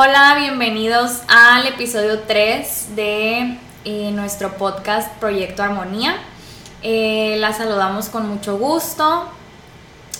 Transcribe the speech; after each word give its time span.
Hola, 0.00 0.36
bienvenidos 0.38 1.22
al 1.26 1.66
episodio 1.66 2.20
3 2.20 2.94
de 2.94 3.58
eh, 3.84 4.12
nuestro 4.12 4.56
podcast 4.56 5.12
Proyecto 5.14 5.64
Armonía. 5.64 6.14
Eh, 6.84 7.34
la 7.40 7.52
saludamos 7.52 8.08
con 8.08 8.28
mucho 8.28 8.58
gusto. 8.58 9.28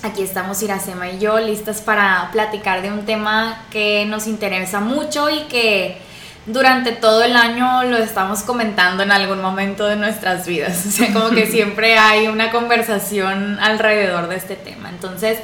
Aquí 0.03 0.25
estamos 0.25 0.61
Iracema 0.65 1.11
y 1.11 1.21
yo 1.21 1.39
listas 1.39 1.81
para 1.81 2.29
platicar 2.33 2.83
de 2.83 2.91
un 2.91 3.07
tema 3.07 3.67
que 3.71 4.05
nos 4.07 4.27
interesa 4.27 4.81
mucho 4.81 5.31
y 5.31 5.43
que 5.43 5.99
durante 6.47 6.91
todo 6.91 7.23
el 7.23 7.37
año 7.37 7.85
lo 7.85 7.99
estamos 7.99 8.43
comentando 8.43 9.05
en 9.05 9.13
algún 9.13 9.41
momento 9.41 9.87
de 9.87 9.95
nuestras 9.95 10.45
vidas. 10.45 10.87
O 10.89 10.91
sea, 10.91 11.13
como 11.13 11.31
que 11.31 11.47
siempre 11.47 11.97
hay 11.97 12.27
una 12.27 12.51
conversación 12.51 13.61
alrededor 13.61 14.27
de 14.27 14.39
este 14.39 14.57
tema. 14.57 14.89
Entonces, 14.91 15.39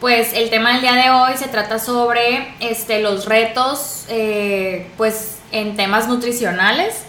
pues 0.00 0.32
el 0.34 0.50
tema 0.50 0.72
del 0.72 0.82
día 0.82 0.94
de 0.94 1.10
hoy 1.10 1.36
se 1.36 1.48
trata 1.48 1.78
sobre 1.78 2.54
este, 2.60 3.00
los 3.00 3.24
retos 3.24 4.04
eh, 4.08 4.90
pues, 4.96 5.38
en 5.52 5.76
temas 5.76 6.06
nutricionales 6.06 7.04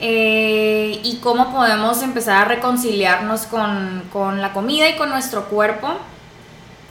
eh, 0.00 1.00
y 1.02 1.18
cómo 1.18 1.50
podemos 1.52 2.02
empezar 2.02 2.42
a 2.42 2.44
reconciliarnos 2.44 3.46
con, 3.46 4.40
la 4.40 4.52
comida 4.52 4.88
y 4.88 4.96
con 4.96 5.08
nuestro 5.08 5.46
cuerpo, 5.46 5.88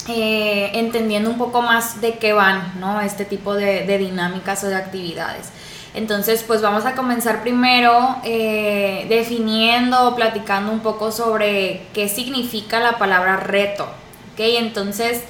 eh, 0.10 0.72
entendiendo 0.74 1.30
un 1.30 1.38
poco 1.38 1.62
más 1.62 2.02
de 2.02 2.14
qué 2.16 2.34
van 2.34 2.74
¿no? 2.80 3.00
este 3.02 3.24
tipo 3.24 3.54
de, 3.54 3.98
dinámicas 3.98 4.64
o 4.64 4.68
de 4.68 4.76
actividades. 4.76 5.50
Entonces, 5.94 6.44
pues 6.46 6.62
vamos 6.62 6.86
a 6.86 6.94
comenzar 6.94 7.42
primero 7.42 8.18
definiendo 8.24 10.10
o 10.10 10.16
platicando 10.16 10.72
un 10.72 10.82
poco 10.82 11.12
sobre 11.12 11.88
qué 11.94 12.08
significa 12.08 12.80
la 12.80 12.98
palabra 12.98 13.38
reto. 13.38 13.88
Entonces, 14.40 15.22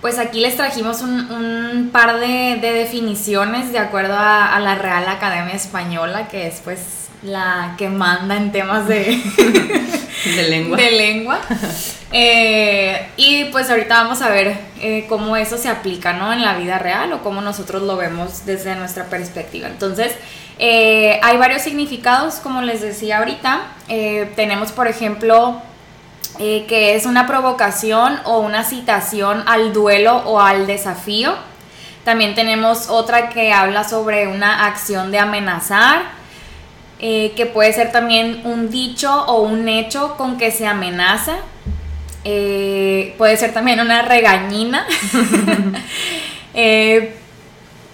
pues 0.00 0.18
aquí 0.18 0.40
les 0.40 0.56
trajimos 0.56 1.00
un, 1.00 1.88
par 1.92 2.20
de, 2.20 2.58
definiciones 2.60 3.72
de 3.72 3.78
acuerdo 3.78 4.14
a, 4.16 4.58
la 4.60 4.74
Real 4.74 5.08
Academia 5.08 5.54
Española, 5.54 6.28
que 6.28 6.46
es 6.46 6.60
pues 6.62 6.80
la 7.22 7.74
que 7.78 7.88
manda 7.88 8.36
en 8.36 8.52
temas 8.52 8.86
de, 8.86 9.22
de 10.36 10.48
lengua. 10.48 10.76
De 10.76 10.90
lengua. 10.90 11.40
Eh, 12.12 13.08
y 13.16 13.46
pues 13.46 13.70
ahorita 13.70 14.02
vamos 14.02 14.22
a 14.22 14.28
ver 14.28 14.56
eh, 14.80 15.06
cómo 15.08 15.36
eso 15.36 15.56
se 15.56 15.68
aplica 15.68 16.12
¿no? 16.12 16.32
en 16.32 16.42
la 16.42 16.56
vida 16.56 16.78
real 16.78 17.12
o 17.12 17.22
cómo 17.22 17.40
nosotros 17.40 17.82
lo 17.82 17.96
vemos 17.96 18.46
desde 18.46 18.76
nuestra 18.76 19.06
perspectiva. 19.06 19.68
Entonces, 19.68 20.12
eh, 20.58 21.18
hay 21.22 21.38
varios 21.38 21.62
significados, 21.62 22.34
como 22.36 22.62
les 22.62 22.82
decía 22.82 23.18
ahorita. 23.18 23.62
tenemos, 24.36 24.70
por 24.70 24.86
ejemplo, 24.86 25.62
eh, 26.40 26.64
que 26.66 26.96
es 26.96 27.06
una 27.06 27.28
provocación 27.28 28.18
o 28.24 28.40
una 28.40 28.64
citación 28.64 29.44
al 29.46 29.72
duelo 29.72 30.16
o 30.26 30.40
al 30.40 30.66
desafío. 30.66 31.32
También 32.04 32.34
tenemos 32.34 32.88
otra 32.88 33.28
que 33.28 33.52
habla 33.52 33.84
sobre 33.88 34.26
una 34.26 34.66
acción 34.66 35.12
de 35.12 35.20
amenazar, 35.20 36.02
eh, 36.98 37.32
que 37.36 37.46
puede 37.46 37.72
ser 37.72 37.92
también 37.92 38.40
un 38.44 38.68
dicho 38.68 39.24
o 39.26 39.42
un 39.42 39.68
hecho 39.68 40.16
con 40.16 40.36
que 40.36 40.50
se 40.50 40.66
amenaza. 40.66 41.36
Eh, 42.24 43.14
puede 43.16 43.36
ser 43.36 43.54
también 43.54 43.78
una 43.78 44.02
regañina. 44.02 44.86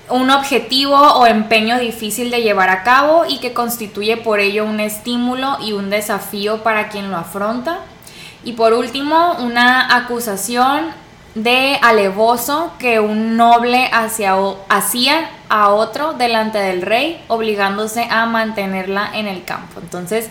un 0.08 0.30
objetivo 0.30 0.96
o 0.96 1.26
empeño 1.26 1.78
difícil 1.78 2.30
de 2.30 2.42
llevar 2.42 2.68
a 2.70 2.82
cabo 2.82 3.24
y 3.28 3.38
que 3.38 3.52
constituye 3.52 4.16
por 4.16 4.40
ello 4.40 4.64
un 4.64 4.80
estímulo 4.80 5.58
y 5.60 5.72
un 5.72 5.90
desafío 5.90 6.62
para 6.62 6.88
quien 6.88 7.10
lo 7.10 7.16
afronta. 7.16 7.80
Y 8.44 8.52
por 8.52 8.72
último, 8.72 9.36
una 9.40 9.94
acusación 9.96 10.86
de 11.34 11.78
alevoso 11.82 12.72
que 12.78 12.98
un 12.98 13.36
noble 13.36 13.88
hacia, 13.92 14.34
hacía 14.68 15.30
a 15.48 15.70
otro 15.70 16.14
delante 16.14 16.58
del 16.58 16.82
rey, 16.82 17.22
obligándose 17.28 18.04
a 18.10 18.26
mantenerla 18.26 19.10
en 19.14 19.26
el 19.26 19.44
campo. 19.44 19.80
Entonces, 19.80 20.28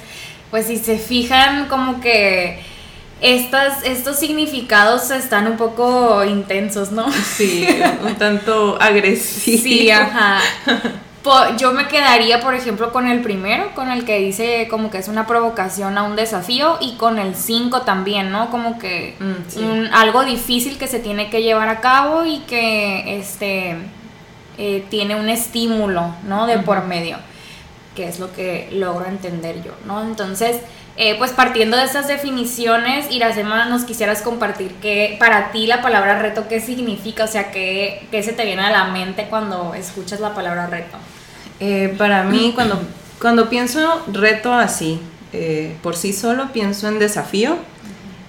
pues 0.52 0.68
si 0.68 0.78
se 0.78 0.98
fijan 0.98 1.68
como 1.68 2.02
que 2.02 2.62
estas, 3.22 3.84
estos 3.84 4.18
significados 4.18 5.12
están 5.12 5.48
un 5.48 5.58
poco 5.58 6.24
intensos, 6.24 6.92
¿no? 6.92 7.12
Sí, 7.12 7.68
un 8.04 8.16
tanto 8.16 8.78
agresivos. 8.82 9.62
Sí, 9.64 9.92
ajá. 9.92 10.40
Yo 11.58 11.74
me 11.74 11.88
quedaría, 11.88 12.40
por 12.40 12.54
ejemplo, 12.54 12.92
con 12.92 13.08
el 13.08 13.22
primero, 13.22 13.74
con 13.76 13.92
el 13.92 14.06
que 14.06 14.20
dice 14.20 14.68
como 14.70 14.90
que 14.90 15.00
es 15.00 15.08
una 15.08 15.28
provocación 15.28 15.98
a 15.98 16.04
un 16.04 16.16
desafío 16.16 16.78
y 16.80 16.96
con 16.96 17.20
el 17.20 17.36
5 17.36 17.82
también, 17.82 18.32
¿no? 18.32 18.50
Como 18.50 18.80
que 18.80 19.16
mm, 19.20 19.94
algo 19.94 20.24
difícil 20.24 20.78
que 20.78 20.88
se 20.88 21.00
tiene 21.00 21.30
que 21.30 21.42
llevar 21.42 21.70
a 21.70 21.82
cabo 21.82 22.26
y 22.26 22.40
que 22.40 23.20
este 23.20 23.76
eh, 24.58 24.86
tiene 24.90 25.16
un 25.16 25.30
estímulo, 25.30 26.16
¿no? 26.24 26.48
De 26.48 26.58
por 26.60 26.86
medio, 26.86 27.18
que 27.96 28.08
es 28.08 28.20
lo 28.20 28.32
que 28.32 28.70
logro 28.72 29.06
entender 29.06 29.62
yo, 29.64 29.74
¿no? 29.86 30.02
Entonces, 30.02 30.62
eh, 31.02 31.16
pues 31.18 31.32
partiendo 31.32 31.78
de 31.78 31.86
estas 31.86 32.10
definiciones, 32.10 33.10
Iracema, 33.10 33.64
nos 33.68 33.86
quisieras 33.86 34.22
compartir 34.22 34.74
que 34.82 35.16
para 35.18 35.54
ti 35.54 35.66
la 35.66 35.82
palabra 35.82 36.20
reto, 36.20 36.50
¿qué 36.50 36.60
significa? 36.60 37.24
O 37.24 37.28
sea, 37.28 37.52
¿qué, 37.52 38.06
qué 38.12 38.22
se 38.22 38.34
te 38.34 38.44
viene 38.44 38.64
a 38.64 38.70
la 38.70 38.84
mente 38.84 39.28
cuando 39.30 39.74
escuchas 39.76 40.20
la 40.20 40.36
palabra 40.36 40.68
reto? 40.68 40.98
Eh, 41.62 41.96
para 41.98 42.24
mí, 42.24 42.52
cuando, 42.54 42.82
cuando 43.18 43.50
pienso 43.50 44.04
reto 44.12 44.54
así, 44.54 45.00
eh, 45.32 45.78
por 45.82 45.96
sí 45.96 46.12
solo, 46.12 46.52
pienso 46.52 46.90
en 46.90 47.00
desafío, 47.00 47.56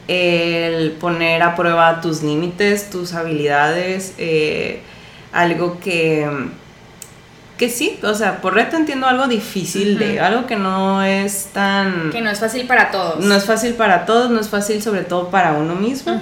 el 0.06 0.92
poner 0.92 1.42
a 1.42 1.56
prueba 1.56 2.00
tus 2.00 2.22
límites, 2.22 2.88
tus 2.88 3.14
habilidades, 3.14 4.14
algo 5.32 5.80
que, 5.80 6.24
que 7.60 7.68
sí, 7.70 8.00
o 8.02 8.14
sea, 8.14 8.40
por 8.40 8.54
reto 8.54 8.76
entiendo 8.76 9.06
algo 9.06 9.28
difícil 9.28 9.98
de, 10.00 10.18
algo 10.18 10.46
que 10.46 10.56
no 10.56 11.04
es 11.04 11.50
tan... 11.52 12.10
Que 12.10 12.20
no 12.20 12.30
es 12.30 12.40
fácil 12.40 12.66
para 12.66 12.90
todos. 12.90 13.24
No 13.24 13.36
es 13.36 13.44
fácil 13.44 13.74
para 13.74 14.04
todos, 14.04 14.30
no 14.30 14.40
es 14.40 14.48
fácil 14.48 14.82
sobre 14.82 15.02
todo 15.02 15.28
para 15.28 15.52
uno 15.52 15.76
mismo, 15.76 16.20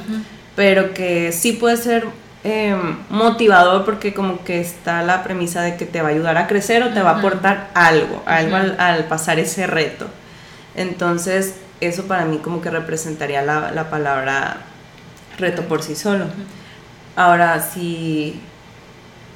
pero 0.55 0.93
que 0.93 1.33
sí 1.33 1.53
puede 1.53 1.79
ser 1.79 2.09
Em, 2.45 2.97
motivador 3.11 3.85
porque 3.85 4.15
como 4.15 4.45
que 4.45 4.61
está 4.61 5.03
la 5.03 5.25
premisa 5.25 5.61
de 5.63 5.77
que 5.77 5.87
te 5.87 6.01
va 6.03 6.09
a 6.09 6.11
ayudar 6.13 6.39
a 6.39 6.47
crecer 6.47 6.85
o 6.85 6.91
te 6.91 7.03
va 7.03 7.11
a 7.11 7.19
aportar 7.19 7.69
algo, 7.75 8.23
algo 8.27 8.57
al, 8.57 9.05
pasar 9.07 9.41
ese 9.41 9.67
reto. 9.67 10.07
Entonces, 10.77 11.57
eso 11.81 12.05
para 12.05 12.25
mí 12.27 12.39
como 12.39 12.61
que 12.61 12.71
representaría 12.71 13.43
la, 13.43 13.91
palabra 13.91 14.59
reto 15.37 15.63
por 15.65 15.83
sí 15.83 15.97
solo. 15.97 16.27
Ahora, 17.17 17.61
si 17.61 18.41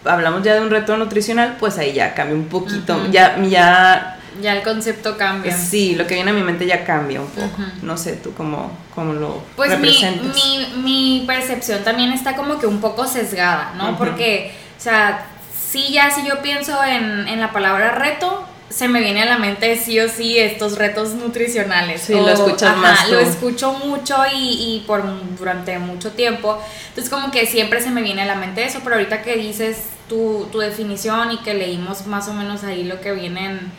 hablamos 0.05 0.43
ya 0.43 0.55
de 0.55 0.61
un 0.61 0.71
reto 0.71 0.97
nutricional, 0.97 1.57
pues 1.59 1.79
ahí 1.79 1.93
ya 1.93 2.15
cambia 2.15 2.37
un 2.37 2.47
poquito, 2.47 3.11
ya, 3.11 3.39
ya 3.43 4.19
ya 4.41 4.55
el 4.55 4.63
concepto 4.63 5.17
cambia. 5.19 5.57
Sí, 5.57 5.95
lo 5.95 6.07
que 6.07 6.15
viene 6.15 6.31
a 6.31 6.35
mi 6.35 6.43
mente 6.43 6.67
ya 6.67 6.85
cambia 6.85 7.21
un 7.21 7.29
poco. 7.29 7.51
No 7.83 7.97
sé, 7.97 8.15
tú 8.15 8.33
cómo, 8.35 8.71
cómo 8.95 9.13
lo 9.13 9.43
pues 9.57 9.71
representas. 9.71 10.35
Mi, 10.35 10.67
mi, 10.83 11.25
percepción 11.27 11.85
también 11.85 12.13
está 12.13 12.35
como 12.35 12.59
que 12.59 12.67
un 12.67 12.81
poco 12.81 13.07
sesgada, 13.07 13.73
¿no? 13.77 13.99
Porque, 13.99 14.55
o 14.79 14.81
sea, 14.81 15.27
sí, 15.55 15.93
ya 15.93 16.11
si 16.11 16.27
yo 16.27 16.41
pienso 16.41 16.83
en, 16.85 17.29
en, 17.29 17.41
la 17.41 17.53
palabra 17.53 17.93
reto, 17.93 18.47
se 18.73 18.89
me 18.89 19.01
viene 19.01 19.23
a 19.23 19.27
la 19.27 19.39
mente 19.39 19.77
sí 19.77 20.01
o 20.01 20.09
sí 20.09 20.39
estos 20.39 20.79
retos 20.79 21.11
nutricionales. 21.11 22.03
Sí, 22.03 22.15
lo 22.15 22.31
escuchas 22.31 22.77
más. 22.77 23.09
Lo 23.09 23.19
escucho 23.19 23.73
mucho 23.73 24.17
y, 24.35 24.77
y, 24.77 24.85
por 24.87 25.03
durante 25.37 25.79
mucho 25.79 26.13
tiempo. 26.13 26.59
Entonces 26.89 27.11
como 27.11 27.31
que 27.31 27.47
siempre 27.47 27.81
se 27.81 27.91
me 27.91 28.03
viene 28.03 28.23
a 28.23 28.27
la 28.27 28.35
mente 28.35 28.65
eso, 28.65 28.81
pero 28.83 28.97
ahorita 28.97 29.23
que 29.23 29.37
dices 29.37 29.85
tu, 30.09 30.49
tu 30.51 30.59
definición 30.59 31.33
y 31.33 31.39
que 31.39 31.55
leímos 31.55 32.07
más 32.07 32.29
o 32.29 32.35
menos 32.35 32.65
ahí 32.65 32.85
lo 32.85 33.01
que 33.01 33.13
viene 33.13 33.47
en 33.47 33.73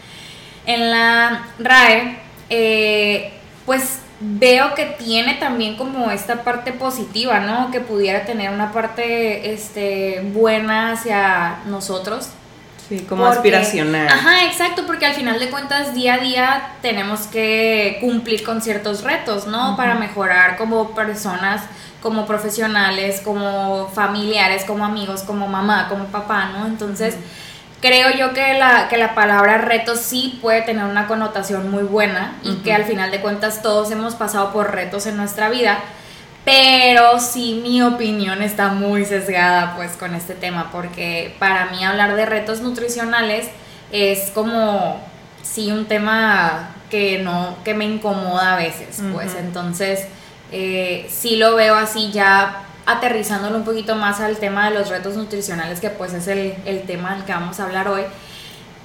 en 0.65 0.91
la 0.91 1.47
RAE, 1.59 2.17
eh, 2.49 3.33
pues 3.65 3.99
veo 4.19 4.73
que 4.75 4.85
tiene 4.85 5.35
también 5.35 5.75
como 5.75 6.09
esta 6.11 6.43
parte 6.43 6.71
positiva, 6.71 7.39
¿no? 7.39 7.71
Que 7.71 7.81
pudiera 7.81 8.25
tener 8.25 8.51
una 8.51 8.71
parte 8.71 9.53
este, 9.53 10.21
buena 10.33 10.93
hacia 10.93 11.59
nosotros. 11.65 12.29
Sí, 12.88 13.06
como 13.07 13.25
aspiracional. 13.25 14.07
Ajá, 14.07 14.45
exacto, 14.45 14.85
porque 14.85 15.06
al 15.06 15.13
final 15.13 15.39
de 15.39 15.50
cuentas 15.50 15.94
día 15.94 16.15
a 16.15 16.18
día 16.18 16.68
tenemos 16.81 17.21
que 17.27 17.97
cumplir 18.01 18.44
con 18.44 18.62
ciertos 18.62 19.03
retos, 19.03 19.47
¿no? 19.47 19.77
Para 19.77 19.95
mejorar 19.95 20.57
como 20.57 20.94
personas, 20.94 21.62
como 22.01 22.25
profesionales, 22.25 23.21
como 23.24 23.89
familiares, 23.94 24.65
como 24.65 24.85
amigos, 24.85 25.21
como 25.24 25.47
mamá, 25.47 25.88
como 25.88 26.06
papá, 26.06 26.51
¿no? 26.57 26.68
Entonces 26.68 27.15
creo 27.83 28.12
yo 28.12 28.33
que 28.33 28.53
la, 28.53 28.88
que 28.89 28.97
la 28.97 29.13
palabra 29.15 29.57
reto 29.57 29.95
sí 29.95 30.39
puede 30.41 30.62
tener 30.62 30.86
una 30.86 31.07
connotación 31.07 31.69
muy 31.69 31.83
buena 31.83 32.36
y 32.41 32.56
que 32.57 32.74
al 32.74 32.86
final 32.86 33.12
de 33.12 33.19
cuentas 33.19 33.62
todos 33.62 33.91
hemos 33.91 34.15
pasado 34.15 34.53
por 34.53 34.71
retos 34.71 35.06
en 35.06 35.18
nuestra 35.18 35.50
vida, 35.50 35.79
pero 36.45 37.19
sí 37.19 37.61
mi 37.63 37.81
opinión 37.81 38.41
está 38.41 38.69
muy 38.69 39.05
sesgada 39.05 39.75
pues 39.75 39.93
con 39.93 40.13
este 40.15 40.33
tema 40.33 40.69
porque 40.71 41.35
para 41.39 41.67
mí 41.67 41.83
hablar 41.83 42.15
de 42.15 42.25
retos 42.25 42.61
nutricionales 42.61 43.47
es 43.91 44.31
como 44.31 44.99
sí 45.41 45.71
un 45.71 45.85
tema 45.85 46.69
que 46.89 47.19
no 47.19 47.57
que 47.63 47.73
me 47.73 47.85
incomoda 47.85 48.53
a 48.53 48.57
veces 48.57 49.01
pues. 49.13 49.35
Entonces 49.35 50.07
eh, 50.51 51.07
sí 51.09 51.37
lo 51.37 51.55
veo 51.55 51.75
así 51.75 52.11
ya 52.11 52.63
aterrizándolo 52.85 53.57
un 53.57 53.63
poquito 53.63 53.95
más 53.95 54.19
al 54.19 54.37
tema 54.37 54.69
de 54.69 54.75
los 54.75 54.89
retos 54.89 55.15
nutricionales, 55.15 55.79
que 55.79 55.89
pues 55.89 56.13
es 56.13 56.27
el, 56.27 56.81
tema 56.85 57.15
del 57.15 57.23
que 57.23 57.31
vamos 57.31 57.59
a 57.59 57.63
hablar 57.63 57.87
hoy, 57.87 58.03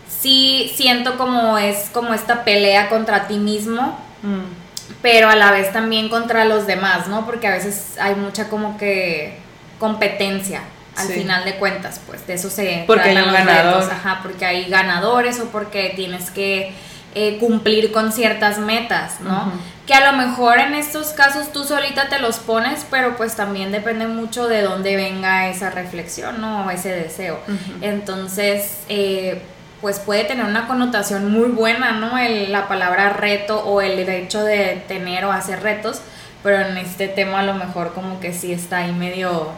sí 0.08 0.72
siento 0.74 1.18
como 1.18 1.58
es 1.58 1.90
como 1.90 2.14
esta 2.14 2.44
pelea 2.44 2.88
contra 2.88 3.26
ti 3.26 3.38
mismo, 3.38 3.98
mm. 4.22 4.67
Pero 5.02 5.28
a 5.28 5.36
la 5.36 5.50
vez 5.50 5.72
también 5.72 6.08
contra 6.08 6.44
los 6.44 6.66
demás, 6.66 7.08
¿no? 7.08 7.26
Porque 7.26 7.46
a 7.46 7.52
veces 7.52 7.96
hay 8.00 8.14
mucha 8.14 8.48
como 8.48 8.76
que 8.78 9.38
competencia 9.78 10.62
al 10.96 11.08
final 11.08 11.44
de 11.44 11.54
cuentas, 11.54 12.00
pues 12.06 12.26
de 12.26 12.34
eso 12.34 12.50
se 12.50 12.82
porque 12.86 13.10
hay 13.10 13.16
un 13.16 13.32
ganador. 13.32 13.88
ajá, 13.90 14.20
porque 14.22 14.44
hay 14.44 14.68
ganadores 14.68 15.38
o 15.38 15.44
porque 15.46 15.92
tienes 15.94 16.30
que 16.30 16.72
eh, 17.14 17.38
cumplir 17.38 17.92
con 17.92 18.12
ciertas 18.12 18.58
metas, 18.58 19.20
¿no? 19.20 19.52
Que 19.86 19.94
a 19.94 20.10
lo 20.10 20.18
mejor 20.18 20.58
en 20.58 20.74
estos 20.74 21.08
casos 21.08 21.52
tú 21.52 21.64
solita 21.64 22.08
te 22.08 22.18
los 22.18 22.38
pones, 22.38 22.84
pero 22.90 23.16
pues 23.16 23.36
también 23.36 23.70
depende 23.70 24.06
mucho 24.06 24.48
de 24.48 24.62
dónde 24.62 24.96
venga 24.96 25.48
esa 25.48 25.70
reflexión, 25.70 26.40
¿no? 26.40 26.66
O 26.66 26.70
ese 26.70 26.90
deseo. 26.90 27.38
Entonces, 27.80 28.78
eh, 28.88 29.40
pues 29.80 29.98
puede 30.00 30.24
tener 30.24 30.44
una 30.44 30.66
connotación 30.66 31.30
muy 31.30 31.48
buena, 31.48 31.92
¿no? 31.92 32.18
la 32.48 32.68
palabra 32.68 33.10
reto 33.10 33.60
o 33.64 33.80
el 33.80 33.98
hecho 34.08 34.42
de 34.42 34.82
tener 34.88 35.24
o 35.24 35.32
hacer 35.32 35.62
retos, 35.62 36.00
pero 36.42 36.60
en 36.60 36.76
este 36.76 37.08
tema 37.08 37.40
a 37.40 37.42
lo 37.44 37.54
mejor 37.54 37.92
como 37.94 38.20
que 38.20 38.32
sí 38.32 38.52
está 38.52 38.78
ahí 38.78 38.92
medio... 38.92 39.48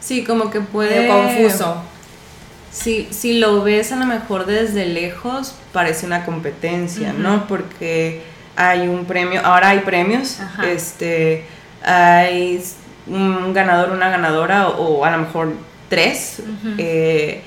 Sí, 0.00 0.24
como 0.24 0.50
que 0.50 0.60
puede... 0.60 1.08
confuso 1.08 1.82
si, 2.76 3.08
si 3.10 3.38
lo 3.38 3.62
ves 3.62 3.90
a 3.92 3.96
lo 3.96 4.04
mejor 4.04 4.44
desde 4.44 4.84
lejos, 4.84 5.54
parece 5.72 6.04
una 6.04 6.26
competencia, 6.26 7.14
¿no? 7.14 7.46
Porque 7.46 8.22
hay 8.54 8.86
un 8.88 9.06
premio, 9.06 9.40
ahora 9.42 9.70
hay 9.70 9.80
premios, 9.80 10.38
este, 10.62 11.44
hay 11.82 12.62
un 13.06 13.54
ganador, 13.54 13.90
una 13.90 14.10
ganadora, 14.10 14.68
o, 14.68 15.04
a 15.04 15.10
lo 15.10 15.18
mejor 15.18 15.54
tres. 15.88 16.42
Eh, 16.76 17.42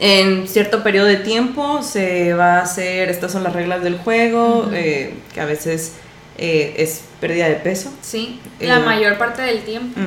en 0.00 0.48
cierto 0.48 0.82
periodo 0.82 1.06
de 1.06 1.16
tiempo 1.16 1.82
se 1.82 2.34
va 2.34 2.58
a 2.58 2.62
hacer, 2.62 3.08
estas 3.08 3.32
son 3.32 3.44
las 3.44 3.52
reglas 3.52 3.82
del 3.82 3.96
juego, 3.98 4.70
eh, 4.72 5.14
que 5.32 5.40
a 5.40 5.44
veces 5.44 5.94
eh, 6.36 6.74
es 6.78 7.02
pérdida 7.20 7.48
de 7.48 7.54
peso. 7.56 7.92
Sí, 8.02 8.40
la 8.60 8.80
mayor 8.80 9.18
parte 9.18 9.42
del 9.42 9.62
tiempo. 9.62 10.00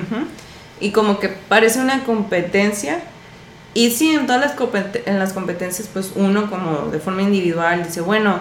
Y 0.80 0.92
como 0.92 1.20
que 1.20 1.30
parece 1.30 1.80
una 1.80 2.04
competencia, 2.04 3.02
y 3.74 3.92
sí, 3.92 4.12
en 4.12 4.28
todas 4.28 4.42
las, 4.42 4.56
en 5.06 5.20
las 5.20 5.34
competencias, 5.34 5.90
pues 5.92 6.12
uno 6.16 6.50
como 6.50 6.90
de 6.92 7.00
forma 7.00 7.22
individual 7.22 7.84
dice, 7.84 8.02
bueno, 8.02 8.40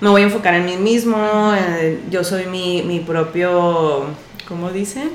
me 0.00 0.08
voy 0.08 0.22
a 0.22 0.24
enfocar 0.24 0.54
en 0.54 0.64
mí 0.64 0.76
mismo, 0.76 1.52
eh, 1.54 2.00
yo 2.10 2.24
soy 2.24 2.46
mi, 2.46 2.82
mi 2.82 3.00
propio, 3.00 4.06
¿cómo 4.48 4.70
dice? 4.70 5.08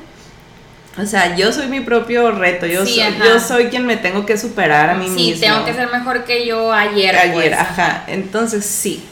O 0.98 1.06
sea, 1.06 1.36
yo 1.38 1.54
soy 1.54 1.68
mi 1.68 1.80
propio 1.80 2.32
reto, 2.32 2.66
yo, 2.66 2.86
soy, 2.86 3.02
yo 3.24 3.40
soy 3.40 3.66
quien 3.68 3.86
me 3.86 3.96
tengo 3.96 4.26
que 4.26 4.38
superar 4.38 4.90
a 4.90 4.96
mí 4.96 5.10
mismo. 5.10 5.36
Sí, 5.36 5.40
tengo 5.40 5.64
que 5.64 5.74
ser 5.74 5.90
mejor 5.90 6.26
que 6.26 6.46
yo 6.46 6.74
ayer. 6.74 7.16
Ayer, 7.16 7.34
pues, 7.34 7.54
ajá. 7.54 8.04
Entonces 8.08 8.66
sí, 8.66 9.04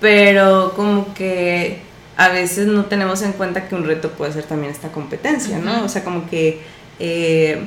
pero 0.00 0.72
como 0.74 1.12
que 1.12 1.82
a 2.16 2.28
veces 2.28 2.66
no 2.66 2.86
tenemos 2.86 3.20
en 3.22 3.32
cuenta 3.32 3.68
que 3.68 3.74
un 3.74 3.84
reto 3.84 4.10
puede 4.12 4.32
ser 4.32 4.44
también 4.44 4.72
esta 4.72 4.88
competencia, 4.88 5.58
¿no? 5.58 5.84
O 5.84 5.88
sea, 5.88 6.02
como 6.02 6.28
que... 6.28 6.60
Eh, 6.98 7.62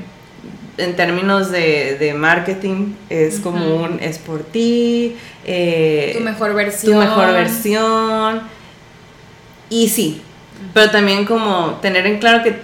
en 0.78 0.96
términos 0.96 1.52
de, 1.52 2.14
marketing 2.18 2.94
es 3.10 3.40
como 3.40 3.78
un 3.78 4.00
es 4.02 4.18
por 4.18 4.44
ti, 4.44 5.16
eh, 5.46 6.14
tu 6.18 6.24
mejor 6.24 6.54
versión. 6.54 6.94
Tu 6.94 7.00
mejor 7.00 7.34
versión. 7.34 8.42
Y 9.70 9.90
sí, 9.90 10.22
pero 10.74 10.92
también 10.92 11.26
como 11.26 11.80
tener 11.82 12.06
en 12.06 12.20
claro 12.20 12.44
que 12.44 12.60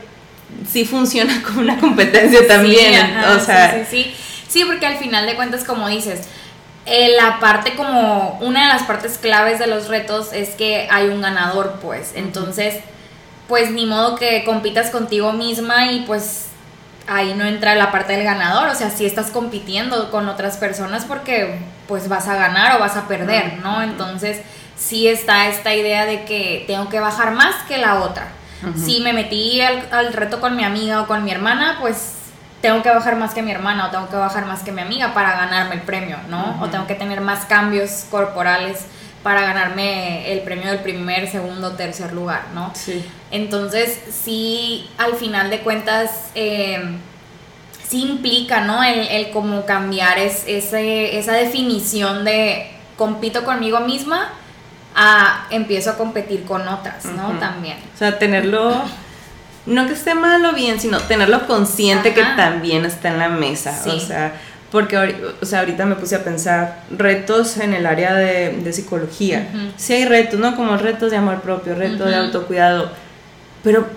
sí 0.69 0.86
funciona 0.86 1.42
como 1.45 1.62
una 1.62 1.80
competencia 1.80 2.48
también. 2.48 3.18
o 3.18 3.39
sea, 3.39 3.86
sí, 3.86 4.03
sí, 4.03 4.15
sí. 4.48 4.65
porque 4.65 4.86
al 4.86 4.98
final 4.98 5.25
de 5.25 5.36
cuentas, 5.36 5.63
como 5.63 5.88
dices, 5.88 6.21
eh, 6.86 7.15
la 7.15 7.39
parte 7.39 7.75
como 7.75 8.39
una 8.42 8.63
de 8.63 8.74
las 8.74 8.83
partes 8.83 9.18
claves 9.18 9.59
de 9.59 9.68
los 9.68 9.88
retos 9.88 10.33
es 10.33 10.50
que 10.50 10.88
hay 10.92 11.07
un 11.09 11.21
ganador, 11.21 11.80
pues. 11.81 12.13
Entonces, 12.15 12.75
pues 13.48 13.71
ni 13.71 13.86
modo 13.86 14.15
que 14.15 14.44
compitas 14.44 14.89
contigo 14.89 15.33
misma 15.33 15.92
y 15.92 16.01
pues 16.01 16.48
ahí 17.07 17.33
no 17.36 17.45
entra 17.45 17.75
la 17.75 17.92
parte 17.92 18.13
del 18.13 18.24
ganador, 18.24 18.69
o 18.69 18.75
sea, 18.75 18.89
si 18.89 19.06
estás 19.06 19.31
compitiendo 19.31 20.09
con 20.12 20.30
otras 20.30 20.57
personas 20.57 21.03
porque 21.06 21.59
pues 21.88 22.07
vas 22.07 22.27
a 22.27 22.36
ganar 22.36 22.77
o 22.77 22.80
vas 22.80 22.95
a 22.95 23.07
perder, 23.07 23.57
¿no? 23.62 23.81
Entonces 23.81 24.42
sí 24.77 25.07
está 25.07 25.50
esta 25.50 25.75
idea 25.75 26.06
de 26.06 26.24
que 26.24 26.63
tengo 26.68 26.89
que 26.89 27.00
bajar 27.00 27.31
más 27.31 27.56
que 27.68 27.77
la 27.77 28.01
otra. 28.01 28.31
Si 28.75 29.02
me 29.02 29.13
metí 29.13 29.62
al, 29.62 30.13
reto 30.13 30.40
con 30.40 30.56
mi 30.56 30.63
amiga 30.63 31.02
o 31.02 31.08
con 31.08 31.24
mi 31.24 31.31
hermana, 31.31 31.78
pues 31.80 32.13
tengo 32.62 32.84
que 32.84 32.90
bajar 32.90 33.16
más 33.16 33.34
que 33.34 33.42
mi 33.42 33.52
hermana 33.52 33.88
o 33.88 33.90
tengo 33.90 34.08
que 34.08 34.16
bajar 34.16 34.46
más 34.46 34.62
que 34.62 34.72
mi 34.72 34.81
amiga 34.81 35.13
para 35.13 35.31
ganarme 35.36 35.75
el 35.75 35.81
premio, 35.81 36.18
¿no? 36.30 36.60
O 36.62 36.68
tengo 36.69 36.86
que 36.86 36.96
tener 36.96 37.22
más 37.22 37.46
cambios 37.46 38.06
corporales 38.12 38.86
para 39.24 39.42
ganarme 39.42 40.31
el 40.31 40.42
premio 40.42 40.69
del 40.69 40.80
primer, 40.80 41.30
segundo, 41.30 41.72
tercer 41.74 42.13
lugar, 42.13 42.46
¿no? 42.54 42.72
Sí. 42.75 43.04
Entonces, 43.31 44.00
sí, 44.12 44.90
al 44.98 45.16
final 45.16 45.50
de 45.50 45.60
cuentas, 45.62 46.30
eh, 46.36 46.98
sí 47.88 48.02
implica, 48.04 48.62
¿no? 48.62 48.84
El, 48.84 49.08
el 49.08 49.31
como 49.31 49.66
cambiar 49.66 50.18
es, 50.18 50.44
ese, 50.48 51.18
esa 51.18 51.34
definición 51.34 52.25
de 52.25 52.72
compito 52.96 53.44
conmigo 53.44 53.80
misma 53.80 54.30
a 54.95 55.47
empiezo 55.49 55.91
a 55.91 55.97
competir 55.97 56.43
con 56.43 56.67
otras, 56.67 57.05
¿no? 57.05 57.39
También. 57.39 57.77
O 57.93 57.98
sea, 57.98 58.17
tenerlo, 58.19 58.81
no 59.65 59.88
que 59.88 59.93
esté 59.93 60.15
mal 60.15 60.43
o 60.45 60.53
bien, 60.53 60.79
sino 60.79 61.00
tenerlo 61.00 61.48
consciente 61.48 62.13
que 62.13 62.24
también 62.36 62.86
está 62.86 63.10
en 63.10 63.19
la 63.19 63.29
mesa. 63.29 63.79
O 63.88 64.00
sea, 64.00 64.33
porque 64.71 64.98
o 65.41 65.45
sea, 65.45 65.60
ahorita 65.60 65.86
me 65.86 65.95
puse 65.95 66.15
a 66.15 66.24
pensar 66.24 66.83
retos 66.98 67.57
en 67.57 67.74
el 67.74 67.86
área 67.86 68.13
de, 68.15 68.71
psicología. 68.74 69.50
Sí 69.77 69.93
hay 69.93 70.05
retos, 70.05 70.39
¿no? 70.39 70.55
Como 70.55 70.77
retos 70.77 71.12
de 71.12 71.17
amor 71.17 71.41
propio, 71.41 71.75
retos 71.75 72.07
de 72.07 72.15
autocuidado, 72.15 72.91
pero 73.63 73.88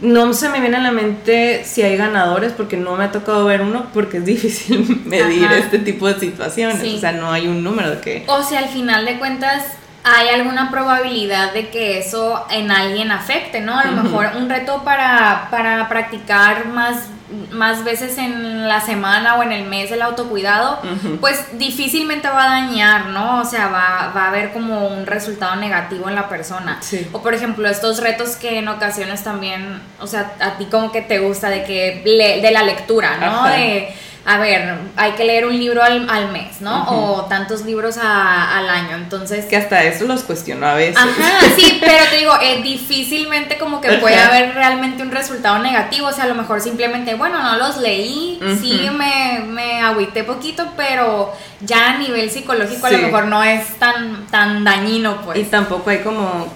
no 0.00 0.32
se 0.32 0.48
me 0.48 0.60
viene 0.60 0.76
a 0.76 0.80
la 0.80 0.92
mente 0.92 1.64
si 1.64 1.82
hay 1.82 1.96
ganadores 1.96 2.52
porque 2.52 2.76
no 2.76 2.94
me 2.96 3.04
ha 3.04 3.10
tocado 3.10 3.44
ver 3.46 3.62
uno 3.62 3.86
porque 3.92 4.18
es 4.18 4.24
difícil 4.24 5.02
medir 5.04 5.50
este 5.52 5.78
tipo 5.78 6.06
de 6.06 6.18
situaciones, 6.20 6.82
o 6.82 6.98
sea, 6.98 7.12
no 7.12 7.32
hay 7.32 7.48
un 7.48 7.64
número 7.64 7.90
de 7.90 8.00
que... 8.00 8.24
O 8.28 8.42
sea, 8.42 8.60
al 8.60 8.68
final 8.68 9.04
de 9.06 9.18
cuentas 9.18 9.64
hay 10.04 10.28
alguna 10.28 10.70
probabilidad 10.70 11.52
de 11.52 11.68
que 11.68 11.98
eso 11.98 12.46
en 12.50 12.70
alguien 12.70 13.10
afecte, 13.10 13.60
¿no? 13.60 13.78
A 13.78 13.84
lo 13.84 14.02
mejor 14.02 14.30
un 14.36 14.48
reto 14.48 14.82
para, 14.84 15.48
para 15.50 15.88
practicar 15.88 16.66
más 16.66 17.08
más 17.50 17.84
veces 17.84 18.16
en 18.16 18.66
la 18.66 18.80
semana 18.80 19.36
o 19.36 19.42
en 19.42 19.52
el 19.52 19.66
mes 19.68 19.90
el 19.90 20.00
autocuidado, 20.00 20.80
pues 21.20 21.58
difícilmente 21.58 22.28
va 22.28 22.44
a 22.44 22.60
dañar, 22.60 23.06
¿no? 23.06 23.40
O 23.40 23.44
sea, 23.44 23.68
va, 23.68 24.12
va, 24.16 24.24
a 24.24 24.28
haber 24.28 24.52
como 24.52 24.88
un 24.88 25.04
resultado 25.06 25.56
negativo 25.56 26.08
en 26.08 26.14
la 26.14 26.28
persona. 26.28 26.80
O 27.12 27.22
por 27.22 27.34
ejemplo, 27.34 27.68
estos 27.68 28.00
retos 28.00 28.36
que 28.36 28.58
en 28.58 28.68
ocasiones 28.68 29.24
también, 29.24 29.82
o 30.00 30.06
sea, 30.06 30.32
a 30.40 30.56
ti 30.56 30.66
como 30.66 30.90
que 30.90 31.02
te 31.02 31.18
gusta 31.18 31.50
de 31.50 31.64
que 31.64 32.02
de 32.04 32.50
la 32.50 32.62
lectura, 32.62 33.18
¿no? 33.18 33.44
De 33.44 33.94
a 34.28 34.36
ver, 34.36 34.74
hay 34.96 35.12
que 35.12 35.24
leer 35.24 35.46
un 35.46 35.58
libro 35.58 35.82
al, 35.82 36.30
mes, 36.32 36.60
¿no? 36.60 36.84
O 36.90 37.24
tantos 37.30 37.64
libros 37.64 37.96
al 37.96 38.68
año, 38.68 38.96
entonces... 38.96 39.46
Que 39.46 39.56
hasta 39.56 39.82
eso 39.84 40.04
los 40.04 40.22
cuestiono 40.22 40.66
a 40.66 40.74
veces. 40.74 40.98
Ajá, 40.98 41.40
sí, 41.56 41.78
pero 41.80 42.04
te 42.10 42.18
digo, 42.18 42.34
eh, 42.42 42.60
difícilmente 42.62 43.56
como 43.56 43.80
que 43.80 43.90
puede 43.92 44.16
haber 44.16 44.54
realmente 44.54 45.02
un 45.02 45.12
resultado 45.12 45.60
negativo, 45.60 46.08
o 46.08 46.12
sea, 46.12 46.24
a 46.24 46.26
lo 46.26 46.34
mejor 46.34 46.60
simplemente, 46.60 47.14
bueno, 47.14 47.42
no 47.42 47.56
los 47.56 47.78
leí, 47.78 48.38
sí 48.60 48.90
me, 48.92 49.46
me 49.46 49.80
agüité 49.80 50.24
poquito, 50.24 50.74
pero 50.76 51.32
ya 51.60 51.94
a 51.94 51.96
nivel 51.96 52.30
psicológico 52.30 52.86
a 52.86 52.90
lo 52.90 52.98
mejor 52.98 53.28
no 53.28 53.42
es 53.42 53.78
tan, 53.78 54.26
tan 54.26 54.62
dañino, 54.62 55.22
pues. 55.22 55.38
Y 55.38 55.44
tampoco 55.44 55.88
hay 55.88 56.00
como 56.00 56.52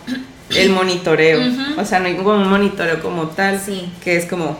el 0.51 0.69
monitoreo, 0.69 1.41
o 1.79 1.85
sea, 1.87 2.01
no 2.01 2.09
hay 2.09 2.17
como 2.17 2.33
un 2.33 2.51
monitoreo 2.51 3.01
como 3.01 3.29
tal, 3.29 3.59
que 4.05 4.19
es 4.19 4.27
como 4.27 4.59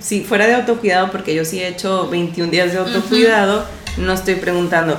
si 0.00 0.22
fuera 0.22 0.46
de 0.46 0.54
autocuidado, 0.54 1.10
porque 1.10 1.34
yo 1.34 1.44
sí 1.44 1.60
he 1.60 1.68
hecho 1.68 2.08
21 2.08 2.50
días 2.50 2.72
de 2.72 2.78
autocuidado, 2.78 3.66
no 3.96 4.12
estoy 4.12 4.36
preguntando, 4.36 4.98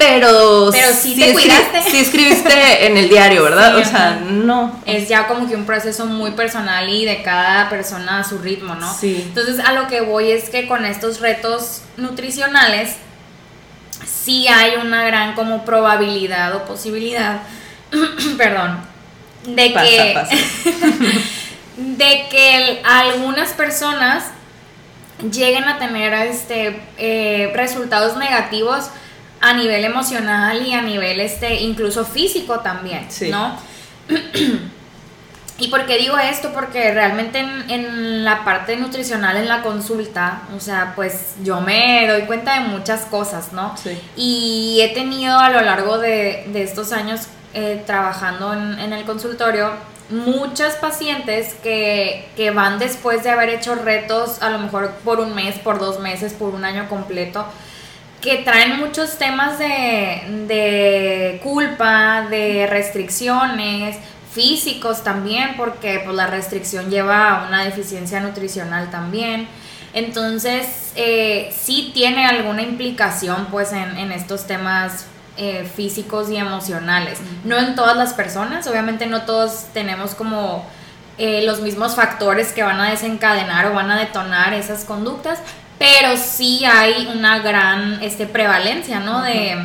pero, 0.00 0.70
pero 0.72 0.94
sí, 0.94 1.14
te 1.14 1.34
cuidaste. 1.34 1.82
Sí 1.90 1.98
escribiste 1.98 2.86
en 2.86 2.96
el 2.96 3.10
diario, 3.10 3.42
¿verdad? 3.44 3.76
o 3.76 3.84
sea, 3.84 4.18
no. 4.26 4.80
Es 4.86 5.08
ya 5.08 5.28
como 5.28 5.46
que 5.46 5.54
un 5.54 5.66
proceso 5.66 6.06
muy 6.06 6.30
personal 6.30 6.88
y 6.88 7.04
de 7.04 7.22
cada 7.22 7.68
persona 7.68 8.20
a 8.20 8.24
su 8.24 8.38
ritmo, 8.38 8.74
¿no? 8.74 8.92
Sí. 8.94 9.22
Entonces 9.26 9.58
a 9.58 9.74
lo 9.74 9.88
que 9.88 10.00
voy 10.00 10.30
es 10.30 10.48
que 10.48 10.66
con 10.66 10.86
estos 10.86 11.20
retos 11.20 11.82
nutricionales 11.98 12.96
sí 14.06 14.48
hay 14.48 14.76
una 14.80 15.04
gran 15.04 15.34
como 15.34 15.66
probabilidad 15.66 16.54
o 16.54 16.64
posibilidad, 16.64 17.42
perdón, 18.38 18.80
de 19.44 19.72
que 19.74 20.18
de 21.76 22.26
que 22.30 22.82
algunas 22.84 23.50
personas 23.50 24.24
lleguen 25.30 25.64
a 25.64 25.78
tener 25.78 26.12
este 26.14 26.80
eh, 26.98 27.52
resultados 27.54 28.16
negativos 28.16 28.90
a 29.40 29.54
nivel 29.54 29.84
emocional 29.84 30.66
y 30.66 30.74
a 30.74 30.82
nivel 30.82 31.20
este 31.20 31.60
incluso 31.60 32.04
físico 32.04 32.60
también, 32.60 33.08
¿no? 33.30 33.56
¿Y 35.60 35.68
por 35.68 35.84
qué 35.84 35.98
digo 35.98 36.16
esto? 36.18 36.52
Porque 36.54 36.92
realmente 36.92 37.38
en, 37.38 38.24
la 38.24 38.44
parte 38.44 38.76
nutricional, 38.76 39.36
en 39.36 39.46
la 39.46 39.62
consulta, 39.62 40.42
o 40.56 40.60
sea, 40.60 40.94
pues 40.96 41.34
yo 41.42 41.60
me 41.60 42.06
doy 42.08 42.22
cuenta 42.22 42.54
de 42.54 42.60
muchas 42.60 43.02
cosas, 43.02 43.52
¿no? 43.52 43.76
Sí. 43.76 44.00
Y 44.16 44.80
he 44.80 44.94
tenido 44.94 45.38
a 45.38 45.50
lo 45.50 45.60
largo 45.60 45.98
de, 45.98 46.50
estos 46.54 46.92
años 46.92 47.26
eh, 47.52 47.82
trabajando 47.86 48.54
en, 48.54 48.92
el 48.92 49.04
consultorio 49.04 49.72
muchas 50.10 50.74
pacientes 50.74 51.54
que, 51.62 52.28
que 52.36 52.50
van 52.50 52.78
después 52.78 53.22
de 53.22 53.30
haber 53.30 53.48
hecho 53.50 53.74
retos, 53.74 54.42
a 54.42 54.50
lo 54.50 54.58
mejor 54.58 54.90
por 55.04 55.20
un 55.20 55.34
mes, 55.34 55.58
por 55.58 55.78
dos 55.78 56.00
meses, 56.00 56.32
por 56.32 56.54
un 56.54 56.64
año 56.64 56.88
completo, 56.88 57.46
que 58.20 58.38
traen 58.38 58.78
muchos 58.78 59.16
temas 59.16 59.58
de, 59.58 61.40
culpa, 61.42 62.26
de 62.28 62.66
restricciones, 62.66 63.96
físicos 64.32 65.02
también, 65.02 65.54
porque 65.56 66.02
pues, 66.04 66.14
la 66.14 66.26
restricción 66.26 66.90
lleva 66.90 67.30
a 67.30 67.48
una 67.48 67.64
deficiencia 67.64 68.20
nutricional 68.20 68.90
también. 68.90 69.48
Entonces, 69.92 70.92
eh, 70.94 71.52
sí 71.58 71.90
tiene 71.94 72.26
alguna 72.26 72.62
implicación 72.62 73.46
pues 73.50 73.72
en, 73.72 74.12
estos 74.12 74.46
temas 74.46 75.06
eh, 75.42 75.64
físicos 75.64 76.28
y 76.28 76.36
emocionales. 76.36 77.18
No 77.44 77.56
en 77.56 77.74
todas 77.74 77.96
las 77.96 78.12
personas, 78.12 78.66
obviamente 78.66 79.06
no 79.06 79.22
todos 79.22 79.68
tenemos 79.72 80.14
como 80.14 80.66
eh, 81.16 81.40
los 81.46 81.62
mismos 81.62 81.96
factores 81.96 82.52
que 82.52 82.62
van 82.62 82.78
a 82.78 82.90
desencadenar 82.90 83.64
o 83.64 83.72
van 83.72 83.90
a 83.90 83.98
detonar 83.98 84.52
esas 84.52 84.84
conductas, 84.84 85.38
pero 85.78 86.18
sí 86.18 86.66
hay 86.66 87.10
una 87.16 87.38
gran 87.38 88.02
este, 88.02 88.26
prevalencia, 88.26 89.00
¿no? 89.00 89.22
de, 89.22 89.56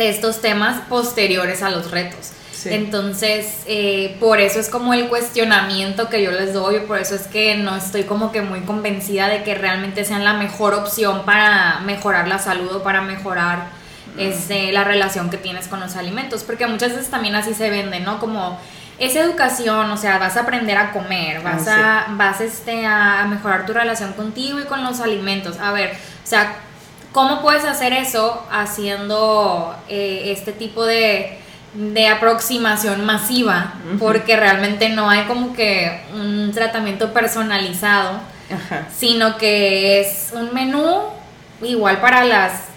estos 0.00 0.40
temas 0.40 0.80
posteriores 0.88 1.62
a 1.62 1.70
los 1.70 1.92
retos. 1.92 2.32
Entonces, 2.64 3.62
eh, 3.66 4.16
por 4.18 4.40
eso 4.40 4.58
es 4.58 4.68
como 4.68 4.94
el 4.94 5.06
cuestionamiento 5.06 6.08
que 6.08 6.24
yo 6.24 6.32
les 6.32 6.54
doy, 6.54 6.80
por 6.80 6.98
eso 6.98 7.14
es 7.14 7.28
que 7.28 7.56
no 7.56 7.76
estoy 7.76 8.02
como 8.02 8.32
que 8.32 8.42
muy 8.42 8.62
convencida 8.62 9.28
de 9.28 9.44
que 9.44 9.54
realmente 9.54 10.04
sean 10.04 10.24
la 10.24 10.34
mejor 10.34 10.74
opción 10.74 11.24
para 11.24 11.78
mejorar 11.84 12.26
la 12.26 12.40
salud 12.40 12.74
o 12.74 12.82
para 12.82 13.00
mejorar 13.02 13.77
este, 14.18 14.72
la 14.72 14.84
relación 14.84 15.30
que 15.30 15.36
tienes 15.36 15.68
con 15.68 15.80
los 15.80 15.96
alimentos, 15.96 16.44
porque 16.44 16.66
muchas 16.66 16.90
veces 16.90 17.10
también 17.10 17.34
así 17.34 17.54
se 17.54 17.70
vende, 17.70 18.00
¿no? 18.00 18.18
Como 18.18 18.58
es 18.98 19.14
educación, 19.14 19.90
o 19.90 19.96
sea, 19.96 20.18
vas 20.18 20.36
a 20.36 20.40
aprender 20.40 20.76
a 20.76 20.92
comer, 20.92 21.40
vas 21.42 21.68
ah, 21.68 22.06
a, 22.08 22.14
vas 22.14 22.40
este, 22.40 22.84
a 22.84 23.26
mejorar 23.28 23.64
tu 23.64 23.72
relación 23.72 24.12
contigo 24.12 24.58
y 24.58 24.64
con 24.64 24.82
los 24.82 25.00
alimentos. 25.00 25.58
A 25.60 25.72
ver, 25.72 25.92
o 25.92 26.26
sea, 26.26 26.56
¿cómo 27.12 27.40
puedes 27.40 27.64
hacer 27.64 27.92
eso 27.92 28.44
haciendo 28.50 29.74
eh, 29.88 30.32
este 30.36 30.52
tipo 30.52 30.84
de, 30.84 31.38
de 31.74 32.08
aproximación 32.08 33.04
masiva? 33.04 33.74
Porque 34.00 34.36
realmente 34.36 34.88
no 34.88 35.08
hay 35.08 35.24
como 35.24 35.52
que 35.52 36.02
un 36.12 36.50
tratamiento 36.52 37.12
personalizado, 37.12 38.18
sino 38.96 39.36
que 39.38 40.00
es 40.00 40.30
un 40.32 40.52
menú 40.52 41.02
igual 41.62 42.00
para 42.00 42.24
las 42.24 42.67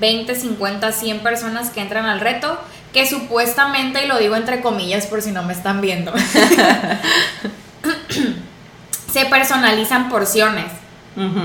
20, 0.00 0.34
50, 0.34 0.92
100 0.92 1.20
personas 1.20 1.70
que 1.70 1.80
entran 1.80 2.06
al 2.06 2.20
reto 2.20 2.58
que 2.92 3.06
supuestamente, 3.06 4.04
y 4.04 4.06
lo 4.06 4.18
digo 4.18 4.36
entre 4.36 4.60
comillas 4.60 5.06
por 5.06 5.20
si 5.20 5.32
no 5.32 5.42
me 5.42 5.52
están 5.52 5.80
viendo, 5.80 6.12
se 9.12 9.26
personalizan 9.26 10.08
porciones. 10.08 10.66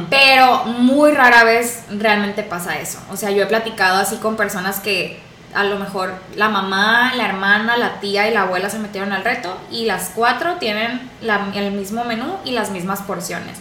Pero 0.09 0.65
muy 0.65 1.11
rara 1.11 1.43
vez 1.43 1.83
realmente 1.91 2.41
pasa 2.41 2.79
eso. 2.79 2.97
O 3.11 3.17
sea, 3.17 3.29
yo 3.29 3.43
he 3.43 3.45
platicado 3.45 3.99
así 3.99 4.15
con 4.17 4.35
personas 4.35 4.79
que 4.79 5.21
a 5.53 5.63
lo 5.63 5.77
mejor 5.77 6.13
la 6.35 6.49
mamá, 6.49 7.13
la 7.15 7.25
hermana, 7.25 7.77
la 7.77 7.99
tía 7.99 8.27
y 8.27 8.33
la 8.33 8.43
abuela 8.43 8.69
se 8.69 8.79
metieron 8.79 9.11
al 9.11 9.23
reto 9.23 9.57
y 9.71 9.85
las 9.85 10.11
cuatro 10.15 10.55
tienen 10.55 11.09
el 11.21 11.71
mismo 11.71 12.03
menú 12.05 12.37
y 12.45 12.51
las 12.51 12.71
mismas 12.71 13.01
porciones 13.01 13.57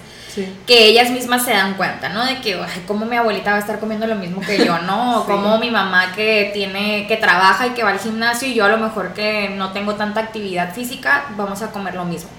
que 0.66 0.86
ellas 0.86 1.10
mismas 1.10 1.44
se 1.44 1.52
dan 1.52 1.74
cuenta, 1.74 2.08
¿no? 2.10 2.24
De 2.24 2.40
que, 2.40 2.54
ay, 2.54 2.84
¿cómo 2.86 3.06
mi 3.06 3.16
abuelita 3.16 3.50
va 3.50 3.56
a 3.56 3.60
estar 3.60 3.80
comiendo 3.80 4.06
lo 4.06 4.14
mismo 4.14 4.40
que 4.40 4.64
yo, 4.64 4.78
no? 4.80 5.08
O 5.18 5.24
como 5.24 5.58
mi 5.58 5.70
mamá 5.70 6.12
que 6.14 6.50
tiene, 6.52 7.06
que 7.06 7.16
trabaja 7.16 7.66
y 7.66 7.70
que 7.70 7.82
va 7.82 7.90
al 7.90 7.98
gimnasio 7.98 8.48
y 8.48 8.54
yo 8.54 8.64
a 8.64 8.68
lo 8.68 8.78
mejor 8.78 9.14
que 9.14 9.50
no 9.50 9.72
tengo 9.72 9.94
tanta 9.94 10.20
actividad 10.20 10.74
física, 10.74 11.26
vamos 11.36 11.62
a 11.62 11.70
comer 11.70 11.94
lo 11.94 12.04
mismo. 12.04 12.30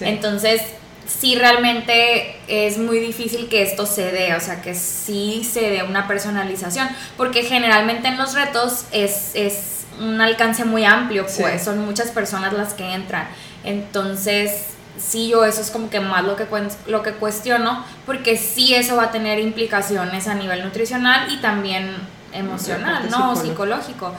Entonces, 0.00 0.62
sí 1.06 1.36
realmente 1.36 2.36
es 2.48 2.78
muy 2.78 2.98
difícil 2.98 3.48
que 3.48 3.62
esto 3.62 3.86
se 3.86 4.10
dé, 4.10 4.34
o 4.34 4.40
sea, 4.40 4.62
que 4.62 4.74
sí 4.74 5.48
se 5.50 5.70
dé 5.70 5.82
una 5.82 6.06
personalización, 6.08 6.88
porque 7.16 7.42
generalmente 7.42 8.08
en 8.08 8.16
los 8.16 8.34
retos 8.34 8.84
es, 8.92 9.32
es 9.34 9.84
un 10.00 10.20
alcance 10.20 10.64
muy 10.64 10.84
amplio, 10.84 11.26
pues 11.38 11.62
son 11.62 11.84
muchas 11.84 12.10
personas 12.10 12.52
las 12.52 12.74
que 12.74 12.94
entran. 12.94 13.28
Entonces, 13.64 14.74
sí 14.98 15.28
yo 15.28 15.44
eso 15.44 15.60
es 15.60 15.70
como 15.70 15.90
que 15.90 16.00
más 16.00 16.24
lo 16.24 16.36
que, 16.36 16.46
lo 16.86 17.02
que 17.02 17.12
cuestiono, 17.12 17.84
porque 18.06 18.36
sí 18.36 18.74
eso 18.74 18.96
va 18.96 19.04
a 19.04 19.10
tener 19.10 19.38
implicaciones 19.38 20.28
a 20.28 20.34
nivel 20.34 20.64
nutricional 20.64 21.32
y 21.32 21.38
también 21.38 21.94
emocional, 22.32 23.08
¿no? 23.10 23.36
Psicológico. 23.36 24.12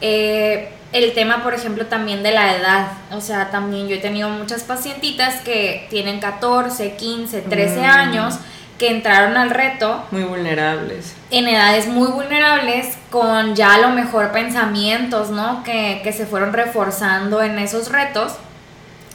Eh, 0.00 0.70
el 0.94 1.12
tema, 1.12 1.42
por 1.42 1.54
ejemplo, 1.54 1.86
también 1.86 2.22
de 2.22 2.30
la 2.30 2.56
edad. 2.56 2.86
O 3.10 3.20
sea, 3.20 3.50
también 3.50 3.88
yo 3.88 3.96
he 3.96 3.98
tenido 3.98 4.28
muchas 4.28 4.62
pacientitas 4.62 5.40
que 5.40 5.88
tienen 5.90 6.20
14, 6.20 6.94
15, 6.94 7.42
13 7.42 7.84
años 7.84 8.38
que 8.78 8.90
entraron 8.90 9.36
al 9.36 9.50
reto. 9.50 10.04
Muy 10.12 10.22
vulnerables. 10.22 11.16
En 11.32 11.48
edades 11.48 11.88
muy 11.88 12.12
vulnerables, 12.12 12.96
con 13.10 13.56
ya 13.56 13.74
a 13.74 13.78
lo 13.78 13.90
mejor 13.90 14.30
pensamientos, 14.30 15.30
¿no? 15.30 15.64
Que, 15.64 16.00
que 16.04 16.12
se 16.12 16.26
fueron 16.26 16.52
reforzando 16.52 17.42
en 17.42 17.58
esos 17.58 17.90
retos 17.90 18.34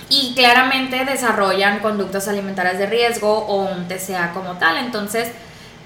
y 0.10 0.34
claramente 0.36 1.06
desarrollan 1.06 1.80
conductas 1.80 2.28
alimentarias 2.28 2.78
de 2.78 2.88
riesgo 2.88 3.38
o 3.46 3.70
un 3.70 3.88
TCA 3.88 4.34
como 4.34 4.58
tal. 4.58 4.76
Entonces, 4.80 5.32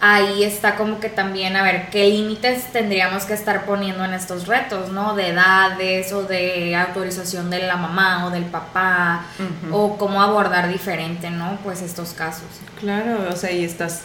ahí 0.06 0.44
está 0.44 0.76
como 0.76 1.00
que 1.00 1.08
también 1.08 1.56
a 1.56 1.64
ver 1.64 1.88
qué 1.90 2.10
límites 2.10 2.66
tendríamos 2.74 3.24
que 3.24 3.34
estar 3.34 3.66
poniendo 3.66 4.04
en 4.04 4.14
estos 4.14 4.48
retos, 4.48 4.90
¿no? 4.90 5.16
De 5.16 5.30
edades 5.30 6.12
o 6.12 6.24
de 6.24 6.76
autorización 6.76 7.50
de 7.50 7.60
la 7.60 7.78
mamá 7.78 8.26
o 8.26 8.30
del 8.30 8.44
papá 8.44 9.26
o 9.72 9.98
cómo 9.98 10.22
abordar 10.22 10.68
diferente, 10.68 11.30
¿no? 11.30 11.58
Pues 11.64 11.82
estos 11.82 12.10
casos. 12.10 12.44
Claro, 12.82 13.30
o 13.32 13.36
sea, 13.38 13.52
ahí 13.52 13.64
estás. 13.64 14.02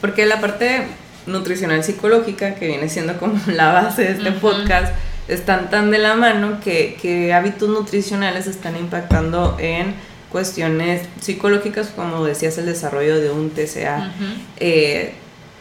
Porque 0.00 0.24
la 0.24 0.40
parte 0.40 0.86
nutricional 1.26 1.82
psicológica, 1.82 2.54
que 2.54 2.68
viene 2.68 2.88
siendo 2.88 3.18
como 3.18 3.34
la 3.48 3.72
base 3.72 4.02
de 4.02 4.12
este 4.12 4.30
podcast, 4.30 4.94
están 5.26 5.68
tan 5.68 5.90
de 5.90 5.98
la 5.98 6.14
mano 6.14 6.60
que, 6.60 7.32
hábitos 7.34 7.68
nutricionales 7.68 8.46
están 8.46 8.76
impactando 8.76 9.56
en 9.58 9.96
cuestiones 10.30 11.08
psicológicas, 11.20 11.88
como 11.88 12.24
decías, 12.24 12.56
el 12.58 12.66
desarrollo 12.66 13.20
de 13.20 13.30
un 13.30 13.50
TCA. 13.50 14.12
Eh, 14.58 15.14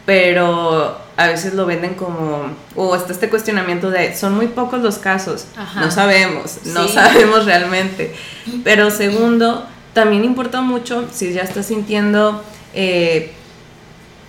pero 0.10 0.98
a 1.18 1.28
veces 1.28 1.54
lo 1.54 1.68
venden 1.68 1.94
como, 1.94 2.50
o 2.76 2.96
está 2.96 3.14
este 3.14 3.30
cuestionamiento 3.30 3.92
de, 3.92 4.18
son 4.18 4.34
muy 4.34 4.48
pocos 4.48 4.82
los 4.82 4.98
casos, 4.98 5.46
no 5.76 5.92
sabemos, 5.92 6.62
no 6.66 6.88
sabemos 6.88 7.46
realmente. 7.46 8.16
Pero 8.64 8.90
segundo, 8.90 9.68
también 9.94 10.26
importa 10.26 10.62
mucho 10.62 11.08
si 11.12 11.32
ya 11.32 11.44
estás 11.44 11.68
sintiendo 11.68 12.44
eh, 12.74 13.34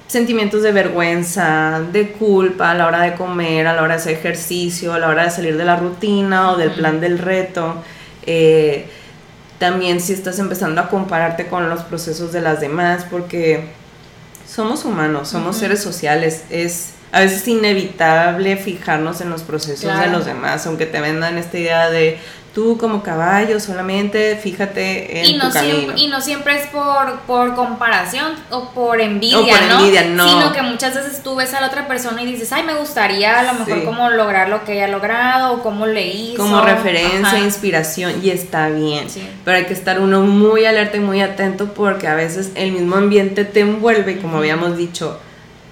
sentimientos 0.07 0.63
de 0.63 0.73
vergüenza, 0.73 1.81
de 1.91 2.13
culpa 2.13 2.73
a 2.73 2.75
la 2.75 2.87
hora 2.87 3.01
de 3.01 3.15
comer, 3.15 3.67
a 3.67 3.73
la 3.73 3.83
hora 3.83 3.95
de 3.95 4.03
hacer 4.03 4.19
ejercicio, 4.19 4.93
a 4.93 4.99
la 4.99 5.09
hora 5.09 5.25
de 5.25 5.31
salir 5.31 5.57
de 5.57 5.65
la 5.65 5.77
rutina 5.77 6.51
o 6.51 6.59
del 6.59 6.73
plan 6.73 7.01
del 7.01 7.19
reto. 7.19 7.77
Eh, 8.27 8.87
también 9.59 10.03
si 10.03 10.13
estás 10.13 10.39
empezando 10.41 10.83
a 10.83 10.91
compararte 10.91 11.47
con 11.47 11.71
los 11.71 11.81
procesos 11.85 12.33
de 12.33 12.43
las 12.43 12.61
demás, 12.61 13.07
porque 13.11 13.80
somos 14.50 14.85
humanos, 14.85 15.28
somos 15.28 15.57
seres 15.57 15.80
sociales, 15.80 16.42
es 16.50 16.90
a 17.12 17.21
veces 17.21 17.43
es 17.43 17.49
inevitable 17.49 18.57
fijarnos 18.57 19.21
en 19.21 19.31
los 19.31 19.43
procesos 19.43 19.99
de 19.99 20.07
los 20.09 20.26
demás, 20.26 20.67
aunque 20.67 20.87
te 20.87 21.00
vendan 21.00 21.38
esta 21.38 21.59
idea 21.59 21.90
de 21.90 22.19
tú 22.55 22.76
como 22.79 23.02
caballo 23.02 23.61
solamente 23.61 24.37
fíjate 24.37 25.21
en 25.21 25.26
y 25.26 25.37
no 25.37 25.49
tu 25.49 25.52
camino. 25.52 25.75
Siempre, 25.75 26.00
y 26.00 26.09
no 26.09 26.21
siempre 26.21 26.57
es 26.57 26.67
por, 26.69 27.21
por 27.21 27.55
comparación 27.55 28.33
o 28.50 28.71
por 28.71 29.00
envidia, 29.00 29.38
o 29.38 29.47
por 29.47 29.62
¿no? 29.62 29.79
envidia 29.79 30.05
no. 30.05 30.29
Sino 30.29 30.52
que 30.52 30.62
muchas 30.62 30.95
veces 30.95 31.23
tú 31.23 31.37
ves 31.37 31.55
a 31.55 31.61
la 31.61 31.69
otra 31.69 31.87
persona 31.87 32.23
y 32.23 32.26
dices, 32.26 32.52
ay, 32.52 32.64
me 32.64 32.75
gustaría 32.75 33.38
a 33.38 33.52
lo 33.52 33.55
mejor 33.55 33.85
cómo 33.85 34.11
lograr 34.11 34.49
lo 34.49 34.64
que 34.64 34.75
ella 34.75 34.87
ha 34.87 34.88
logrado 34.88 35.55
o 35.55 35.62
cómo 35.62 35.87
le 35.87 36.09
hizo. 36.09 36.43
Como 36.43 36.61
referencia, 36.62 37.38
inspiración 37.38 38.21
y 38.23 38.31
está 38.31 38.69
bien. 38.69 39.07
Pero 39.45 39.57
hay 39.57 39.67
que 39.67 39.75
estar 39.75 40.00
uno 40.00 40.23
muy 40.23 40.64
alerta 40.64 40.97
y 40.97 41.00
muy 41.00 41.21
atento 41.21 41.73
porque 41.75 42.09
a 42.09 42.14
veces 42.14 42.50
el 42.55 42.73
mismo 42.73 42.97
ambiente 42.97 43.45
te 43.45 43.61
envuelve 43.61 44.21
como 44.21 44.38
habíamos 44.38 44.76
dicho, 44.76 45.21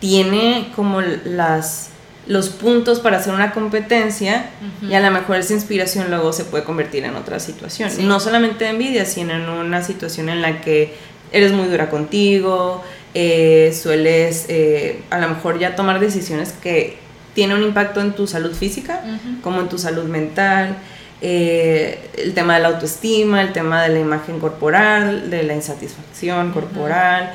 tiene 0.00 0.70
como 0.74 1.00
las 1.00 1.90
los 2.28 2.50
puntos 2.50 3.00
para 3.00 3.16
hacer 3.16 3.32
una 3.32 3.52
competencia 3.52 4.50
y 4.82 4.92
a 4.92 5.00
lo 5.00 5.10
mejor 5.10 5.36
esa 5.36 5.54
inspiración 5.54 6.10
luego 6.10 6.34
se 6.34 6.44
puede 6.44 6.62
convertir 6.62 7.04
en 7.04 7.16
otra 7.16 7.40
situación. 7.40 7.90
No 8.06 8.20
solamente 8.20 8.64
de 8.64 8.70
envidia, 8.70 9.06
sino 9.06 9.32
en 9.32 9.48
una 9.48 9.82
situación 9.82 10.28
en 10.28 10.42
la 10.42 10.60
que 10.60 10.94
eres 11.32 11.52
muy 11.52 11.68
dura 11.68 11.88
contigo, 11.88 12.84
eh, 13.14 13.74
sueles 13.80 14.44
eh, 14.48 15.00
a 15.08 15.18
lo 15.18 15.28
mejor 15.28 15.58
ya 15.58 15.74
tomar 15.74 16.00
decisiones 16.00 16.52
que 16.52 16.98
tienen 17.34 17.56
un 17.56 17.62
impacto 17.62 18.00
en 18.02 18.12
tu 18.12 18.26
salud 18.26 18.54
física 18.54 19.02
como 19.42 19.60
en 19.60 19.68
tu 19.68 19.78
salud 19.78 20.04
mental. 20.04 20.76
Eh, 21.20 22.10
el 22.16 22.34
tema 22.34 22.54
de 22.54 22.60
la 22.60 22.68
autoestima, 22.68 23.40
el 23.42 23.52
tema 23.52 23.82
de 23.82 23.88
la 23.88 24.00
imagen 24.00 24.38
corporal, 24.38 25.30
de 25.30 25.42
la 25.42 25.54
insatisfacción 25.54 26.52
corporal. 26.52 27.32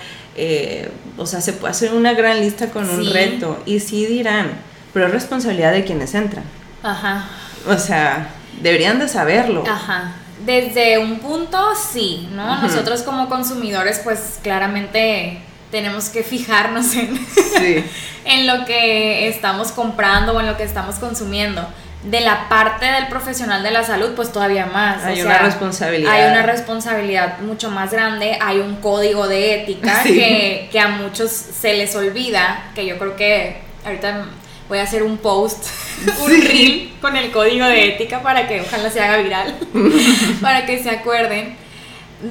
O 1.18 1.26
sea, 1.26 1.42
se 1.42 1.54
puede 1.54 1.72
hacer 1.72 1.94
una 1.94 2.14
gran 2.14 2.40
lista 2.40 2.70
con 2.70 2.90
un 2.90 3.12
reto. 3.12 3.62
Y 3.66 3.80
sí 3.80 4.06
dirán, 4.06 4.52
pero 4.94 5.08
es 5.08 5.12
responsabilidad 5.12 5.72
de 5.72 5.84
quienes 5.84 6.14
entran. 6.14 6.44
Ajá. 6.82 7.26
O 7.68 7.78
sea, 7.78 8.30
deberían 8.62 9.00
de 9.00 9.08
saberlo. 9.08 9.64
Ajá. 9.68 10.16
Desde 10.46 10.98
un 10.98 11.20
punto, 11.20 11.58
sí, 11.76 12.28
¿no? 12.34 12.62
Nosotros 12.62 13.04
como 13.04 13.30
consumidores, 13.30 14.00
pues 14.04 14.40
claramente 14.42 15.42
tenemos 15.72 16.10
que 16.10 16.24
fijarnos 16.24 16.94
en, 16.96 17.18
en 18.26 18.48
lo 18.48 18.66
que 18.66 19.28
estamos 19.30 19.72
comprando 19.72 20.34
o 20.34 20.40
en 20.40 20.48
lo 20.48 20.58
que 20.58 20.64
estamos 20.64 20.96
consumiendo. 20.96 21.66
De 22.04 22.20
la 22.20 22.50
parte 22.50 22.86
del 22.86 23.08
profesional 23.08 23.64
de 23.64 23.72
la 23.72 23.84
salud, 23.84 24.12
pues 24.16 24.32
todavía 24.32 24.66
más. 24.66 25.04
Hay 25.04 25.22
una 25.22 25.40
responsabilidad. 25.40 26.12
Hay 26.12 26.32
una 26.32 26.44
responsabilidad 26.44 27.40
mucho 27.40 27.72
más 27.72 27.92
grande, 27.92 28.38
hay 28.42 28.60
un 28.60 28.76
código 28.78 29.28
de 29.28 29.62
ética 29.62 30.02
que, 30.04 30.70
que 30.72 30.80
a 30.80 30.90
muchos 30.90 31.32
se 31.32 31.74
les 31.76 31.96
olvida, 31.96 32.72
que 32.76 32.86
yo 32.86 32.98
creo 32.98 33.16
que 33.16 33.62
ahorita 33.86 34.26
voy 34.70 34.80
a 34.80 34.84
hacer 34.84 35.04
un 35.04 35.18
post, 35.18 35.68
un 36.24 36.30
reel 36.30 36.94
con 37.02 37.16
el 37.16 37.32
código 37.32 37.66
de 37.66 37.90
ética 37.90 38.22
para 38.22 38.48
que 38.48 38.62
ojalá 38.62 38.90
se 38.90 39.02
haga 39.02 39.18
viral, 39.18 39.56
para 40.42 40.66
que 40.66 40.82
se 40.82 40.90
acuerden, 40.90 41.56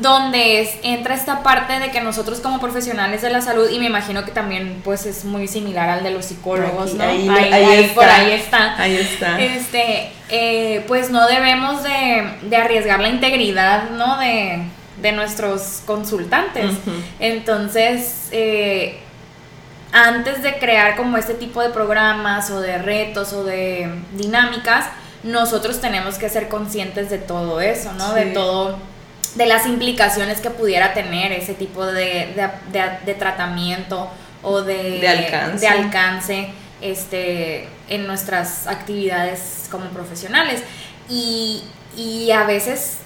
donde 0.01 0.63
es, 0.63 0.71
entra 0.83 1.15
esta 1.15 1.43
parte 1.43 1.79
de 1.79 1.91
que 1.91 2.01
nosotros 2.01 2.41
como 2.41 2.61
profesionales 2.61 3.21
de 3.21 3.31
la 3.31 3.43
salud, 3.43 3.69
y 3.71 3.79
me 3.79 3.87
imagino 3.87 4.25
que 4.25 4.31
también 4.31 4.81
pues 4.83 5.05
es 5.05 5.25
muy 5.25 5.47
similar 5.47 5.89
al 5.91 6.03
de 6.03 6.11
los 6.11 6.27
psicólogos, 6.27 6.95
¿no? 6.95 7.05
Ahí, 7.05 7.29
está, 7.29 7.95
por 7.95 8.05
ahí 8.05 8.33
está. 8.33 8.81
Ahí 8.81 8.97
está. 8.97 9.41
Este, 9.41 10.13
eh, 10.31 10.85
pues 10.89 11.11
no 11.11 11.27
debemos 11.27 11.83
de, 11.83 12.57
arriesgar 12.57 13.01
la 13.01 13.09
integridad, 13.09 13.91
¿no? 13.91 14.19
De, 14.19 14.63
nuestros 15.13 15.83
consultantes. 15.85 16.77
Entonces, 17.19 18.29
eh, 18.31 19.01
antes 19.91 20.43
de 20.45 20.59
crear 20.59 20.97
como 20.97 21.17
este 21.17 21.35
tipo 21.35 21.61
de 21.61 21.71
programas 21.71 22.51
o 22.51 22.61
de 22.61 22.79
retos 22.79 23.33
o 23.33 23.43
de 23.43 23.91
dinámicas, 24.13 24.87
nosotros 25.23 25.81
tenemos 25.81 26.19
que 26.19 26.29
ser 26.29 26.49
conscientes 26.49 27.11
de 27.11 27.19
todo 27.19 27.61
eso, 27.61 27.93
¿no? 27.95 28.13
De 28.13 28.27
todo, 28.27 28.79
de 29.35 29.47
las 29.47 29.67
implicaciones 29.67 30.41
que 30.41 30.51
pudiera 30.51 30.95
tener 30.95 31.33
ese 31.33 31.55
tipo 31.55 31.87
de, 31.87 32.35
tratamiento 33.19 34.11
o 34.43 34.63
de, 34.63 35.01
de 35.01 35.09
alcance. 35.09 35.59
de 35.59 35.69
alcance 35.69 36.49
este, 36.81 37.69
en 37.89 38.07
nuestras 38.07 38.67
actividades 38.67 39.69
como 39.71 39.87
profesionales. 39.87 40.63
Y, 41.09 41.63
y 41.97 42.31
a 42.31 42.45
veces 42.45 42.99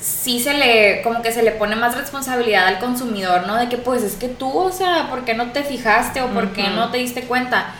sí 0.00 0.40
se 0.40 0.54
le, 0.54 1.02
como 1.02 1.22
que 1.22 1.32
se 1.32 1.42
le 1.42 1.52
pone 1.52 1.76
más 1.76 1.96
responsabilidad 1.96 2.66
al 2.66 2.78
consumidor, 2.78 3.46
¿no? 3.46 3.56
De 3.56 3.68
que 3.68 3.76
pues 3.76 4.02
es 4.02 4.14
que 4.14 4.28
tú, 4.28 4.50
o 4.50 4.72
sea, 4.72 5.08
¿por 5.10 5.24
qué 5.24 5.34
no 5.34 5.52
te 5.52 5.62
fijaste 5.62 6.22
o 6.22 6.28
por 6.28 6.52
qué 6.52 6.68
no 6.68 6.90
te 6.90 6.98
diste 6.98 7.22
cuenta? 7.22 7.72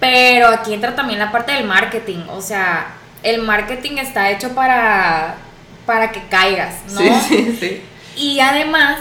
Pero 0.00 0.48
aquí 0.48 0.74
entra 0.74 0.94
también 0.94 1.18
la 1.18 1.30
parte 1.30 1.52
del 1.52 1.64
marketing, 1.64 2.24
o 2.30 2.40
sea, 2.40 2.94
el 3.22 3.42
marketing 3.42 3.98
está 3.98 4.30
hecho 4.30 4.54
para, 4.54 5.36
para 5.86 6.12
que 6.12 6.22
caigas, 6.28 6.74
¿no? 6.92 7.00
Sí, 7.00 7.10
sí, 7.28 7.56
sí. 7.58 7.82
Y 8.16 8.40
además 8.40 8.98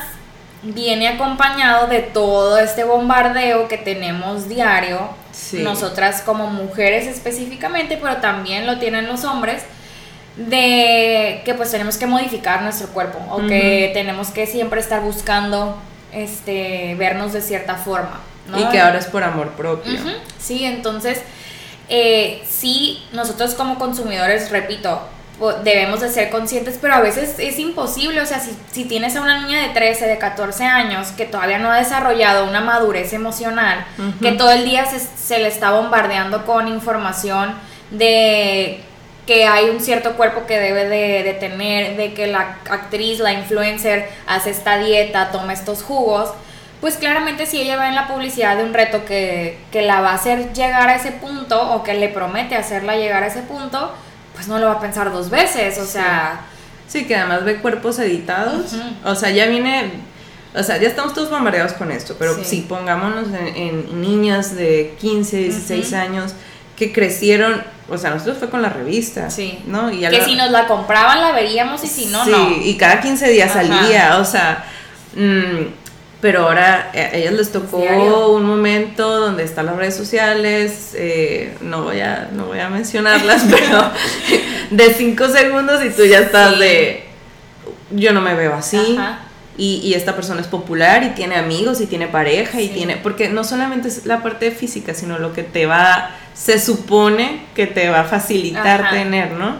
viene 0.61 1.07
acompañado 1.07 1.87
de 1.87 1.99
todo 1.99 2.57
este 2.59 2.83
bombardeo 2.83 3.67
que 3.67 3.77
tenemos 3.77 4.49
diario, 4.49 5.09
nosotras 5.53 6.21
como 6.21 6.47
mujeres 6.47 7.07
específicamente, 7.07 7.97
pero 8.01 8.17
también 8.17 8.65
lo 8.65 8.77
tienen 8.77 9.07
los 9.07 9.23
hombres, 9.23 9.63
de 10.35 11.41
que 11.43 11.53
pues 11.53 11.71
tenemos 11.71 11.97
que 11.97 12.07
modificar 12.07 12.61
nuestro 12.61 12.87
cuerpo 12.89 13.19
o 13.29 13.45
que 13.47 13.91
tenemos 13.93 14.29
que 14.29 14.47
siempre 14.47 14.79
estar 14.79 15.01
buscando 15.01 15.77
este 16.13 16.95
vernos 16.95 17.33
de 17.33 17.41
cierta 17.41 17.75
forma. 17.75 18.21
Y 18.57 18.63
que 18.69 18.79
ahora 18.79 18.97
es 18.97 19.05
por 19.05 19.23
amor 19.23 19.49
propio. 19.51 19.99
Sí, 20.39 20.65
entonces 20.65 21.21
eh, 21.89 22.43
sí, 22.47 23.03
nosotros 23.13 23.55
como 23.55 23.79
consumidores, 23.79 24.51
repito, 24.51 25.01
debemos 25.63 26.01
de 26.01 26.09
ser 26.09 26.29
conscientes, 26.29 26.77
pero 26.81 26.95
a 26.95 26.99
veces 26.99 27.35
es 27.39 27.59
imposible, 27.59 28.21
o 28.21 28.25
sea, 28.25 28.39
si, 28.39 28.55
si, 28.71 28.85
tienes 28.85 29.15
a 29.15 29.21
una 29.21 29.41
niña 29.41 29.61
de 29.61 29.69
13, 29.69 30.07
de 30.07 30.17
14 30.17 30.65
años 30.65 31.09
que 31.13 31.25
todavía 31.25 31.59
no 31.59 31.71
ha 31.71 31.77
desarrollado 31.77 32.45
una 32.45 32.61
madurez 32.61 33.13
emocional, 33.13 33.85
que 34.21 34.33
todo 34.33 34.51
el 34.51 34.65
día 34.65 34.85
se, 34.85 34.99
se 34.99 35.39
le 35.39 35.47
está 35.47 35.71
bombardeando 35.71 36.45
con 36.45 36.67
información 36.67 37.53
de 37.91 38.83
que 39.29 39.45
hay 39.45 39.69
un 39.69 39.79
cierto 39.79 40.13
cuerpo 40.13 40.47
que 40.47 40.59
debe 40.59 40.89
de, 40.89 41.33
tener, 41.33 41.95
de 41.97 42.15
que 42.15 42.25
la 42.25 42.57
actriz, 42.67 43.19
la 43.19 43.31
influencer 43.31 44.09
hace 44.25 44.49
esta 44.49 44.79
dieta, 44.79 45.29
toma 45.31 45.53
estos 45.53 45.83
jugos, 45.83 46.31
pues 46.81 46.97
claramente 46.97 47.45
si 47.45 47.61
ella 47.61 47.77
va 47.77 47.89
en 47.89 47.93
la 47.93 48.07
publicidad 48.07 48.57
de 48.57 48.63
un 48.63 48.73
reto 48.73 49.05
que, 49.05 49.59
la 49.71 50.01
va 50.01 50.13
a 50.13 50.15
hacer 50.15 50.51
llegar 50.53 50.89
a 50.89 50.95
ese 50.95 51.11
punto 51.11 51.73
o 51.73 51.83
que 51.83 51.93
le 51.93 52.09
promete 52.09 52.55
hacerla 52.55 52.95
llegar 52.95 53.21
a 53.21 53.27
ese 53.27 53.43
punto, 53.43 53.93
pues 54.39 54.47
no 54.47 54.57
lo 54.57 54.67
va 54.67 54.73
a 54.73 54.79
pensar 54.79 55.11
dos 55.11 55.29
veces, 55.29 55.77
o 55.79 55.85
sea... 55.85 56.45
Sí, 56.87 57.05
que 57.05 57.15
además 57.15 57.45
ve 57.45 57.57
cuerpos 57.57 57.99
editados, 57.99 58.73
o 59.03 59.13
sea, 59.13 59.29
ya 59.29 59.45
viene 59.45 59.91
o 60.55 60.63
sea, 60.63 60.77
ya 60.77 60.87
estamos 60.87 61.13
todos 61.13 61.29
bombardeados 61.29 61.73
con 61.73 61.91
esto, 61.91 62.15
pero 62.17 62.33
sí. 62.35 62.43
si 62.43 62.61
pongámonos 62.61 63.27
en, 63.55 64.01
niñas 64.01 64.55
de 64.55 64.95
15, 64.99 65.37
16 65.37 65.93
años 65.93 66.33
que 66.75 66.91
crecieron, 66.91 67.61
o 67.87 67.97
sea, 67.97 68.09
nosotros 68.11 68.39
fue 68.39 68.49
con 68.49 68.61
la 68.63 68.69
revista, 68.69 69.29
sí. 69.29 69.59
¿no? 69.67 69.91
Y 69.91 69.99
que 69.99 70.23
si 70.23 70.35
nos 70.35 70.49
la 70.49 70.65
compraban 70.65 71.21
la 71.21 71.33
veríamos 71.33 71.83
y 71.83 71.87
si 71.87 72.07
no, 72.07 72.25
no. 72.25 72.49
Sí, 72.49 72.61
y 72.63 72.77
cada 72.77 72.99
15 72.99 73.29
días 73.29 73.53
salía, 73.53 74.17
o 74.17 74.25
sea, 74.25 74.65
mm, 75.15 75.88
pero 76.21 76.43
ahora 76.43 76.91
a 76.93 77.15
ellas 77.15 77.33
les 77.33 77.51
tocó 77.51 77.77
un 77.77 78.45
momento 78.45 79.19
donde 79.19 79.43
están 79.43 79.67
las 79.67 79.75
redes 79.77 79.95
sociales, 79.95 80.93
eh, 80.95 81.55
no, 81.61 81.83
voy 81.83 82.01
a, 82.01 82.29
no 82.33 82.45
voy 82.45 82.59
a 82.59 82.69
mencionarlas, 82.69 83.45
pero 83.49 83.91
de 84.71 84.93
5 84.93 85.27
segundos 85.29 85.83
y 85.83 85.89
tú 85.91 86.05
ya 86.05 86.19
estás 86.19 86.59
de, 86.59 87.05
yo 87.91 88.11
no 88.11 88.21
me 88.21 88.33
veo 88.33 88.53
así. 88.53 88.97
Ajá. 88.97 89.19
Y, 89.61 89.93
esta 89.93 90.15
persona 90.15 90.39
es 90.39 90.47
popular 90.47 91.03
y 91.03 91.09
tiene 91.09 91.35
amigos 91.35 91.81
y 91.81 91.85
tiene 91.85 92.07
pareja 92.07 92.61
y 92.61 92.69
tiene, 92.69 92.95
porque 92.95 93.27
no 93.27 93.43
solamente 93.43 93.89
es 93.89 94.05
la 94.05 94.23
parte 94.23 94.51
física, 94.51 94.93
sino 94.93 95.19
lo 95.19 95.33
que 95.33 95.43
te 95.43 95.65
va, 95.65 96.11
se 96.33 96.61
supone 96.61 97.41
que 97.55 97.67
te 97.67 97.89
va 97.89 97.99
a 97.99 98.03
facilitar 98.05 98.89
tener, 98.89 99.31
¿no? 99.31 99.57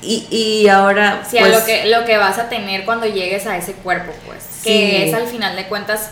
Y, 0.00 0.26
y 0.30 0.68
ahora... 0.68 1.22
Sí, 1.28 1.36
pues, 1.40 1.52
lo, 1.52 1.64
que, 1.64 1.86
lo 1.86 2.04
que 2.04 2.16
vas 2.18 2.38
a 2.38 2.48
tener 2.48 2.84
cuando 2.84 3.06
llegues 3.06 3.46
a 3.46 3.56
ese 3.56 3.72
cuerpo, 3.72 4.12
pues, 4.26 4.60
que 4.62 5.08
es 5.08 5.14
al 5.14 5.26
final 5.26 5.56
de 5.56 5.66
cuentas 5.66 6.10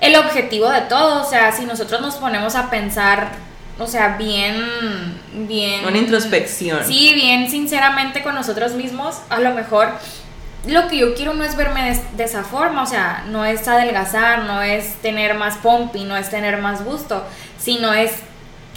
el 0.00 0.16
objetivo 0.16 0.68
de 0.68 0.82
todo, 0.82 1.22
o 1.22 1.28
sea, 1.28 1.52
si 1.52 1.64
nosotros 1.64 2.00
nos 2.00 2.16
ponemos 2.16 2.56
a 2.56 2.70
pensar 2.70 3.30
o 3.78 3.86
sea, 3.86 4.16
bien, 4.16 5.18
bien... 5.48 5.84
Una 5.84 5.98
introspección. 5.98 6.84
Sí, 6.84 7.12
bien 7.14 7.50
sinceramente 7.50 8.22
con 8.22 8.34
nosotros 8.34 8.72
mismos, 8.74 9.16
a 9.30 9.40
lo 9.40 9.52
mejor 9.52 9.88
lo 10.66 10.88
que 10.88 10.98
yo 10.98 11.14
quiero 11.14 11.34
no 11.34 11.44
es 11.44 11.56
verme 11.56 12.00
de, 12.16 12.24
esa 12.24 12.44
forma, 12.44 12.82
o 12.82 12.86
sea, 12.86 13.24
no 13.28 13.44
es 13.44 13.66
adelgazar, 13.66 14.44
no 14.44 14.62
es 14.62 14.94
tener 15.02 15.34
más 15.34 15.56
pompi, 15.56 16.04
no 16.04 16.16
es 16.16 16.30
tener 16.30 16.58
más 16.58 16.84
gusto, 16.84 17.24
sino 17.58 17.92
es 17.92 18.12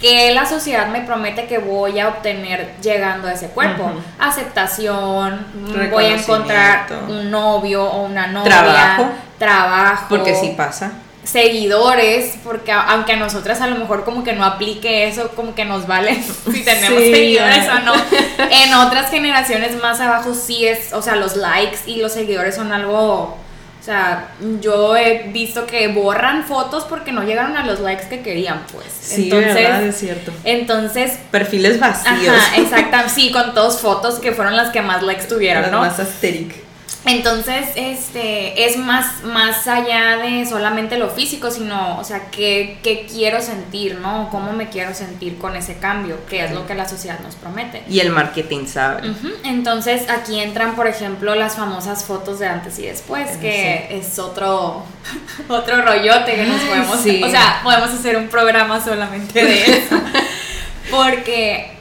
que 0.00 0.32
la 0.32 0.46
sociedad 0.46 0.86
me 0.88 1.00
promete 1.00 1.46
que 1.46 1.58
voy 1.58 1.98
a 1.98 2.08
obtener 2.08 2.74
llegando 2.80 3.28
a 3.28 3.32
ese 3.32 3.48
cuerpo. 3.48 3.90
Aceptación, 4.18 5.44
voy 5.90 6.04
a 6.04 6.16
encontrar 6.16 6.86
un 7.08 7.30
novio 7.30 7.84
o 7.84 8.04
una 8.04 8.26
novia. 8.28 8.44
Trabajo. 8.50 9.08
Trabajo. 9.38 10.06
Porque 10.08 10.34
sí 10.34 10.54
pasa. 10.56 10.92
seguidores, 11.24 12.38
porque 12.42 12.72
aunque 12.72 13.12
a 13.12 13.16
nosotras 13.16 13.60
a 13.60 13.66
lo 13.66 13.76
mejor 13.76 14.04
como 14.04 14.24
que 14.24 14.32
no 14.32 14.44
aplique 14.44 15.06
eso, 15.08 15.28
como 15.36 15.54
que 15.54 15.64
nos 15.64 15.86
vale 15.86 16.14
si 16.52 16.64
tenemos 16.64 17.02
Sí, 17.02 17.12
seguidores 17.12 17.68
o 17.68 17.78
no. 17.80 17.92
En 18.50 18.74
otras 18.74 19.10
generaciones 19.10 19.76
más 19.82 20.00
abajo 20.00 20.32
sí 20.34 20.66
es, 20.66 20.92
o 20.92 21.02
sea, 21.02 21.16
los 21.16 21.36
likes 21.36 21.78
y 21.86 21.96
los 22.00 22.12
seguidores 22.12 22.54
son 22.54 22.72
algo, 22.72 23.36
o 23.80 23.84
sea, 23.84 24.28
yo 24.60 24.96
he 24.96 25.28
visto 25.32 25.66
que 25.66 25.88
borran 25.88 26.44
fotos 26.44 26.84
porque 26.84 27.12
no 27.12 27.22
llegaron 27.22 27.56
a 27.56 27.64
los 27.64 27.80
likes 27.80 28.08
que 28.08 28.20
querían, 28.22 28.62
pues. 28.72 28.86
Sí, 29.00 29.24
entonces, 29.24 29.54
verdad, 29.54 29.82
es 29.84 29.96
cierto. 29.96 30.32
entonces, 30.44 31.18
Perfiles 31.30 31.80
vacíos. 31.80 32.34
ajá, 32.36 32.56
exactamente, 32.56 33.12
sí, 33.14 33.30
con 33.32 33.54
dos 33.54 33.80
fotos 33.80 34.18
que 34.18 34.32
fueron 34.32 34.56
las 34.56 34.70
que 34.70 34.82
más 34.82 35.02
likes 35.02 35.24
tuvieron, 35.24 35.62
Las 35.62 35.72
¿no? 35.72 35.78
más 35.80 35.98
asteric. 35.98 36.67
Entonces, 37.08 37.68
este, 37.74 38.66
es 38.66 38.76
más, 38.76 39.22
más 39.24 39.66
allá 39.66 40.18
de 40.18 40.44
solamente 40.46 40.98
lo 40.98 41.08
físico, 41.08 41.50
sino, 41.50 41.98
o 41.98 42.04
sea, 42.04 42.30
qué, 42.30 42.78
qué 42.82 43.06
quiero 43.10 43.40
sentir, 43.40 43.96
¿no? 44.00 44.28
Cómo 44.30 44.52
me 44.52 44.68
quiero 44.68 44.92
sentir 44.94 45.38
con 45.38 45.56
ese 45.56 45.78
cambio, 45.78 46.18
que 46.28 46.44
es 46.44 46.52
lo 46.52 46.66
que 46.66 46.74
la 46.74 46.86
sociedad 46.86 47.18
nos 47.20 47.34
promete. 47.36 47.82
Y 47.88 48.00
el 48.00 48.10
marketing 48.10 48.66
sabe. 48.66 49.10
Entonces, 49.44 50.10
aquí 50.10 50.38
entran, 50.38 50.76
por 50.76 50.86
ejemplo, 50.86 51.34
las 51.34 51.56
famosas 51.56 52.04
fotos 52.04 52.38
de 52.40 52.46
antes 52.48 52.78
y 52.78 52.82
después, 52.86 53.36
que 53.38 53.88
es 53.98 54.18
otro, 54.18 54.84
otro 55.48 55.82
rollote 55.82 56.34
que 56.34 56.44
nos 56.44 56.60
podemos, 56.62 57.00
Sí. 57.00 57.22
o 57.24 57.30
sea, 57.30 57.60
podemos 57.62 57.90
hacer 57.90 58.16
un 58.16 58.28
programa 58.28 58.84
solamente 58.84 59.42
de 59.44 59.62
eso. 59.64 59.96
Porque 60.90 61.77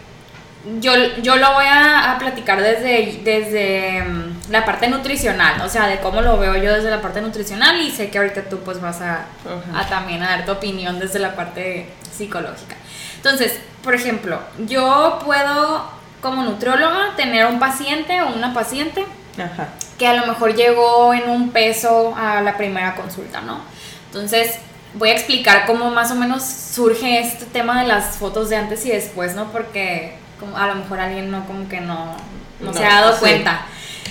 yo, 0.80 0.92
yo 1.22 1.36
lo 1.36 1.54
voy 1.54 1.66
a, 1.66 2.12
a 2.12 2.20
platicar 2.20 2.62
desde, 2.62 3.20
desde 3.24 4.04
mm, 4.04 4.52
la 4.52 4.66
parte 4.66 4.88
nutricional, 4.88 5.62
o 5.62 5.70
sea, 5.70 5.88
de 5.88 6.00
cómo 6.00 6.22
lo 6.22 6.38
veo 6.38 6.56
yo 6.56 6.74
desde 6.74 6.90
la 6.90 7.02
parte 7.02 7.22
nutricional 7.22 7.82
y 7.82 7.92
sé 7.92 8.10
que 8.10 8.18
ahorita 8.18 8.44
tú 8.44 8.60
pues 8.60 8.82
vas 8.82 9.02
a, 9.02 9.26
a 9.74 9.88
también 9.88 10.24
a 10.24 10.30
dar 10.30 10.46
tu 10.46 10.52
opinión 10.52 11.00
desde 11.00 11.20
la 11.20 11.36
parte 11.36 11.90
psicológica. 12.12 12.76
Entonces, 13.16 13.60
por 13.84 13.96
ejemplo, 13.96 14.40
yo 14.68 15.20
puedo 15.24 15.90
como 16.22 16.44
nutrióloga 16.44 17.16
tener 17.16 17.46
un 17.46 17.60
paciente 17.60 18.22
o 18.22 18.34
una 18.34 18.54
paciente 18.54 19.06
Ajá. 19.38 19.70
que 19.98 20.08
a 20.08 20.14
lo 20.14 20.26
mejor 20.26 20.56
llegó 20.56 21.14
en 21.14 21.30
un 21.30 21.52
peso 21.52 22.16
a 22.16 22.42
la 22.42 22.58
primera 22.58 22.96
consulta, 22.96 23.42
¿no? 23.42 23.60
Entonces, 24.08 24.58
voy 24.94 25.10
a 25.10 25.14
explicar 25.14 25.66
cómo 25.66 25.92
más 25.92 26.12
o 26.12 26.16
menos 26.16 26.44
surge 26.44 27.20
este 27.20 27.46
tema 27.46 27.82
de 27.82 27.88
las 27.88 28.18
fotos 28.18 28.50
de 28.50 28.56
antes 28.56 28.86
y 28.86 28.90
después, 28.90 29.36
¿no? 29.36 29.52
Porque 29.52 30.16
como 30.40 30.58
a 30.58 30.68
lo 30.68 30.76
mejor 30.76 31.00
alguien 31.00 31.32
no 31.32 31.46
como 31.46 31.68
que 31.68 31.82
no, 31.82 32.16
no, 32.60 32.74
se 32.74 32.86
ha 32.86 33.02
dado 33.02 33.14
sí. 33.14 33.20
cuenta. 33.20 33.66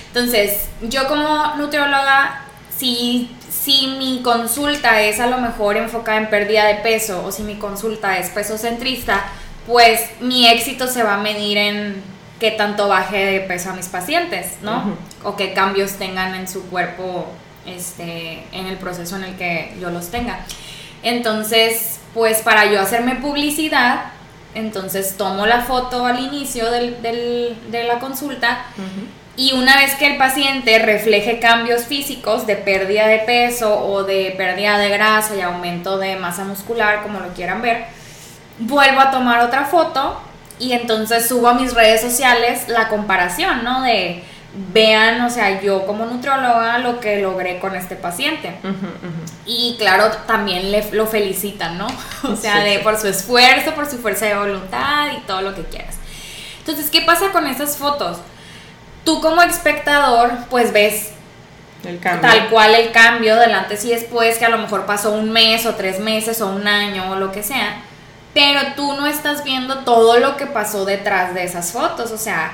Entonces, 0.09 0.69
yo 0.83 1.07
como 1.09 1.55
nutrióloga, 1.57 2.43
si, 2.77 3.35
si 3.51 3.89
mi 3.99 4.23
consulta 4.23 5.03
es 5.03 5.21
a 5.21 5.27
lo 5.27 5.39
mejor 5.39 5.77
enfocada 5.77 6.19
en 6.19 6.31
pérdida 6.31 6.67
de 6.67 6.77
peso 6.77 7.25
o 7.25 7.33
si 7.33 7.43
mi 7.43 7.57
consulta 7.57 8.19
es 8.19 8.31
peso 8.31 8.57
centrista, 8.59 9.25
pues 9.67 10.01
mi 10.21 10.49
éxito 10.49 10.87
se 10.87 11.03
va 11.03 11.15
a 11.15 11.19
medir 11.19 11.59
en 11.59 12.03
qué 12.39 12.53
tanto 12.53 12.89
baje 12.89 13.25
de 13.25 13.41
peso 13.41 13.71
a 13.71 13.73
mis 13.73 13.87
pacientes, 13.87 14.59
¿no? 14.63 14.97
O 15.23 15.37
qué 15.37 15.53
cambios 15.53 15.93
tengan 15.93 16.35
en 16.35 16.49
su 16.49 16.67
cuerpo 16.69 17.27
este, 17.67 18.45
en 18.53 18.67
el 18.67 18.77
proceso 18.77 19.17
en 19.17 19.25
el 19.25 19.37
que 19.37 19.75
yo 19.81 19.91
los 19.91 20.11
tenga. 20.11 20.41
Entonces, 21.03 22.01
pues 22.15 22.39
para 22.39 22.67
yo 22.67 22.81
hacerme 22.81 23.17
publicidad, 23.17 24.13
entonces 24.57 25.17
tomo 25.17 25.47
la 25.47 25.61
foto 25.61 26.05
al 26.07 26.19
inicio 26.21 26.71
del- 26.71 27.01
del- 27.03 27.57
de 27.71 27.85
la 27.85 27.99
consulta 27.99 28.65
y 29.37 29.53
una 29.53 29.77
vez 29.77 29.95
que 29.97 30.07
el 30.07 30.17
paciente 30.17 30.79
refleje 30.79 31.39
cambios 31.41 31.85
físicos 31.85 32.47
de 32.47 32.57
pérdida 32.57 33.07
de 33.07 33.19
peso 33.19 33.79
o 33.87 34.03
de 34.05 34.35
pérdida 34.37 34.79
de 34.79 34.89
grasa 34.89 35.37
y 35.37 35.43
aumento 35.43 35.99
de 35.99 36.17
masa 36.17 36.45
muscular, 36.45 37.03
como 37.03 37.21
lo 37.21 37.29
quieran 37.35 37.61
ver, 37.61 37.85
vuelvo 38.59 39.01
a 39.01 39.11
tomar 39.11 39.41
otra 39.41 39.67
foto 39.67 40.19
y 40.59 40.73
entonces 40.73 41.29
subo 41.29 41.49
a 41.49 41.55
mis 41.55 41.75
redes 41.75 42.01
sociales 42.01 42.69
la 42.69 42.89
comparación, 42.89 43.63
¿no? 43.63 43.83
De 43.83 44.25
vean, 44.73 45.21
o 45.23 45.31
sea, 45.31 45.61
yo 45.61 45.87
como 45.87 46.07
nutrióloga 46.07 46.79
lo 46.79 46.99
que 47.01 47.19
logré 47.21 47.59
con 47.59 47.75
este 47.75 47.97
paciente. 47.97 48.57
Y 49.45 49.77
claro, 49.79 50.11
también 50.27 50.73
le, 50.73 50.91
lo 50.93 51.07
felicitan, 51.07 51.79
¿no? 51.79 51.87
O 52.25 52.37
sea, 52.37 52.59
Sí, 52.63 52.65
de 52.71 52.77
sí. 52.79 52.83
por 52.83 52.99
su 52.99 53.09
esfuerzo, 53.09 53.73
por 53.75 53.89
su 53.89 53.99
fuerza 53.99 54.27
de 54.27 54.35
voluntad 54.37 55.09
y 55.17 55.21
todo 55.27 55.43
lo 55.43 55.55
que 55.55 55.63
quieras. 55.65 55.97
Entonces, 56.59 56.91
¿qué 56.91 57.03
pasa 57.03 57.31
con 57.33 57.47
esas 57.47 57.77
fotos? 57.77 58.19
Tú 59.05 59.21
como 59.21 59.41
espectador, 59.43 60.33
pues 60.51 60.73
ves 60.73 61.11
El 61.85 62.01
cambio. 62.01 62.29
tal 62.29 62.49
cual 62.49 62.75
el 62.75 62.91
cambio 62.91 63.37
del 63.37 63.55
antes 63.55 63.85
y 63.85 63.91
después, 63.91 64.39
que 64.39 64.47
a 64.47 64.49
lo 64.49 64.59
mejor 64.59 64.85
pasó 64.87 65.13
un 65.13 65.31
mes 65.31 65.65
o 65.67 65.75
tres 65.75 66.01
meses 66.01 66.41
o 66.41 66.49
un 66.49 66.67
año 66.67 67.11
o 67.13 67.17
lo 67.17 67.31
que 67.31 67.43
sea, 67.45 67.83
pero 68.35 68.61
tú 68.75 68.95
no 68.95 69.07
estás 69.07 69.45
viendo 69.45 69.79
todo 69.85 70.19
lo 70.19 70.37
que 70.37 70.47
pasó 70.47 70.85
detrás 70.85 71.35
de 71.35 71.45
esas 71.45 71.71
fotos, 71.73 72.11
o 72.11 72.19
sea, 72.19 72.53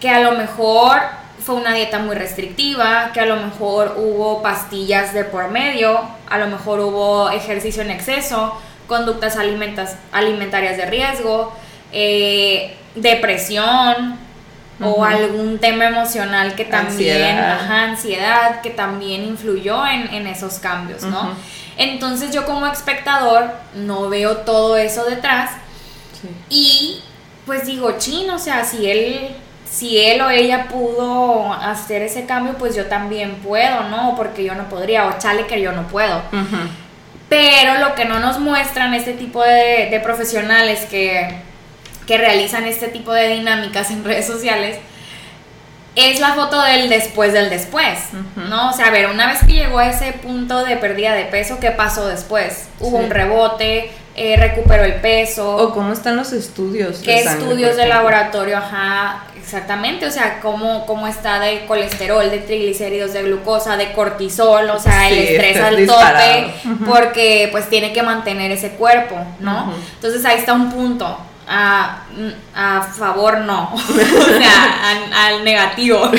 que 0.00 0.10
a 0.10 0.20
lo 0.20 0.32
mejor 0.32 1.00
fue 1.44 1.54
una 1.56 1.74
dieta 1.74 1.98
muy 1.98 2.14
restrictiva, 2.16 3.10
que 3.12 3.20
a 3.20 3.26
lo 3.26 3.36
mejor 3.36 3.94
hubo 3.98 4.42
pastillas 4.42 5.12
de 5.14 5.24
por 5.24 5.50
medio, 5.50 6.00
a 6.28 6.38
lo 6.38 6.46
mejor 6.48 6.80
hubo 6.80 7.30
ejercicio 7.30 7.82
en 7.82 7.90
exceso, 7.90 8.58
conductas 8.86 9.36
alimentas- 9.36 9.96
alimentarias 10.12 10.76
de 10.76 10.86
riesgo, 10.86 11.52
eh, 11.92 12.76
depresión 12.94 14.18
o 14.82 15.04
algún 15.04 15.58
tema 15.58 15.86
emocional 15.86 16.54
que 16.54 16.64
también, 16.66 17.22
Ansiedad. 17.22 17.52
ajá, 17.60 17.82
ansiedad, 17.84 18.60
que 18.60 18.70
también 18.70 19.24
influyó 19.24 19.86
en, 19.86 20.12
en 20.14 20.26
esos 20.26 20.58
cambios, 20.58 21.02
¿no? 21.02 21.30
Entonces 21.78 22.30
yo 22.30 22.44
como 22.46 22.66
espectador 22.66 23.50
no 23.74 24.08
veo 24.08 24.38
todo 24.38 24.76
eso 24.76 25.04
detrás 25.04 25.50
Sí. 26.20 26.28
y 26.50 27.02
pues 27.46 27.66
digo, 27.66 27.92
chin, 27.98 28.28
o 28.30 28.38
sea, 28.38 28.64
si 28.64 28.90
él, 28.90 29.28
si 29.76 29.98
él 29.98 30.20
o 30.22 30.30
ella 30.30 30.68
pudo 30.68 31.52
hacer 31.52 32.00
ese 32.02 32.24
cambio, 32.24 32.54
pues 32.54 32.74
yo 32.74 32.86
también 32.86 33.34
puedo, 33.36 33.82
¿no? 33.90 34.14
Porque 34.16 34.42
yo 34.42 34.54
no 34.54 34.68
podría, 34.70 35.06
o 35.06 35.18
chale 35.18 35.46
que 35.46 35.60
yo 35.60 35.72
no 35.72 35.82
puedo. 35.88 36.22
Pero 37.28 37.78
lo 37.80 37.94
que 37.94 38.04
no 38.04 38.20
nos 38.20 38.38
muestran 38.38 38.94
este 38.94 39.12
tipo 39.12 39.42
de, 39.42 39.88
de 39.90 40.00
profesionales 40.00 40.86
que, 40.88 41.28
que 42.06 42.16
realizan 42.18 42.64
este 42.64 42.88
tipo 42.88 43.12
de 43.12 43.28
dinámicas 43.28 43.90
en 43.90 44.04
redes 44.04 44.26
sociales 44.26 44.78
es 45.96 46.20
la 46.20 46.34
foto 46.34 46.60
del 46.62 46.88
después 46.88 47.32
del 47.32 47.50
después. 47.50 47.98
¿no? 48.36 48.70
O 48.70 48.72
sea, 48.72 48.86
a 48.86 48.90
ver, 48.90 49.08
una 49.10 49.26
vez 49.26 49.40
que 49.44 49.54
llegó 49.54 49.78
a 49.78 49.88
ese 49.88 50.12
punto 50.12 50.64
de 50.64 50.76
pérdida 50.76 51.14
de 51.14 51.24
peso, 51.24 51.58
¿qué 51.60 51.70
pasó 51.72 52.06
después? 52.06 52.68
Hubo 52.80 52.98
Sí. 52.98 53.04
un 53.04 53.10
rebote, 53.10 53.90
eh, 54.14 54.36
recuperó 54.38 54.84
el 54.84 54.94
peso. 54.94 55.56
O 55.56 55.72
cómo 55.74 55.92
están 55.92 56.16
los 56.16 56.32
estudios. 56.32 56.98
¿Qué 56.98 57.18
estudios 57.20 57.76
de 57.76 57.86
laboratorio? 57.86 58.58
Ajá, 58.58 59.24
exactamente. 59.46 60.06
O 60.06 60.10
sea, 60.10 60.40
cómo, 60.40 60.84
cómo 60.86 61.06
está 61.06 61.38
de 61.38 61.64
colesterol, 61.66 62.28
de 62.28 62.38
triglicéridos, 62.38 63.12
de 63.12 63.22
glucosa, 63.22 63.76
de 63.76 63.92
cortisol, 63.92 64.68
o 64.70 64.78
sea, 64.78 65.08
el 65.08 65.18
estrés 65.18 65.56
al 65.58 65.76
disparado. 65.76 66.18
tope, 66.18 66.54
porque 66.84 67.48
pues 67.52 67.70
tiene 67.70 67.92
que 67.92 68.02
mantener 68.02 68.50
ese 68.50 68.70
cuerpo, 68.72 69.16
¿no? 69.38 69.72
Entonces 69.94 70.24
ahí 70.24 70.38
está 70.38 70.52
un 70.52 70.70
punto. 70.72 71.16
A, 71.48 72.02
a 72.56 72.82
favor 72.82 73.38
no, 73.38 73.72
o 73.74 73.78
sea, 73.78 74.90
al, 74.90 75.12
al 75.12 75.44
negativo 75.44 76.10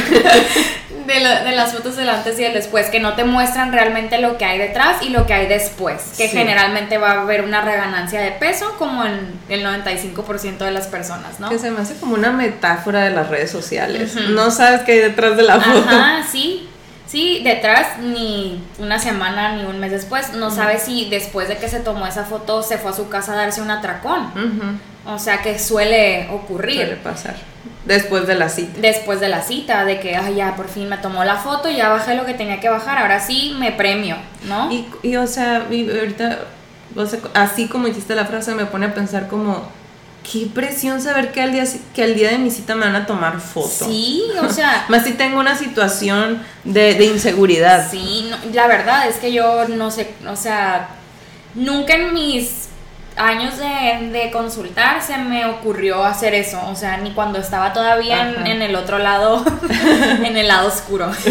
de, 1.08 1.16
de 1.50 1.56
las 1.56 1.74
fotos 1.74 1.96
del 1.96 2.10
antes 2.10 2.38
y 2.40 2.44
del 2.44 2.54
después, 2.54 2.88
que 2.88 3.00
no 3.00 3.14
te 3.16 3.24
muestran 3.24 3.72
realmente 3.74 4.20
lo 4.20 4.38
que 4.38 4.46
hay 4.46 4.60
detrás 4.60 5.02
y 5.02 5.10
lo 5.10 5.26
que 5.26 5.34
hay 5.34 5.48
después, 5.48 6.14
que 6.18 6.28
Sí. 6.30 6.38
generalmente 6.38 6.98
va 6.98 7.12
a 7.14 7.22
haber 7.22 7.44
una 7.44 7.62
reganancia 7.62 8.22
de 8.22 8.32
peso 8.32 8.76
como 8.78 9.04
en 9.06 9.32
el 9.50 9.64
95% 9.66 10.58
de 10.66 10.72
las 10.72 10.88
personas, 10.88 11.40
¿no? 11.40 11.50
Que 11.50 11.58
se 11.58 11.72
me 11.72 11.82
hace 11.82 11.96
como 11.96 12.14
una 12.16 12.32
metáfora 12.32 13.04
de 13.04 13.12
las 13.12 13.30
redes 13.30 13.50
sociales. 13.50 14.16
No 14.30 14.52
sabes 14.52 14.82
qué 14.82 14.92
hay 14.94 15.00
detrás 15.00 15.36
de 15.38 15.44
la 15.44 15.60
foto. 15.60 15.86
Ajá, 15.90 16.24
sí. 16.30 16.70
Sí, 17.08 17.40
detrás 17.42 18.00
ni 18.00 18.62
una 18.80 19.00
semana 19.00 19.56
ni 19.56 19.64
un 19.64 19.80
mes 19.80 19.92
después, 19.92 20.34
no 20.34 20.52
sabes 20.52 20.82
si 20.84 21.10
después 21.10 21.48
de 21.48 21.56
que 21.56 21.70
se 21.70 21.80
tomó 21.80 22.06
esa 22.06 22.26
foto 22.26 22.62
se 22.64 22.78
fue 22.78 22.92
a 22.92 22.94
su 22.94 23.08
casa 23.08 23.32
a 23.32 23.36
darse 23.38 23.62
un 23.62 23.72
atracón. 23.72 24.30
O 25.08 25.20
sea, 25.20 25.42
que 25.42 25.58
suele 25.60 26.28
ocurrir. 26.32 26.76
Suele 26.82 26.96
pasar. 26.98 27.36
Después 27.86 28.28
de 28.28 28.36
la 28.36 28.50
cita. 28.50 28.78
después 28.82 29.20
de 29.22 29.30
la 29.30 29.42
cita, 29.42 29.86
de 29.86 30.00
que, 30.02 30.16
ay, 30.18 30.36
ya 30.36 30.56
por 30.58 30.68
fin 30.68 30.90
me 30.90 30.98
tomó 30.98 31.24
la 31.24 31.38
foto, 31.38 31.70
ya 31.70 31.88
bajé 31.88 32.16
lo 32.16 32.26
que 32.26 32.34
tenía 32.34 32.60
que 32.60 32.68
bajar, 32.68 32.98
ahora 32.98 33.20
sí 33.22 33.56
me 33.58 33.72
premio, 33.72 34.18
¿no? 34.46 34.70
Y, 34.70 34.86
y, 35.04 35.16
o 35.16 35.26
sea, 35.26 35.66
y 35.72 35.90
ahorita, 35.90 36.40
o 36.98 37.06
sea, 37.06 37.20
así 37.34 37.68
como 37.70 37.88
hiciste 37.88 38.14
la 38.14 38.26
frase, 38.26 38.54
me 38.56 38.66
pone 38.66 38.88
a 38.88 38.94
pensar 38.94 39.30
como, 39.30 39.70
qué 40.30 40.48
presión 40.54 41.00
saber 41.02 41.32
que 41.32 41.42
al 41.42 41.54
día, 41.54 41.64
que 41.96 42.04
al 42.04 42.14
día 42.16 42.32
de 42.32 42.40
mi 42.40 42.52
cita 42.52 42.76
me 42.76 42.86
van 42.86 42.96
a 42.98 43.06
tomar 43.06 43.40
foto. 43.40 43.86
sí, 43.86 44.22
o 44.44 44.50
sea, 44.54 44.84
Más 44.90 45.06
si 45.06 45.14
tengo 45.14 45.40
una 45.40 45.58
situación 45.58 46.44
de, 46.66 46.96
de 46.96 47.06
inseguridad. 47.06 47.90
sí, 47.90 48.30
no, 48.30 48.36
la 48.54 48.68
verdad 48.68 49.08
es 49.08 49.16
que 49.16 49.32
yo 49.32 49.66
no 49.70 49.92
sé, 49.92 50.14
o 50.30 50.36
sea, 50.36 50.90
nunca 51.56 51.94
en 51.94 52.14
mis 52.14 52.68
años 53.18 53.58
de, 53.58 54.10
de 54.12 54.32
consultar 54.32 55.02
se 55.02 55.18
me 55.18 55.46
ocurrió 55.46 56.04
hacer 56.04 56.34
eso, 56.34 56.60
o 56.70 56.76
sea, 56.76 56.98
ni 56.98 57.12
cuando 57.12 57.40
estaba 57.40 57.74
todavía 57.74 58.30
en, 58.30 58.48
en 58.48 58.62
el 58.62 58.76
otro 58.76 58.98
lado, 59.00 59.46
en 60.24 60.38
el 60.38 60.48
lado 60.48 60.68
oscuro. 60.68 61.12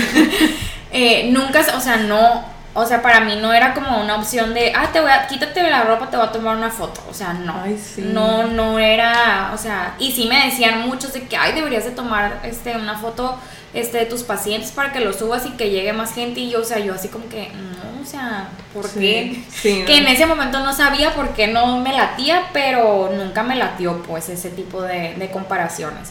Eh, 0.99 1.29
nunca, 1.31 1.61
o 1.77 1.81
sea, 1.81 1.97
no, 1.99 2.43
o 2.73 2.85
sea, 2.85 3.01
para 3.01 3.21
mí 3.21 3.37
no 3.37 3.55
era 3.55 3.73
como 3.73 4.01
una 4.01 4.17
opción 4.17 4.53
de, 4.53 4.73
ah, 4.75 4.91
te 4.93 5.01
voy 5.01 5.11
a, 5.11 5.27
quítate 5.27 5.63
la 5.63 5.83
ropa, 5.85 6.11
te 6.11 6.17
voy 6.19 6.27
a 6.27 6.31
tomar 6.31 6.57
una 6.57 6.71
foto. 6.71 7.03
O 7.11 7.15
sea, 7.15 7.33
no. 7.33 7.55
Ay, 7.65 7.79
sí. 7.79 8.03
No, 8.03 8.47
no 8.47 8.79
era, 8.79 9.51
o 9.55 9.59
sea, 9.59 9.95
y 9.99 10.13
sí 10.13 10.27
me 10.27 10.45
decían 10.45 10.87
muchos 10.87 11.15
de 11.15 11.27
que, 11.27 11.37
ay, 11.39 11.53
deberías 11.53 11.85
de 11.85 11.93
tomar 11.93 12.41
este, 12.45 12.77
una 12.77 12.99
foto 12.99 13.39
este, 13.77 13.99
de 13.99 14.07
tus 14.07 14.23
pacientes 14.25 14.73
para 14.73 14.93
que 14.93 15.01
lo 15.01 15.13
subas 15.13 15.47
y 15.47 15.51
que 15.51 15.71
llegue 15.71 15.93
más 15.93 16.13
gente. 16.15 16.41
Y 16.41 16.51
yo, 16.51 16.63
o 16.63 16.65
sea, 16.65 16.79
yo 16.81 16.95
así 16.95 17.09
como 17.09 17.29
que, 17.29 17.49
no, 17.51 18.03
o 18.03 18.05
sea, 18.05 18.49
¿por 18.75 18.89
Sí, 18.89 18.99
qué? 18.99 19.43
sí, 19.51 19.85
que 19.87 20.01
¿no? 20.01 20.07
en 20.09 20.15
ese 20.15 20.27
momento 20.27 20.59
no 20.61 20.73
sabía 20.73 21.15
por 21.15 21.31
qué 21.35 21.47
no 21.49 21.79
me 21.79 21.93
latía, 21.93 22.49
pero 22.53 23.11
nunca 23.17 23.43
me 23.45 23.55
latió, 23.55 24.03
pues, 24.03 24.29
ese 24.29 24.51
tipo 24.51 24.83
de, 24.83 25.15
de 25.15 25.31
comparaciones. 25.31 26.11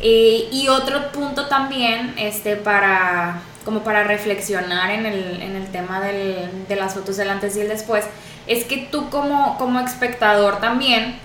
Eh, 0.00 0.48
y 0.52 0.68
otro 0.68 1.12
punto 1.12 1.46
también, 1.46 2.14
este, 2.18 2.56
para, 2.56 3.40
como 3.64 3.80
para 3.84 4.04
reflexionar 4.04 4.90
en 4.90 5.06
el, 5.06 5.40
en 5.40 5.56
el 5.56 5.66
tema 5.68 6.00
del- 6.00 6.66
de 6.68 6.76
las 6.76 6.94
fotos 6.94 7.16
del 7.16 7.30
antes 7.30 7.56
y 7.56 7.60
el 7.60 7.68
después, 7.68 8.04
es 8.46 8.64
que 8.64 8.76
tú 8.90 9.08
como, 9.08 9.56
como 9.56 9.80
espectador 9.80 10.60
también, 10.60 11.16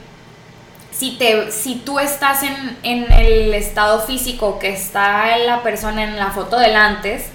si, 0.99 1.11
te, 1.11 1.49
si 1.51 1.75
tú 1.75 1.97
estás 1.99 2.43
en, 2.43 2.77
en 2.83 3.11
el 3.11 3.53
estado 3.53 4.01
físico 4.01 4.59
que 4.59 4.69
está 4.73 5.37
la 5.37 5.63
persona 5.63 6.03
en 6.03 6.17
la 6.17 6.31
foto 6.31 6.59
del 6.59 6.75
antes, 6.75 7.27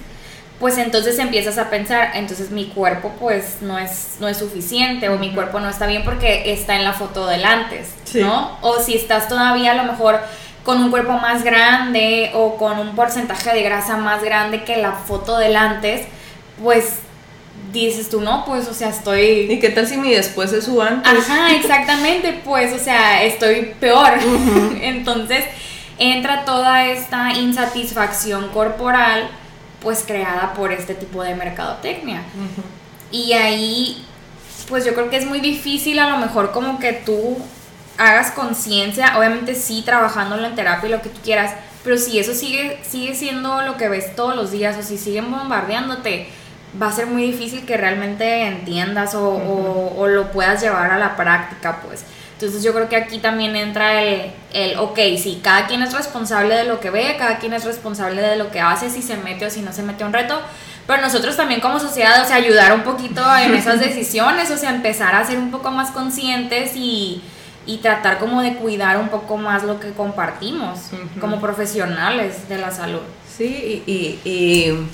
pues 0.61 0.77
entonces 0.79 1.19
empiezas 1.19 1.57
a 1.59 1.71
pensar, 1.71 2.11
entonces 2.15 2.51
mi 2.51 2.67
cuerpo 2.67 3.11
pues 3.19 3.57
no 3.63 3.79
es, 3.79 4.17
no 4.21 4.29
es 4.29 4.37
suficiente 4.37 5.09
o 5.09 5.19
mi 5.19 5.33
cuerpo 5.33 5.61
no 5.61 5.69
está 5.69 5.87
bien 5.87 6.05
porque 6.05 6.53
está 6.53 6.77
en 6.77 6.85
la 6.85 6.93
foto 6.93 7.27
del 7.27 7.45
antes, 7.45 7.89
Sí. 8.05 8.21
¿no? 8.21 8.57
O 8.61 8.81
si 8.81 8.95
estás 8.95 9.29
todavía 9.29 9.73
a 9.73 9.75
lo 9.75 9.85
mejor 9.85 10.21
con 10.63 10.83
un 10.83 10.91
cuerpo 10.91 11.13
más 11.15 11.43
grande 11.43 12.31
o 12.35 12.57
con 12.57 12.79
un 12.79 12.95
porcentaje 12.95 13.53
de 13.55 13.63
grasa 13.63 13.97
más 13.97 14.23
grande 14.23 14.63
que 14.65 14.77
la 14.77 14.93
foto 14.93 15.39
del 15.39 15.57
antes, 15.57 16.07
pues 16.63 16.99
dices 17.73 18.09
tú, 18.09 18.21
no, 18.21 18.45
pues 18.45 18.69
o 18.69 18.75
sea, 18.75 18.89
estoy... 18.89 19.51
¿Y 19.51 19.59
qué 19.59 19.71
tal 19.71 19.87
si 19.87 19.97
mi 19.97 20.13
después 20.13 20.53
es 20.53 20.65
su 20.65 20.81
antes? 20.81 21.13
Ajá, 21.13 21.51
exactamente, 21.55 22.41
pues, 22.45 22.73
o 22.73 22.79
sea, 22.79 23.23
estoy 23.25 23.75
peor. 23.81 24.13
Entonces, 24.81 25.45
entra 25.99 26.45
toda 26.45 26.87
esta 26.87 27.33
insatisfacción 27.33 28.49
corporal, 28.51 29.29
pues, 29.81 30.05
creada 30.07 30.55
por 30.55 30.73
este 30.73 30.95
tipo 30.95 31.23
de 31.23 31.35
mercadotecnia. 31.35 32.23
Y 33.11 33.33
ahí, 33.33 34.05
pues, 34.69 34.85
yo 34.85 34.95
creo 34.95 35.11
que 35.11 35.17
es 35.17 35.27
muy 35.27 35.41
difícil 35.41 35.99
a 35.99 36.09
lo 36.09 36.19
mejor 36.19 36.53
como 36.53 36.79
que 36.79 36.93
tú 36.93 37.39
hagas 37.99 38.33
conciencia, 38.33 39.19
obviamente 39.19 39.55
sí, 39.55 39.83
trabajándolo 39.85 40.47
en 40.47 40.55
terapia 40.55 40.89
y 40.89 40.93
lo 40.93 41.03
que 41.03 41.11
tú 41.11 41.21
quieras, 41.23 41.55
pero 41.85 41.99
si 41.99 42.19
eso 42.19 42.35
sigue, 42.35 42.81
sigue 42.83 43.15
siendo 43.15 43.63
lo 43.63 43.77
que 43.77 43.89
ves 43.89 44.17
todos 44.17 44.35
los 44.35 44.51
días 44.51 44.77
o 44.79 44.83
si 44.83 44.99
siguen 44.99 45.31
bombardeándote, 45.31 46.29
va 46.81 46.89
a 46.89 46.93
ser 46.93 47.07
muy 47.07 47.23
difícil 47.23 47.65
que 47.67 47.77
realmente 47.77 48.43
entiendas 48.47 49.15
o, 49.15 49.29
o- 49.29 49.95
o 49.99 50.07
lo 50.09 50.31
puedas 50.33 50.61
llevar 50.63 50.91
a 50.91 50.99
la 50.99 51.17
práctica, 51.17 51.81
pues. 51.87 52.05
Entonces 52.33 52.63
yo 52.65 52.75
creo 52.75 52.89
que 52.89 52.97
aquí 52.97 53.19
también 53.19 53.55
entra 53.55 54.03
el, 54.03 54.33
el, 54.53 54.79
ok, 54.79 54.99
sí, 55.17 55.41
cada 55.43 55.67
quien 55.67 55.83
es 55.83 55.93
responsable 55.93 56.55
de 56.57 56.65
lo 56.65 56.81
que 56.81 56.91
ve, 56.91 57.15
cada 57.17 57.39
quien 57.39 57.53
es 57.53 57.65
responsable 57.65 58.21
de 58.21 58.37
lo 58.37 58.51
que 58.51 58.61
hace, 58.61 58.91
si 58.91 59.03
se 59.03 59.17
mete 59.17 59.47
o 59.47 59.51
si 59.51 59.61
no 59.63 59.73
se 59.73 59.83
mete 59.85 60.03
a 60.03 60.09
un 60.09 60.13
reto, 60.13 60.41
pero 60.87 61.01
nosotros 61.01 61.37
también 61.37 61.61
como 61.61 61.79
sociedad, 61.79 62.21
o 62.23 62.27
sea, 62.27 62.37
ayudar 62.37 62.73
un 62.75 62.83
poquito 62.83 63.23
en 63.37 63.55
esas 63.61 63.79
decisiones, 63.79 64.51
o 64.51 64.57
sea, 64.57 64.71
empezar 64.71 65.15
a 65.15 65.25
ser 65.25 65.39
un 65.39 65.53
poco 65.53 65.71
más 65.71 65.93
conscientes 65.93 66.73
y, 66.75 67.23
y 67.67 67.79
tratar 67.79 68.19
como 68.19 68.43
de 68.43 68.57
cuidar 68.57 68.99
un 68.99 69.09
poco 69.09 69.37
más 69.37 69.63
lo 69.63 69.79
que 69.79 69.93
compartimos 69.93 70.91
Ujú. 70.93 71.21
como 71.21 71.41
profesionales 71.41 72.49
de 72.49 72.59
la 72.59 72.73
salud. 72.73 73.01
Sí, 73.39 73.83
y, 73.87 73.93
y- 73.93 74.21
y, 74.29 74.89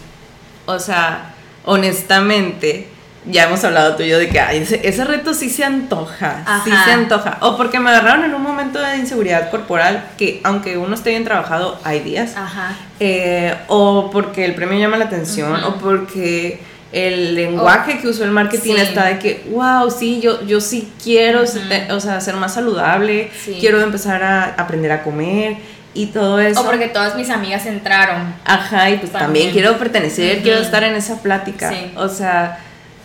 o 0.66 0.78
sea, 0.78 1.34
honestamente, 1.64 2.88
ya 3.26 3.44
hemos 3.44 3.62
hablado 3.64 3.96
tú 3.96 4.02
y 4.02 4.08
yo 4.08 4.18
de 4.18 4.28
que 4.28 4.40
ay, 4.40 4.58
ese, 4.58 4.80
ese 4.82 5.04
reto 5.04 5.34
sí 5.34 5.50
se 5.50 5.62
antoja, 5.64 6.42
sí 6.64 6.70
se 6.84 6.92
antoja. 6.92 7.36
O 7.42 7.56
porque 7.56 7.78
me 7.78 7.90
agarraron 7.90 8.24
en 8.24 8.34
un 8.34 8.42
momento 8.42 8.80
de 8.80 8.96
inseguridad 8.96 9.50
corporal, 9.50 10.04
que 10.16 10.40
aunque 10.44 10.78
uno 10.78 10.94
esté 10.94 11.10
bien 11.10 11.24
trabajado, 11.24 11.78
hay 11.84 12.00
días. 12.00 12.34
Ajá. 12.36 12.74
Eh, 12.98 13.54
o 13.68 14.10
porque 14.10 14.44
el 14.44 14.54
premio 14.54 14.78
llama 14.78 14.96
la 14.96 15.04
atención, 15.04 15.62
o 15.64 15.74
porque 15.76 16.60
el 16.92 17.34
lenguaje 17.34 17.98
que 18.00 18.08
usó 18.08 18.24
el 18.24 18.30
marketing 18.32 18.74
Sí. 18.74 18.80
está 18.80 19.04
de 19.04 19.18
que, 19.18 19.44
wow, 19.50 19.90
sí, 19.90 20.20
yo, 20.20 20.44
yo 20.46 20.60
sí 20.60 20.90
quiero, 21.02 21.42
o 21.42 22.00
sea, 22.00 22.20
ser 22.20 22.34
más 22.36 22.54
saludable, 22.54 23.30
Sí. 23.44 23.58
quiero 23.60 23.80
empezar 23.80 24.22
a 24.24 24.54
aprender 24.56 24.90
a 24.92 25.02
comer 25.02 25.56
y 25.94 26.06
todo 26.06 26.38
eso. 26.40 26.60
O 26.60 26.64
porque 26.64 26.88
todas 26.88 27.16
mis 27.16 27.30
amigas 27.30 27.66
entraron. 27.66 28.34
Ajá, 28.44 28.90
y 28.90 28.98
pues 28.98 29.10
también, 29.12 29.26
También. 29.46 29.50
quiero 29.52 29.78
pertenecer, 29.78 30.42
quiero 30.42 30.60
estar 30.60 30.84
en 30.84 30.94
esa 30.94 31.20
plática. 31.20 31.70
Sí. 31.70 31.92
O 31.96 32.08
sea, 32.08 32.60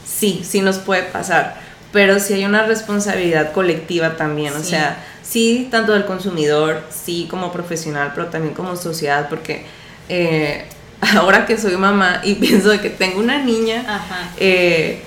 sí, 0.05 0.41
sí 0.47 0.61
nos 0.61 0.77
puede 0.77 1.03
pasar. 1.03 1.55
Pero 1.91 2.19
sí 2.19 2.33
hay 2.33 2.45
una 2.45 2.65
responsabilidad 2.65 3.53
colectiva 3.53 4.17
también. 4.17 4.53
O 4.53 4.63
sea, 4.63 4.97
sí, 5.23 5.67
tanto 5.71 5.93
del 5.93 6.05
consumidor, 6.05 6.83
sí 6.89 7.27
como 7.29 7.51
profesional, 7.51 8.11
pero 8.13 8.27
también 8.27 8.53
como 8.53 8.75
sociedad, 8.75 9.27
porque 9.29 9.65
eh, 10.09 10.65
ahora 11.15 11.45
que 11.45 11.57
soy 11.57 11.77
mamá 11.77 12.21
y 12.23 12.35
pienso 12.35 12.69
de 12.69 12.81
que 12.81 12.89
tengo 12.89 13.19
una 13.19 13.39
niña, 13.39 13.83
Ajá. 13.87 14.29
eh, 14.37 15.01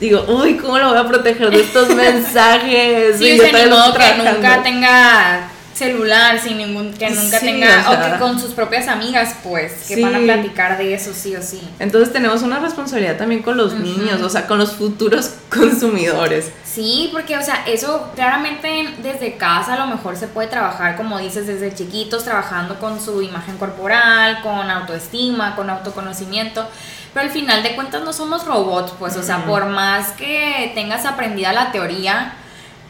digo, 0.00 0.24
uy, 0.28 0.56
¿cómo 0.56 0.78
lo 0.78 0.88
voy 0.90 0.98
a 0.98 1.08
proteger 1.08 1.50
de 1.50 1.60
estos 1.60 1.88
mensajes? 1.94 3.16
Sí, 3.18 3.24
Y 3.26 3.36
yo 3.38 3.44
que 3.44 3.66
nunca 3.66 4.62
tenga 4.62 5.48
celular, 5.74 6.38
sin 6.40 6.58
ningún, 6.58 6.92
que 6.94 7.10
nunca 7.10 7.38
Sí, 7.40 7.46
tenga, 7.46 7.90
o 7.90 8.12
que 8.12 8.18
con 8.18 8.38
sus 8.40 8.52
propias 8.52 8.86
amigas, 8.88 9.34
pues, 9.42 9.72
que 9.88 9.96
Sí. 9.96 10.02
van 10.02 10.14
a 10.14 10.18
platicar 10.20 10.78
de 10.78 10.94
eso 10.94 11.12
sí 11.12 11.34
o 11.34 11.42
sí. 11.42 11.60
Entonces 11.80 12.12
tenemos 12.12 12.42
una 12.42 12.60
responsabilidad 12.60 13.16
también 13.16 13.42
con 13.42 13.56
los 13.56 13.74
niños, 13.74 14.22
o 14.22 14.30
sea, 14.30 14.46
con 14.46 14.58
los 14.58 14.72
futuros 14.72 15.32
consumidores. 15.50 16.50
Sí, 16.64 17.10
porque, 17.12 17.36
o 17.36 17.42
sea, 17.42 17.64
eso 17.66 18.10
claramente 18.14 18.88
desde 19.02 19.36
casa 19.36 19.74
a 19.74 19.78
lo 19.78 19.86
mejor 19.86 20.16
se 20.16 20.26
puede 20.28 20.48
trabajar, 20.48 20.96
como 20.96 21.18
dices, 21.18 21.46
desde 21.46 21.74
chiquitos, 21.74 22.24
trabajando 22.24 22.78
con 22.78 23.00
su 23.00 23.22
imagen 23.22 23.56
corporal, 23.58 24.40
con 24.42 24.70
autoestima, 24.70 25.54
con 25.56 25.70
autoconocimiento. 25.70 26.66
Pero 27.12 27.26
al 27.26 27.32
final 27.32 27.62
de 27.62 27.74
cuentas 27.76 28.02
no 28.02 28.12
somos 28.12 28.44
robots, 28.44 28.92
pues, 28.98 29.16
o 29.16 29.22
sea, 29.22 29.44
por 29.44 29.66
más 29.66 30.12
que 30.12 30.72
tengas 30.74 31.04
aprendida 31.06 31.52
la 31.52 31.70
teoría, 31.70 32.34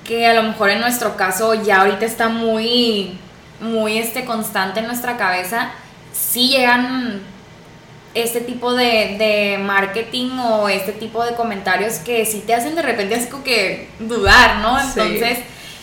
que 0.04 0.26
a 0.26 0.34
lo 0.34 0.42
mejor 0.42 0.70
en 0.70 0.80
nuestro 0.80 1.16
caso 1.16 1.54
ya 1.54 1.80
ahorita 1.80 2.04
está 2.04 2.28
muy, 2.28 3.18
muy 3.60 3.98
este, 3.98 4.24
constante 4.24 4.80
en 4.80 4.86
nuestra 4.86 5.16
cabeza, 5.16 5.70
sí 6.12 6.48
llegan 6.50 7.22
este 8.14 8.40
tipo 8.40 8.74
de, 8.74 9.16
de 9.18 9.58
marketing 9.58 10.38
o 10.38 10.68
este 10.68 10.92
tipo 10.92 11.24
de 11.24 11.34
comentarios 11.34 11.94
que 11.94 12.24
sí 12.26 12.44
te 12.46 12.54
hacen 12.54 12.76
de 12.76 12.82
repente 12.82 13.16
así 13.16 13.26
como 13.26 13.42
que 13.42 13.88
dudar, 13.98 14.58
¿no? 14.58 14.78
Sí. 14.80 15.00
Entonces, 15.00 15.38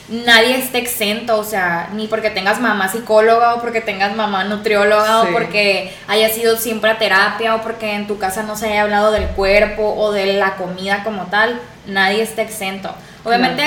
nadie 0.08 0.58
está 0.58 0.78
exento, 0.78 1.38
o 1.38 1.44
sea, 1.44 1.90
ni 1.94 2.08
porque 2.08 2.30
tengas 2.30 2.62
mamá 2.62 2.90
psicóloga 2.90 3.56
o 3.56 3.62
porque 3.62 3.82
tengas 3.82 4.16
mamá 4.16 4.44
nutrióloga 4.46 5.24
Sí. 5.24 5.28
o 5.30 5.32
porque 5.34 5.94
haya 6.08 6.30
sido 6.30 6.58
siempre 6.58 6.92
a 6.92 6.98
terapia 6.98 7.56
o 7.56 7.62
porque 7.62 7.96
en 7.96 8.08
tu 8.08 8.18
casa 8.18 8.44
no 8.44 8.56
se 8.56 8.68
haya 8.68 8.84
hablado 8.84 9.12
del 9.12 9.28
cuerpo 9.28 9.94
o 9.96 10.12
de 10.12 10.34
la 10.34 10.56
comida 10.56 11.04
como 11.04 11.26
tal, 11.26 11.60
nadie 11.86 12.22
está 12.22 12.42
exento. 12.44 12.94
Obviamente, 13.24 13.64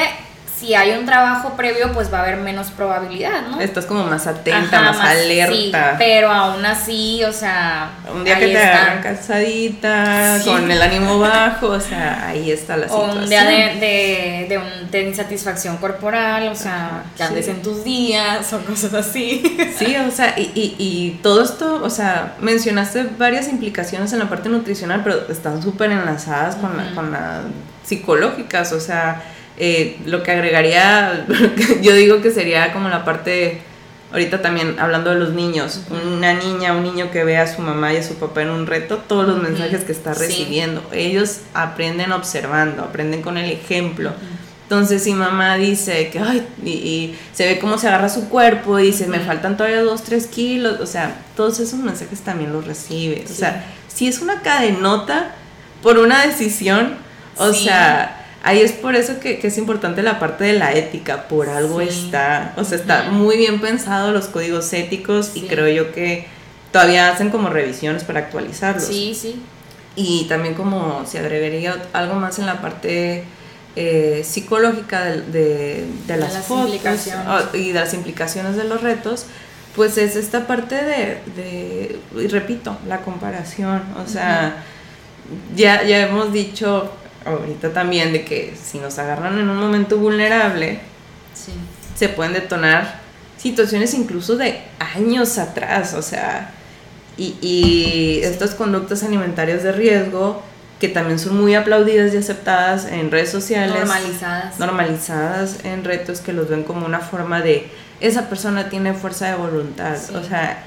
si 0.58 0.74
hay 0.74 0.92
un 0.92 1.04
trabajo 1.04 1.50
previo, 1.56 1.92
pues 1.92 2.12
va 2.12 2.18
a 2.18 2.22
haber 2.22 2.36
menos 2.36 2.68
probabilidad, 2.70 3.42
¿no? 3.50 3.60
Estás 3.60 3.86
como 3.86 4.04
más 4.04 4.26
atenta, 4.26 4.78
Ajá, 4.80 4.92
más, 4.92 5.10
alerta. 5.10 5.52
Sí, 5.92 5.96
pero 5.98 6.30
aún 6.30 6.64
así, 6.64 7.22
o 7.24 7.32
sea. 7.32 7.90
Un 8.14 8.24
día 8.24 8.38
que 8.38 8.46
te 8.48 8.58
agarran 8.58 9.02
cansadita, 9.02 10.38
Sí. 10.38 10.48
con 10.50 10.70
el 10.70 10.80
ánimo 10.80 11.18
bajo, 11.18 11.68
o 11.68 11.80
sea, 11.80 12.28
ahí 12.28 12.50
está 12.50 12.76
la 12.76 12.86
O 12.86 12.88
situación. 12.88 13.22
un 13.24 13.28
día 13.28 13.44
de, 13.44 13.56
de, 13.80 14.46
de, 14.48 14.58
un- 14.58 14.90
de 14.90 15.02
insatisfacción 15.08 15.76
corporal, 15.78 16.48
o 16.48 16.54
sea, 16.54 16.86
Ajá, 16.86 17.02
que 17.16 17.22
andes 17.24 17.44
sí. 17.46 17.50
en 17.50 17.62
tus 17.62 17.84
días 17.84 18.52
o 18.52 18.60
cosas 18.60 18.94
así. 18.94 19.42
Sí, 19.78 19.96
o 19.96 20.10
sea, 20.10 20.34
y, 20.38 20.52
y, 20.54 20.76
y 20.78 21.20
todo 21.22 21.42
esto, 21.42 21.80
o 21.82 21.90
sea, 21.90 22.34
mencionaste 22.40 23.04
varias 23.18 23.48
implicaciones 23.48 24.12
en 24.12 24.20
la 24.20 24.28
parte 24.28 24.48
nutricional, 24.48 25.00
pero 25.02 25.26
están 25.28 25.62
súper 25.62 25.90
enlazadas 25.90 26.54
con, 26.56 26.76
la, 26.76 26.94
con 26.94 27.10
las 27.10 27.40
psicológicas, 27.84 28.72
o 28.72 28.80
sea, 28.80 29.22
eh, 29.58 29.98
lo 30.06 30.22
que 30.22 30.32
agregaría, 30.32 31.26
yo 31.82 31.94
digo 31.94 32.20
que 32.20 32.30
sería 32.30 32.72
como 32.72 32.88
la 32.88 33.04
parte, 33.04 33.60
ahorita 34.12 34.42
también 34.42 34.76
hablando 34.78 35.10
de 35.10 35.16
los 35.16 35.32
niños, 35.32 35.80
una 35.90 36.34
niña, 36.34 36.72
un 36.74 36.82
niño 36.82 37.10
que 37.10 37.24
ve 37.24 37.36
a 37.38 37.46
su 37.52 37.62
mamá 37.62 37.92
y 37.92 37.98
a 37.98 38.02
su 38.02 38.14
papá 38.14 38.42
en 38.42 38.50
un 38.50 38.66
reto, 38.66 38.98
todos 38.98 39.26
los 39.28 39.42
mensajes 39.42 39.82
que 39.84 39.92
está 39.92 40.14
Sí. 40.14 40.20
recibiendo, 40.26 40.82
ellos 40.92 41.40
aprenden 41.54 42.12
observando, 42.12 42.82
aprenden 42.82 43.22
con 43.22 43.38
el 43.38 43.50
ejemplo. 43.50 44.12
Entonces, 44.64 45.04
si 45.04 45.12
mamá 45.12 45.56
dice 45.56 46.08
que, 46.08 46.18
ay, 46.18 46.46
y, 46.64 46.70
y 46.70 47.18
se 47.34 47.44
ve 47.46 47.58
cómo 47.58 47.76
se 47.76 47.86
agarra 47.86 48.08
su 48.08 48.30
cuerpo 48.30 48.78
y 48.78 48.86
dice, 48.86 49.06
me 49.06 49.20
faltan 49.20 49.56
todavía 49.58 49.82
dos, 49.82 50.02
tres 50.04 50.26
kilos, 50.26 50.80
o 50.80 50.86
sea, 50.86 51.14
todos 51.36 51.60
esos 51.60 51.78
mensajes 51.80 52.20
también 52.22 52.50
los 52.52 52.66
recibe. 52.66 53.24
O 53.30 53.32
sea, 53.32 53.66
si 53.94 54.08
es 54.08 54.20
una 54.20 54.40
cadenota 54.40 55.32
por 55.82 55.98
una 55.98 56.24
decisión, 56.26 56.94
o 57.36 57.52
Sí. 57.52 57.64
sea, 57.66 58.23
ahí 58.44 58.60
es 58.60 58.72
por 58.72 58.94
eso 58.94 59.18
que, 59.18 59.38
que 59.38 59.48
es 59.48 59.58
importante 59.58 60.02
la 60.02 60.20
parte 60.20 60.44
de 60.44 60.52
la 60.52 60.72
ética, 60.74 61.26
por 61.28 61.48
algo 61.48 61.80
Sí. 61.80 61.88
está, 61.88 62.52
o 62.56 62.62
sea, 62.62 62.78
está 62.78 63.04
muy 63.10 63.36
bien 63.38 63.60
pensado 63.60 64.12
los 64.12 64.26
códigos 64.26 64.72
éticos 64.72 65.32
y 65.34 65.42
creo 65.42 65.68
yo 65.68 65.92
que 65.92 66.26
todavía 66.70 67.10
hacen 67.10 67.30
como 67.30 67.48
revisiones 67.48 68.04
para 68.04 68.20
actualizarlos. 68.20 68.84
Sí, 68.84 69.14
sí. 69.14 69.42
y 69.96 70.26
también 70.28 70.54
como 70.54 71.04
se 71.06 71.18
agregaría 71.20 71.82
algo 71.92 72.16
más 72.16 72.38
en 72.38 72.46
la 72.46 72.60
parte 72.60 73.24
eh, 73.76 74.22
psicológica 74.24 75.04
de, 75.04 75.86
de, 76.06 76.16
las, 76.16 76.36
fotos 76.44 76.80
ah, 77.26 77.42
y 77.54 77.72
de 77.72 77.80
las 77.80 77.94
implicaciones 77.94 78.56
de 78.56 78.64
los 78.64 78.82
retos, 78.82 79.26
pues 79.74 79.96
es 79.98 80.16
esta 80.16 80.46
parte 80.46 80.76
de, 80.76 81.98
y 82.16 82.26
repito, 82.28 82.76
la 82.86 82.98
comparación, 82.98 83.82
o 84.04 84.08
sea, 84.08 84.64
ya, 85.56 85.82
ya 85.84 86.02
hemos 86.02 86.32
dicho 86.32 86.92
ahorita 87.24 87.72
también 87.72 88.12
de 88.12 88.24
que 88.24 88.54
si 88.60 88.78
nos 88.78 88.98
agarran 88.98 89.38
en 89.38 89.48
un 89.48 89.58
momento 89.58 89.98
vulnerable, 89.98 90.80
se 91.94 92.08
pueden 92.08 92.32
detonar 92.32 93.00
situaciones 93.36 93.94
incluso 93.94 94.36
de 94.36 94.60
años 94.78 95.38
atrás, 95.38 95.94
o 95.94 96.02
sea, 96.02 96.52
y, 97.16 97.36
y 97.40 98.20
estas 98.22 98.54
conductas 98.54 99.02
alimentarias 99.02 99.62
de 99.62 99.72
riesgo 99.72 100.42
que 100.80 100.88
también 100.88 101.18
son 101.18 101.40
muy 101.40 101.54
aplaudidas 101.54 102.12
y 102.14 102.16
aceptadas 102.16 102.86
en 102.86 103.10
redes 103.10 103.30
sociales. 103.30 103.74
Normalizadas. 103.74 104.58
Normalizadas 104.58 105.64
en 105.64 105.84
retos 105.84 106.20
que 106.20 106.32
los 106.32 106.48
ven 106.48 106.64
como 106.64 106.84
una 106.84 107.00
forma 107.00 107.40
de, 107.40 107.70
esa 108.00 108.28
persona 108.28 108.68
tiene 108.68 108.92
fuerza 108.92 109.28
de 109.28 109.34
voluntad, 109.34 109.96
o 110.14 110.22
sea... 110.22 110.62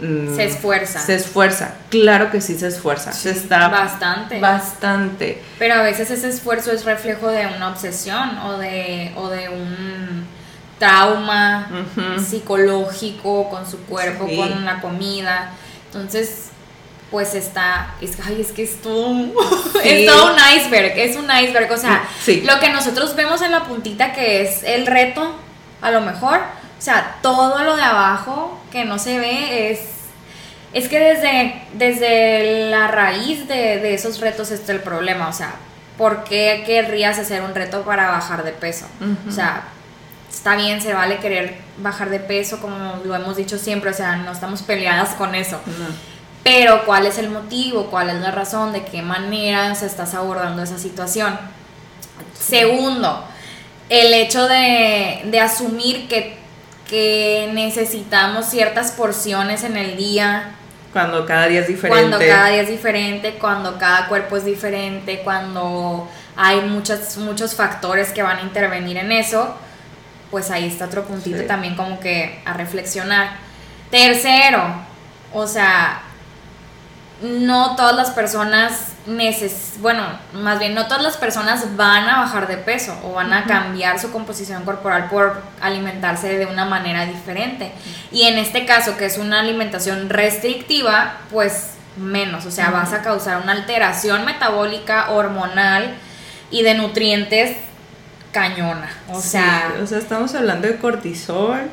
Mm, 0.00 0.34
se 0.34 0.44
esfuerza. 0.44 1.00
Se 1.00 1.14
esfuerza, 1.14 1.74
claro 1.90 2.30
que 2.30 2.40
sí 2.40 2.58
se 2.58 2.68
esfuerza. 2.68 3.12
se 3.12 3.30
está 3.30 3.68
bastante. 3.68 4.40
Bastante. 4.40 5.42
Pero 5.58 5.74
a 5.74 5.82
veces 5.82 6.10
ese 6.10 6.28
esfuerzo 6.28 6.72
es 6.72 6.84
reflejo 6.84 7.28
de 7.28 7.46
una 7.46 7.68
obsesión 7.68 8.38
o 8.38 8.58
de, 8.58 9.12
o 9.16 9.28
de 9.28 9.48
un 9.48 10.26
trauma 10.78 11.68
psicológico 12.18 13.48
con 13.50 13.70
su 13.70 13.78
cuerpo, 13.80 14.26
con 14.26 14.64
la 14.64 14.80
comida. 14.80 15.52
Entonces, 15.86 16.50
pues 17.10 17.34
está, 17.34 17.94
es, 18.00 18.16
ay, 18.24 18.40
es 18.40 18.52
que 18.52 18.62
es 18.62 18.80
todo, 18.80 19.14
es 19.84 20.06
todo 20.06 20.32
un 20.32 20.38
iceberg, 20.56 20.96
es 20.96 21.16
un 21.16 21.24
iceberg, 21.24 21.70
o 21.72 21.76
sea, 21.76 22.04
lo 22.44 22.60
que 22.60 22.70
nosotros 22.70 23.14
vemos 23.16 23.42
en 23.42 23.50
la 23.50 23.64
puntita 23.64 24.12
que 24.12 24.42
es 24.42 24.62
el 24.62 24.86
reto, 24.86 25.34
a 25.82 25.90
lo 25.90 26.00
mejor, 26.00 26.40
o 26.80 26.82
sea, 26.82 27.18
todo 27.20 27.62
lo 27.62 27.76
de 27.76 27.82
abajo 27.82 28.58
que 28.72 28.86
no 28.86 28.98
se 28.98 29.18
ve 29.18 29.70
es, 29.70 29.80
es 30.72 30.88
que 30.88 30.98
desde, 30.98 31.62
desde 31.74 32.70
la 32.70 32.88
raíz 32.88 33.46
de, 33.46 33.92
esos 33.92 34.18
retos 34.18 34.50
está 34.50 34.72
el 34.72 34.80
problema, 34.80 35.28
o 35.28 35.32
sea, 35.34 35.56
¿por 35.98 36.24
qué 36.24 36.62
querrías 36.64 37.18
hacer 37.18 37.42
un 37.42 37.54
reto 37.54 37.82
para 37.82 38.08
bajar 38.08 38.44
de 38.44 38.52
peso? 38.52 38.86
O 39.28 39.30
sea, 39.30 39.64
está 40.30 40.56
bien, 40.56 40.80
se 40.80 40.94
vale 40.94 41.18
querer 41.18 41.58
bajar 41.82 42.08
de 42.08 42.18
peso, 42.18 42.60
como 42.62 43.02
lo 43.04 43.14
hemos 43.14 43.36
dicho 43.36 43.58
siempre, 43.58 43.90
o 43.90 43.94
sea, 43.94 44.16
no 44.16 44.32
estamos 44.32 44.62
peleadas 44.62 45.10
con 45.10 45.34
eso. 45.34 45.60
Pero 46.42 46.86
cuál 46.86 47.04
es 47.04 47.18
el 47.18 47.28
motivo, 47.28 47.88
cuál 47.90 48.08
es 48.08 48.22
la 48.22 48.30
razón, 48.30 48.72
de 48.72 48.86
qué 48.86 49.02
manera 49.02 49.74
se 49.74 49.84
estás 49.84 50.14
abordando 50.14 50.62
esa 50.62 50.78
situación. 50.78 51.38
Segundo, 52.32 53.26
el 53.90 54.14
hecho 54.14 54.46
de, 54.46 55.40
asumir 55.42 56.08
que, 56.08 56.38
que, 56.90 57.48
necesitamos 57.54 58.46
ciertas 58.46 58.92
porciones 58.92 59.62
en 59.62 59.76
el 59.76 59.96
día. 59.96 60.56
Cuando 60.92 61.24
cada 61.24 61.46
día 61.46 61.60
es 61.60 61.68
diferente. 61.68 62.00
Cuando 62.00 62.18
cada 62.18 62.48
día 62.48 62.62
es 62.62 62.68
diferente, 62.68 63.34
cuando 63.38 63.78
cada 63.78 64.08
cuerpo 64.08 64.36
es 64.36 64.44
diferente, 64.44 65.20
cuando 65.22 66.10
hay 66.36 66.62
muchos, 66.62 67.16
muchos 67.18 67.54
factores 67.54 68.10
que 68.10 68.22
van 68.22 68.38
a 68.38 68.42
intervenir 68.42 68.96
en 68.96 69.12
eso, 69.12 69.56
pues 70.30 70.50
ahí 70.50 70.66
está 70.66 70.86
otro 70.86 71.04
puntito 71.04 71.44
también 71.44 71.76
como 71.76 72.00
que 72.00 72.42
a 72.44 72.54
reflexionar. 72.54 73.36
Tercero, 73.90 74.62
o 75.32 75.46
sea, 75.46 76.02
no 77.22 77.76
todas 77.76 77.94
las 77.94 78.10
personas 78.10 78.92
neces 79.06 79.70
bueno, 79.80 80.02
más 80.34 80.58
bien 80.58 80.74
no 80.74 80.86
todas 80.86 81.02
las 81.02 81.16
personas 81.16 81.76
van 81.76 82.08
a 82.08 82.20
bajar 82.20 82.46
de 82.46 82.56
peso 82.56 82.96
o 83.04 83.12
van 83.12 83.32
a 83.32 83.44
cambiar 83.44 83.98
su 83.98 84.10
composición 84.10 84.64
corporal 84.64 85.08
por 85.08 85.42
alimentarse 85.60 86.38
de 86.38 86.46
una 86.46 86.64
manera 86.64 87.06
diferente. 87.06 87.72
Y 88.12 88.24
en 88.24 88.38
este 88.38 88.66
caso, 88.66 88.96
que 88.96 89.06
es 89.06 89.18
una 89.18 89.40
alimentación 89.40 90.10
restrictiva, 90.10 91.14
pues 91.30 91.70
menos, 91.96 92.46
o 92.46 92.50
sea, 92.50 92.70
vas 92.70 92.92
a 92.92 93.02
causar 93.02 93.42
una 93.42 93.52
alteración 93.52 94.24
metabólica, 94.24 95.10
hormonal 95.10 95.94
y 96.50 96.62
de 96.62 96.74
nutrientes 96.74 97.56
cañona. 98.32 98.90
O 99.08 99.20
sea, 99.20 99.74
o 99.82 99.86
sea, 99.86 99.98
estamos 99.98 100.34
hablando 100.34 100.68
de 100.68 100.76
cortisol, 100.76 101.68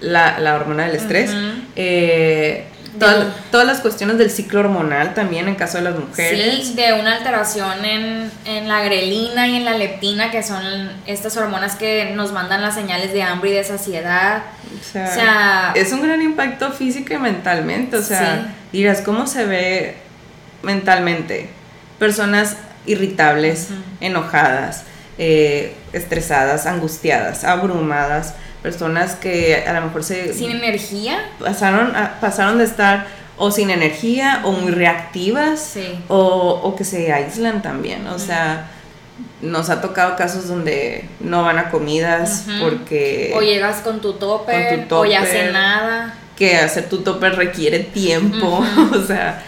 la, 0.00 0.38
la 0.40 0.54
hormona 0.56 0.84
del 0.84 0.96
estrés, 0.96 1.30
eh, 1.74 2.66
todas 2.98 3.66
las 3.66 3.80
cuestiones 3.80 4.18
del 4.18 4.30
ciclo 4.30 4.60
hormonal 4.60 5.14
también 5.14 5.48
en 5.48 5.54
caso 5.54 5.78
de 5.78 5.84
las 5.84 5.98
mujeres. 5.98 6.66
Sí, 6.66 6.74
de 6.74 6.92
una 6.94 7.16
alteración 7.16 7.84
en, 7.84 8.30
en, 8.44 8.68
la 8.68 8.82
grelina 8.82 9.46
y 9.48 9.56
en 9.56 9.64
la 9.64 9.76
leptina, 9.76 10.30
que 10.30 10.42
son 10.42 10.62
estas 11.06 11.36
hormonas 11.36 11.76
que 11.76 12.12
nos 12.14 12.32
mandan 12.32 12.62
las 12.62 12.74
señales 12.74 13.12
de 13.12 13.22
hambre 13.22 13.50
y 13.50 13.54
de 13.54 13.64
saciedad. 13.64 14.42
O 14.80 14.84
sea, 14.84 15.72
es 15.74 15.92
un 15.92 16.02
gran 16.02 16.22
impacto 16.22 16.72
físico 16.72 17.14
y 17.14 17.18
mentalmente. 17.18 17.96
O 17.96 18.02
sea, 18.02 18.54
dirás, 18.72 19.00
¿cómo 19.00 19.26
se 19.26 19.44
ve 19.44 19.96
mentalmente? 20.62 21.50
Personas 21.98 22.56
irritables, 22.86 23.68
enojadas, 24.00 24.84
eh, 25.18 25.74
estresadas, 25.92 26.66
angustiadas, 26.66 27.44
abrumadas 27.44 28.34
personas 28.66 29.14
que 29.14 29.62
a 29.64 29.72
lo 29.74 29.82
mejor 29.82 30.02
se... 30.02 30.34
Sin 30.34 30.50
energía. 30.50 31.30
Pasaron, 31.38 31.92
pasaron 32.20 32.58
de 32.58 32.64
estar 32.64 33.06
o 33.36 33.52
sin 33.52 33.70
energía 33.70 34.40
o 34.42 34.50
muy 34.50 34.72
reactivas 34.72 35.76
o, 36.08 36.74
que 36.76 36.82
se 36.82 37.12
aíslan 37.12 37.62
también. 37.62 38.08
O 38.08 38.18
sea, 38.18 38.68
nos 39.40 39.70
ha 39.70 39.80
tocado 39.80 40.16
casos 40.16 40.48
donde 40.48 41.04
no 41.20 41.44
van 41.44 41.60
a 41.60 41.70
comidas 41.70 42.46
porque... 42.60 43.32
O 43.36 43.40
llegas 43.40 43.82
con 43.82 44.00
tu 44.00 44.14
tope, 44.14 44.84
o 44.90 45.04
ya 45.04 45.22
hace 45.22 45.52
nada. 45.52 46.16
Que 46.34 46.56
hacer 46.56 46.88
tu 46.88 47.02
tope 47.02 47.30
requiere 47.30 47.78
tiempo, 47.78 48.64
o 48.92 49.06
sea 49.06 49.44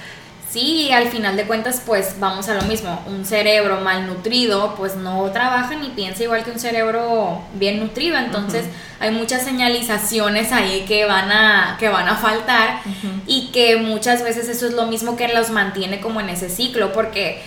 Sí, 0.51 0.91
al 0.93 1.09
final 1.09 1.37
de 1.37 1.45
cuentas, 1.45 1.83
pues 1.85 2.15
vamos 2.19 2.49
a 2.49 2.55
lo 2.55 2.63
mismo. 2.63 3.03
Un 3.07 3.27
cerebro 3.27 3.83
malnutrido, 3.83 4.75
pues 4.77 4.97
no 4.97 5.31
trabaja 5.31 5.75
ni 5.75 5.91
piensa 5.91 6.23
igual 6.23 6.43
que 6.43 6.51
un 6.51 6.59
cerebro 6.59 7.43
bien 7.55 7.79
nutrido. 7.79 8.17
Entonces, 8.17 8.65
hay 8.99 9.11
muchas 9.11 9.43
señalizaciones 9.43 10.51
ahí 10.53 10.87
que 10.89 11.05
van 11.05 11.31
a, 11.31 11.77
que 11.79 11.91
van 11.91 12.09
a 12.09 12.17
faltar 12.17 12.81
y 13.27 13.49
que 13.49 13.77
muchas 13.77 14.23
veces 14.23 14.49
eso 14.49 14.67
es 14.67 14.73
lo 14.73 14.87
mismo 14.87 15.17
que 15.17 15.29
los 15.29 15.51
mantiene 15.51 16.01
como 16.01 16.21
en 16.21 16.31
ese 16.31 16.49
ciclo. 16.49 16.95
Porque 16.95 17.43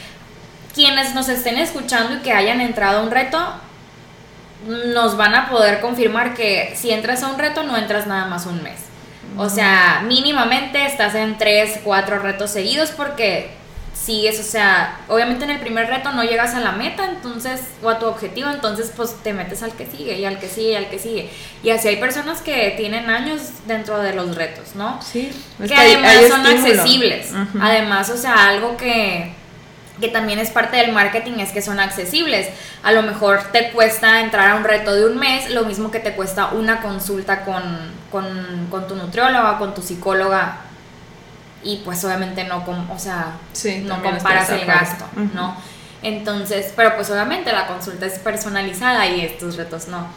quienes 0.75 1.15
nos 1.15 1.27
estén 1.27 1.57
escuchando 1.57 2.17
y 2.17 2.19
que 2.19 2.33
hayan 2.33 2.61
entrado 2.61 2.99
a 2.99 3.03
un 3.03 3.09
reto, 3.09 3.39
nos 4.93 5.17
van 5.17 5.33
a 5.33 5.49
poder 5.49 5.81
confirmar 5.81 6.35
que 6.35 6.73
si 6.75 6.91
entras 6.91 7.23
a 7.23 7.29
un 7.29 7.39
reto, 7.39 7.63
no 7.63 7.75
entras 7.77 8.05
nada 8.05 8.27
más 8.27 8.45
un 8.45 8.61
mes 8.61 8.90
o 9.37 9.49
sea, 9.49 10.03
mínimamente 10.05 10.85
estás 10.85 11.15
en 11.15 11.37
tres, 11.37 11.79
cuatro 11.83 12.19
retos 12.19 12.51
seguidos 12.51 12.91
porque 12.91 13.51
sigues, 13.93 14.39
o 14.39 14.43
sea, 14.43 14.99
obviamente 15.09 15.43
en 15.43 15.51
el 15.51 15.59
primer 15.59 15.87
reto 15.87 16.11
no 16.11 16.23
llegas 16.23 16.55
a 16.55 16.59
la 16.59 16.71
meta, 16.71 17.05
entonces, 17.05 17.61
o 17.83 17.89
a 17.89 17.99
tu 17.99 18.07
objetivo, 18.07 18.49
entonces 18.49 18.91
pues 18.95 19.15
te 19.21 19.33
metes 19.33 19.61
al 19.61 19.73
que 19.73 19.85
sigue 19.85 20.17
y 20.17 20.25
al 20.25 20.39
que 20.39 20.47
sigue 20.47 20.71
y 20.71 20.75
al 20.75 20.89
que 20.89 20.97
sigue. 20.97 21.29
Y 21.61 21.69
así 21.69 21.87
hay 21.87 21.97
personas 21.97 22.41
que 22.41 22.73
tienen 22.77 23.09
años 23.09 23.41
dentro 23.67 23.99
de 23.99 24.13
los 24.13 24.35
retos, 24.35 24.75
¿no? 24.75 24.99
Sí. 25.01 25.31
que, 25.65 25.75
además 25.75 26.15
son 26.27 26.45
accesibles. 26.45 27.31
Además, 27.61 28.09
o 28.09 28.17
sea, 28.17 28.49
algo 28.49 28.75
que 28.75 29.33
que 29.99 30.07
también 30.07 30.39
es 30.39 30.49
parte 30.49 30.77
del 30.77 30.91
marketing 30.91 31.39
es 31.39 31.51
que 31.51 31.61
son 31.61 31.79
accesibles. 31.79 32.47
A 32.83 32.91
lo 32.91 33.03
mejor 33.03 33.43
te 33.51 33.71
cuesta 33.71 34.21
entrar 34.21 34.51
a 34.51 34.55
un 34.55 34.63
reto 34.63 34.93
de 34.93 35.05
un 35.05 35.17
mes, 35.17 35.49
lo 35.51 35.65
mismo 35.65 35.91
que 35.91 35.99
te 35.99 36.13
cuesta 36.13 36.47
una 36.47 36.81
consulta 36.81 37.43
con, 37.43 37.63
con, 38.09 38.87
tu 38.87 38.95
nutrióloga, 38.95 39.57
con 39.57 39.73
tu 39.73 39.81
psicóloga. 39.81 40.57
Y 41.63 41.77
pues 41.85 42.03
obviamente 42.03 42.43
no, 42.45 42.63
o 42.89 42.99
sea, 42.99 43.33
no 43.83 44.01
comparas 44.01 44.49
el 44.49 44.65
gasto, 44.65 45.05
¿no? 45.33 45.55
Entonces, 46.03 46.73
pero 46.75 46.95
pues 46.95 47.11
obviamente 47.11 47.51
la 47.51 47.67
consulta 47.67 48.07
es 48.07 48.17
personalizada 48.17 49.05
y 49.05 49.21
estos 49.21 49.55
retos 49.55 49.87
no. 49.87 50.07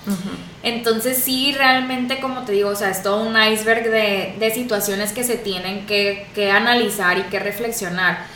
Entonces 0.62 1.18
sí, 1.22 1.52
realmente 1.52 2.20
como 2.20 2.44
te 2.44 2.52
digo, 2.52 2.70
o 2.70 2.76
sea, 2.76 2.88
es 2.88 3.02
todo 3.02 3.22
un 3.22 3.36
iceberg 3.36 3.90
de, 3.90 4.36
de 4.38 4.50
situaciones 4.54 5.12
que 5.12 5.24
se 5.24 5.36
tienen 5.36 5.84
que, 5.84 6.26
que 6.34 6.50
analizar 6.50 7.18
y 7.18 7.24
que 7.24 7.38
reflexionar 7.38 8.33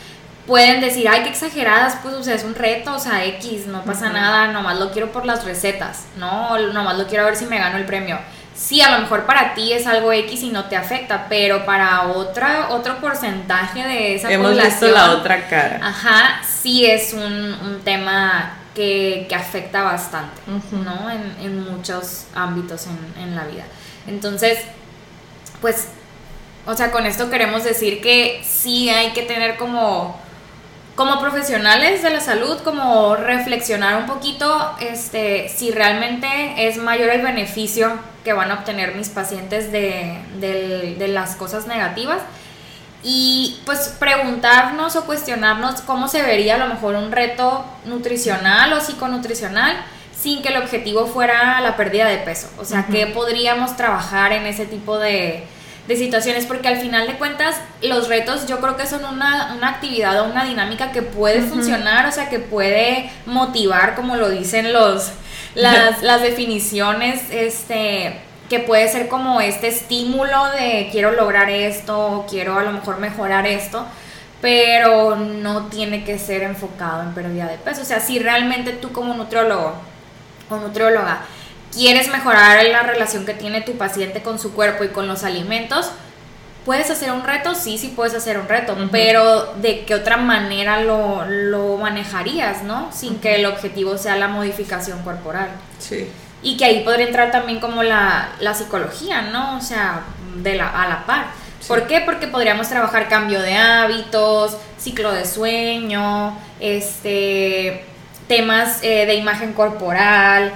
pueden 0.48 0.80
decir, 0.80 1.06
ay, 1.08 1.22
qué 1.22 1.28
exageradas, 1.28 1.98
pues, 2.02 2.14
o 2.14 2.22
sea, 2.24 2.34
es 2.34 2.42
un 2.42 2.54
reto, 2.54 2.94
o 2.94 2.98
sea, 2.98 3.24
X, 3.26 3.66
no 3.66 3.84
pasa 3.84 4.08
nada, 4.08 4.48
nomás 4.48 4.78
lo 4.78 4.90
quiero 4.90 5.12
por 5.12 5.26
las 5.26 5.44
recetas, 5.44 6.06
¿no? 6.16 6.58
Nomás 6.72 6.96
lo 6.96 7.06
quiero 7.06 7.26
ver 7.26 7.36
si 7.36 7.44
me 7.44 7.58
gano 7.58 7.76
el 7.76 7.84
premio. 7.84 8.18
Sí, 8.56 8.80
a 8.80 8.90
lo 8.90 9.02
mejor 9.02 9.26
para 9.26 9.54
ti 9.54 9.72
es 9.72 9.86
algo 9.86 10.10
X 10.10 10.42
y 10.42 10.48
no 10.48 10.64
te 10.64 10.74
afecta, 10.74 11.26
pero 11.28 11.66
para 11.66 12.08
otra, 12.08 12.70
otro 12.70 12.98
porcentaje 12.98 13.86
de 13.86 14.14
esa 14.16 14.32
Hemos 14.32 14.56
visto 14.56 14.88
la 14.88 15.12
otra 15.12 15.46
cara. 15.48 15.80
Ajá, 15.82 16.40
sí 16.42 16.84
es 16.86 17.12
un, 17.12 17.22
un 17.22 17.80
tema 17.84 18.56
que, 18.74 19.26
que, 19.28 19.34
afecta 19.34 19.82
bastante, 19.82 20.40
¿no? 20.72 21.10
En, 21.10 21.36
en, 21.42 21.70
muchos 21.70 22.24
ámbitos 22.34 22.86
en, 22.86 23.22
en 23.22 23.36
la 23.36 23.44
vida. 23.44 23.64
Entonces, 24.06 24.58
pues, 25.60 25.88
o 26.66 26.74
sea, 26.74 26.90
con 26.90 27.04
esto 27.04 27.30
queremos 27.30 27.64
decir 27.64 28.00
que 28.00 28.42
sí 28.44 28.88
hay 28.88 29.12
que 29.12 29.22
tener 29.22 29.56
como 29.56 30.18
como 30.98 31.20
profesionales 31.20 32.02
de 32.02 32.10
la 32.10 32.20
salud, 32.20 32.58
como 32.64 33.14
reflexionar 33.14 33.98
un 33.98 34.06
poquito 34.06 34.74
este, 34.80 35.48
si 35.48 35.70
realmente 35.70 36.66
es 36.66 36.76
mayor 36.76 37.10
el 37.10 37.22
beneficio 37.22 37.92
que 38.24 38.32
van 38.32 38.50
a 38.50 38.54
obtener 38.54 38.96
mis 38.96 39.08
pacientes 39.08 39.70
de, 39.70 40.18
de 40.40 41.06
las 41.06 41.36
cosas 41.36 41.68
negativas 41.68 42.18
y 43.04 43.60
pues 43.64 43.94
preguntarnos 44.00 44.96
o 44.96 45.04
cuestionarnos 45.04 45.82
cómo 45.82 46.08
se 46.08 46.20
vería 46.20 46.56
a 46.56 46.58
lo 46.58 46.66
mejor 46.66 46.96
un 46.96 47.12
reto 47.12 47.64
nutricional 47.84 48.72
o 48.72 48.80
psiconutricional 48.80 49.76
sin 50.20 50.42
que 50.42 50.48
el 50.48 50.56
objetivo 50.56 51.06
fuera 51.06 51.60
la 51.60 51.76
pérdida 51.76 52.08
de 52.08 52.18
peso. 52.18 52.50
O 52.58 52.64
sea, 52.64 52.86
que 52.86 53.06
podríamos 53.06 53.76
trabajar 53.76 54.32
en 54.32 54.46
ese 54.46 54.66
tipo 54.66 54.98
de, 54.98 55.46
de, 55.88 55.96
situaciones, 55.96 56.46
porque 56.46 56.68
al 56.68 56.76
final 56.76 57.06
de 57.06 57.14
cuentas 57.14 57.56
los 57.82 58.08
retos 58.08 58.46
yo 58.46 58.60
creo 58.60 58.76
que 58.76 58.86
son 58.86 59.04
una, 59.04 59.54
una 59.56 59.68
actividad 59.70 60.20
o 60.20 60.24
una 60.24 60.44
dinámica 60.44 60.92
que 60.92 61.02
puede 61.02 61.42
funcionar, 61.42 62.06
o 62.06 62.12
sea, 62.12 62.28
que 62.28 62.38
puede 62.38 63.10
motivar, 63.26 63.94
como 63.94 64.16
lo 64.16 64.28
dicen 64.28 64.72
los, 64.72 65.10
las, 65.54 66.02
las 66.02 66.22
definiciones, 66.22 67.22
este 67.30 68.20
que 68.48 68.60
puede 68.60 68.88
ser 68.88 69.08
como 69.08 69.40
este 69.40 69.68
estímulo 69.68 70.46
de 70.46 70.88
quiero 70.90 71.12
lograr 71.12 71.50
esto, 71.50 72.24
quiero 72.30 72.58
a 72.58 72.62
lo 72.62 72.72
mejor 72.72 72.98
mejorar 72.98 73.46
esto, 73.46 73.84
pero 74.40 75.16
no 75.16 75.66
tiene 75.66 76.04
que 76.04 76.18
ser 76.18 76.42
enfocado 76.42 77.02
en 77.02 77.12
pérdida 77.12 77.46
de 77.46 77.58
peso. 77.58 77.82
O 77.82 77.84
sea, 77.84 78.00
si 78.00 78.18
realmente 78.18 78.72
tú 78.72 78.92
como 78.92 79.14
nutriólogo 79.14 79.74
o 80.48 80.56
nutrióloga 80.56 81.20
quieres 81.72 82.08
mejorar 82.08 82.64
la 82.66 82.82
relación 82.82 83.26
que 83.26 83.34
tiene 83.34 83.60
tu 83.60 83.76
paciente 83.76 84.22
con 84.22 84.38
su 84.38 84.52
cuerpo 84.52 84.84
y 84.84 84.88
con 84.88 85.06
los 85.06 85.24
alimentos, 85.24 85.90
¿Puedes 86.68 86.90
hacer 86.90 87.12
un 87.12 87.24
reto? 87.24 87.54
Sí, 87.54 87.78
sí 87.78 87.94
puedes 87.96 88.12
hacer 88.14 88.38
un 88.38 88.46
reto, 88.46 88.76
pero 88.92 89.54
¿de 89.54 89.86
qué 89.86 89.94
otra 89.94 90.18
manera 90.18 90.82
lo, 90.82 91.24
lo 91.24 91.78
manejarías, 91.78 92.62
no? 92.62 92.92
Sin 92.92 93.20
que 93.20 93.36
el 93.36 93.46
objetivo 93.46 93.96
sea 93.96 94.16
la 94.16 94.28
modificación 94.28 95.02
corporal. 95.02 95.48
Sí. 95.78 96.10
Y 96.42 96.58
que 96.58 96.66
ahí 96.66 96.84
podría 96.84 97.06
entrar 97.06 97.30
también 97.30 97.58
como 97.58 97.82
la, 97.82 98.32
psicología, 98.54 99.22
¿no? 99.22 99.56
O 99.56 99.62
sea, 99.62 100.02
de 100.36 100.56
la, 100.56 100.68
a 100.68 100.86
la 100.90 101.06
par. 101.06 101.28
¿Por 101.66 101.86
qué? 101.86 102.02
Porque 102.02 102.26
podríamos 102.26 102.68
trabajar 102.68 103.08
cambio 103.08 103.40
de 103.40 103.56
hábitos, 103.56 104.58
ciclo 104.78 105.10
de 105.12 105.24
sueño, 105.24 106.36
este, 106.60 107.82
temas 108.26 108.80
eh, 108.82 109.06
de 109.06 109.14
imagen 109.14 109.54
corporal, 109.54 110.52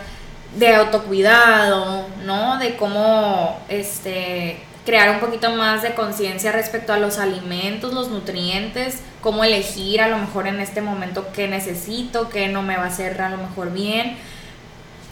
de 0.57 0.74
autocuidado, 0.74 2.07
¿no? 2.24 2.59
De 2.59 2.76
cómo 2.76 3.59
este, 3.68 4.59
crear 4.84 5.11
un 5.11 5.20
poquito 5.20 5.50
más 5.50 5.82
de 5.82 5.94
conciencia 5.94 6.53
respecto 6.53 6.92
a 6.92 6.98
los 6.98 7.18
alimentos, 7.18 7.92
los 7.92 8.11
nutrientes, 8.11 8.98
cómo 9.20 9.44
elegir 9.44 10.00
a 10.00 10.09
lo 10.09 10.18
mejor 10.18 10.46
en 10.46 10.61
este 10.61 10.82
momento 10.82 11.28
qué 11.32 11.48
necesito, 11.48 12.28
qué 12.28 12.48
no 12.48 12.62
me 12.62 12.76
va 12.76 12.84
a 12.84 12.88
hacer 12.88 13.20
a 13.22 13.30
lo 13.30 13.38
mejor 13.38 13.72
bien 13.72 14.16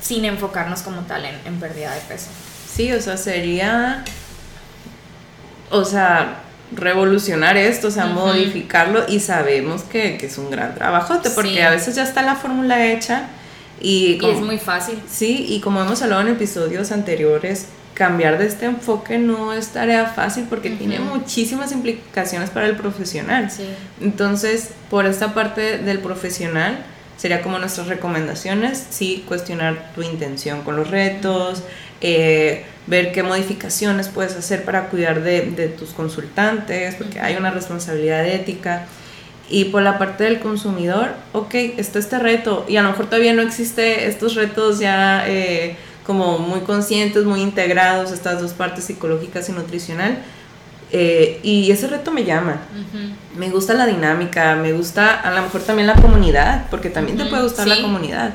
sin 0.01 0.24
enfocarnos 0.24 0.82
como 0.82 1.03
tal 1.03 1.24
en, 1.24 1.61
pérdida 1.61 1.95
de 1.95 2.01
peso. 2.01 2.28
Sí, 2.74 2.93
o 2.93 3.01
sea, 3.01 3.16
sería, 3.16 4.05
o 5.70 5.84
sea, 5.84 6.36
revolucionar 6.72 7.57
esto, 7.57 7.88
o 7.88 7.91
sea, 7.91 8.07
modificarlo 8.07 9.05
y 9.09 9.20
sabemos 9.20 9.82
que, 9.82 10.16
es 10.16 10.38
un 10.38 10.51
gran 10.51 10.74
trabajo, 10.74 11.20
porque 11.34 11.62
a 11.62 11.70
veces 11.70 11.97
ya 11.97 12.03
está 12.03 12.22
la 12.22 12.36
fórmula 12.36 12.86
hecha 12.86 13.28
y, 13.81 14.18
es 14.24 14.41
muy 14.41 14.59
fácil. 14.59 14.99
Sí, 15.09 15.47
y 15.49 15.61
como 15.61 15.81
hemos 15.81 16.03
hablado 16.03 16.22
en 16.22 16.28
episodios 16.28 16.93
anteriores, 16.93 17.66
cambiar 17.95 18.39
de 18.39 18.47
este 18.47 18.66
enfoque 18.66 19.18
no 19.18 19.53
es 19.53 19.68
tarea 19.68 20.07
fácil 20.07 20.47
porque 20.49 20.70
tiene 20.70 21.01
muchísimas 21.01 21.72
implicaciones 21.72 22.51
para 22.51 22.66
el 22.66 22.76
profesional. 22.76 23.51
Sí. 23.51 23.64
Entonces, 24.01 24.70
por 24.89 25.07
esta 25.07 25.35
parte 25.35 25.78
del 25.78 25.99
profesional, 25.99 26.85
sería 27.16 27.43
como 27.43 27.59
nuestras 27.59 27.89
recomendaciones, 27.89 28.87
sí, 28.89 29.24
cuestionar 29.28 29.93
tu 29.95 30.03
intención 30.03 30.62
con 30.62 30.76
los 30.76 30.91
retos, 30.91 31.62
eh, 32.01 32.64
ver 32.87 33.12
qué 33.12 33.22
modificaciones 33.22 34.09
puedes 34.09 34.35
hacer 34.35 34.64
para 34.64 34.89
cuidar 34.89 35.22
de, 35.22 35.43
de 35.51 35.68
tus 35.68 35.91
consultantes, 35.91 36.95
porque 36.95 37.20
hay 37.20 37.37
una 37.37 37.51
responsabilidad 37.51 38.26
ética. 38.26 38.87
Y 39.51 39.64
por 39.66 39.82
la 39.82 39.98
parte 39.98 40.24
del 40.24 40.38
consumidor, 40.38 41.11
ok, 41.32 41.55
está 41.76 41.98
este 41.98 42.18
reto 42.18 42.64
y 42.68 42.76
a 42.76 42.82
lo 42.82 42.90
mejor 42.90 43.07
todavía 43.07 43.34
no 43.34 43.42
existe 43.42 44.07
estos 44.07 44.36
retos 44.36 44.78
ya 44.78 45.24
eh, 45.26 45.76
como 46.07 46.38
muy 46.38 46.61
conscientes, 46.61 47.24
muy 47.24 47.42
integrados, 47.42 48.12
estas 48.12 48.40
dos 48.40 48.53
partes 48.53 48.84
psicológicas 48.84 49.48
y 49.48 49.53
nutricional 49.53 50.18
eh, 50.92 51.38
y 51.42 51.70
ese 51.70 51.86
reto 51.86 52.11
me 52.11 52.24
llama. 52.24 52.61
Me 53.36 53.51
gusta 53.51 53.74
la 53.74 53.86
dinámica, 53.86 54.57
me 54.57 54.72
gusta 54.72 55.20
a 55.20 55.30
lo 55.30 55.42
mejor 55.42 55.62
también 55.62 55.86
la 55.86 55.94
comunidad, 55.94 56.66
porque 56.70 56.90
también 56.90 57.16
te 57.16 57.26
puede 57.26 57.42
gustar 57.42 57.68
la 57.68 57.80
comunidad. 57.80 58.34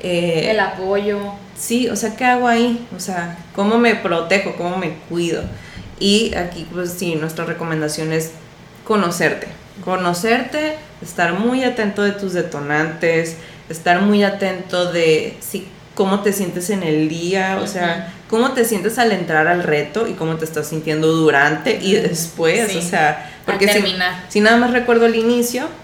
Eh, 0.00 0.50
el 0.50 0.60
apoyo. 0.60 1.18
Sí, 1.56 1.88
o 1.88 1.96
sea, 1.96 2.14
¿qué 2.14 2.24
hago 2.24 2.46
ahí? 2.46 2.86
O 2.94 3.00
sea, 3.00 3.38
¿cómo 3.54 3.78
me 3.78 3.94
protejo? 3.94 4.54
¿Cómo 4.56 4.76
me 4.76 4.94
cuido? 5.08 5.42
Y 5.98 6.34
aquí, 6.34 6.66
pues 6.72 6.92
sí, 6.92 7.14
nuestra 7.14 7.46
recomendación 7.46 8.12
es 8.12 8.32
conocerte. 8.84 9.46
Conocerte, 9.82 10.76
estar 11.02 11.32
muy 11.32 11.64
atento 11.64 12.02
de 12.02 12.12
tus 12.12 12.32
detonantes, 12.32 13.36
estar 13.68 14.02
muy 14.02 14.22
atento 14.22 14.92
de 14.92 15.36
si 15.40 15.66
cómo 15.94 16.20
te 16.20 16.32
sientes 16.32 16.70
en 16.70 16.82
el 16.82 17.08
día, 17.08 17.58
o 17.62 17.66
sea, 17.66 18.12
cómo 18.28 18.52
te 18.52 18.64
sientes 18.64 18.98
al 18.98 19.12
entrar 19.12 19.46
al 19.46 19.62
reto 19.62 20.06
y 20.08 20.14
cómo 20.14 20.36
te 20.36 20.44
estás 20.44 20.68
sintiendo 20.68 21.08
durante 21.08 21.78
y 21.80 21.94
después, 21.94 22.74
o 22.76 22.82
sea, 22.82 23.30
porque 23.46 23.68
si, 23.68 23.82
si, 24.28 24.40
nada 24.40 24.56
más 24.56 24.72
recuerdo 24.72 25.06
el 25.06 25.16
inicio. 25.16 25.68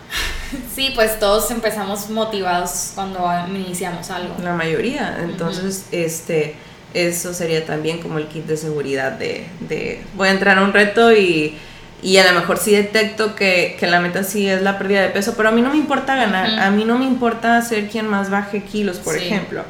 Sí, 0.74 0.91
pues 0.97 1.20
todos 1.20 1.49
empezamos 1.53 2.11
motivados 2.11 2.91
cuando 2.97 3.24
iniciamos 3.55 4.11
algo. 4.11 4.34
La 4.43 4.53
mayoría, 4.53 5.18
entonces, 5.22 5.84
este, 5.93 6.57
eso 6.93 7.32
sería 7.34 7.64
también 7.64 8.01
como 8.01 8.18
el 8.18 8.26
kit 8.26 8.47
de 8.47 8.57
seguridad 8.57 9.12
de, 9.12 9.47
de 9.61 10.03
voy 10.16 10.26
a 10.26 10.32
entrar 10.32 10.59
a 10.59 10.64
un 10.64 10.72
reto 10.72 11.12
y 11.12 11.57
y 12.03 12.16
a 12.16 12.32
lo 12.32 12.38
mejor 12.38 12.59
sí 12.59 12.72
detecto 12.72 13.34
que, 13.34 13.76
la 13.82 14.01
meta 14.01 14.24
sí 14.24 14.48
es 14.48 14.62
la 14.62 14.78
pérdida 14.78 15.03
de 15.03 15.09
peso, 15.09 15.34
pero 15.36 15.51
a 15.51 15.53
mí 15.53 15.62
no 15.62 15.70
me 15.70 15.76
importa 15.76 16.16
ganar, 16.16 16.59
a 16.59 16.70
mí 16.70 16.84
no 16.84 16.98
me 16.98 17.05
importa 17.05 17.61
ser 17.62 17.88
quien 17.88 18.07
más 18.07 18.30
baje 18.30 18.62
kilos, 18.62 18.98
por 18.98 19.16
ejemplo 19.16 19.64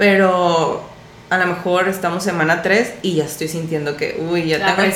pero 0.00 0.82
a 1.28 1.36
lo 1.36 1.46
mejor 1.46 1.86
estamos 1.86 2.24
semana 2.24 2.62
3 2.62 2.94
y 3.02 3.16
ya 3.16 3.26
estoy 3.26 3.48
sintiendo 3.48 3.98
que, 3.98 4.18
uy, 4.18 4.46
ya, 4.46 4.74
tengo, 4.74 4.90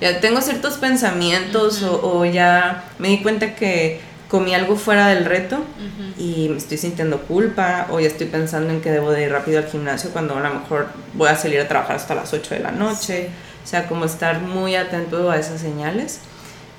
ya 0.00 0.18
tengo 0.18 0.40
ciertos 0.40 0.78
pensamientos 0.78 1.82
o, 1.82 2.24
ya 2.24 2.84
me 2.98 3.08
di 3.08 3.18
cuenta 3.18 3.54
que 3.54 4.00
comí 4.30 4.54
algo 4.54 4.76
fuera 4.76 5.08
del 5.08 5.26
reto 5.26 5.58
y 6.18 6.48
me 6.48 6.56
estoy 6.56 6.78
sintiendo 6.78 7.20
culpa 7.20 7.86
o 7.90 8.00
ya 8.00 8.06
estoy 8.06 8.28
pensando 8.28 8.72
en 8.72 8.80
que 8.80 8.90
debo 8.90 9.10
de 9.10 9.24
ir 9.24 9.30
rápido 9.30 9.58
al 9.58 9.66
gimnasio 9.66 10.08
cuando 10.08 10.34
a 10.38 10.40
lo 10.40 10.54
mejor 10.54 10.88
voy 11.12 11.28
a 11.28 11.36
salir 11.36 11.60
a 11.60 11.68
trabajar 11.68 11.96
hasta 11.96 12.14
las 12.14 12.32
8 12.32 12.54
de 12.54 12.60
la 12.60 12.70
noche. 12.70 13.28
O 13.66 13.68
sea, 13.68 13.88
como 13.88 14.04
estar 14.04 14.38
muy 14.42 14.76
atento 14.76 15.28
a 15.28 15.38
esas 15.38 15.60
señales. 15.60 16.20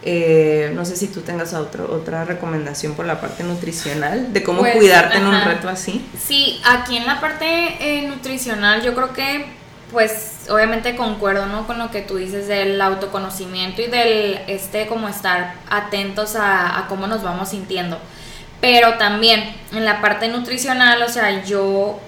Eh, 0.03 0.71
no 0.73 0.85
sé 0.85 0.95
si 0.95 1.07
tú 1.07 1.19
tengas 1.19 1.53
otro, 1.53 1.93
otra 1.93 2.23
recomendación 2.23 2.93
por 2.93 3.05
la 3.05 3.19
parte 3.19 3.43
nutricional, 3.43 4.31
de 4.31 4.41
cómo 4.41 4.59
pues, 4.59 4.77
cuidarte 4.77 5.17
en 5.17 5.25
un 5.25 5.43
reto 5.43 5.67
así. 5.67 6.07
Sí, 6.17 6.61
aquí 6.63 6.95
en 6.95 7.05
la 7.05 7.19
parte 7.19 7.45
eh, 7.81 8.07
nutricional 8.07 8.83
yo 8.83 8.95
creo 8.95 9.11
que, 9.11 9.47
pues 9.91 10.45
obviamente 10.49 10.95
concuerdo 10.95 11.45
¿no? 11.47 11.67
con 11.67 11.77
lo 11.77 11.91
que 11.91 12.01
tú 12.01 12.15
dices 12.15 12.47
del 12.47 12.79
autoconocimiento 12.79 13.81
y 13.81 13.87
del, 13.87 14.39
este, 14.47 14.87
como 14.87 15.09
estar 15.09 15.55
atentos 15.69 16.37
a, 16.37 16.79
a 16.79 16.87
cómo 16.87 17.07
nos 17.07 17.21
vamos 17.21 17.49
sintiendo. 17.49 17.99
Pero 18.61 18.93
también 18.93 19.43
en 19.73 19.83
la 19.83 19.99
parte 19.99 20.29
nutricional, 20.29 21.01
o 21.01 21.09
sea, 21.09 21.43
yo 21.43 21.99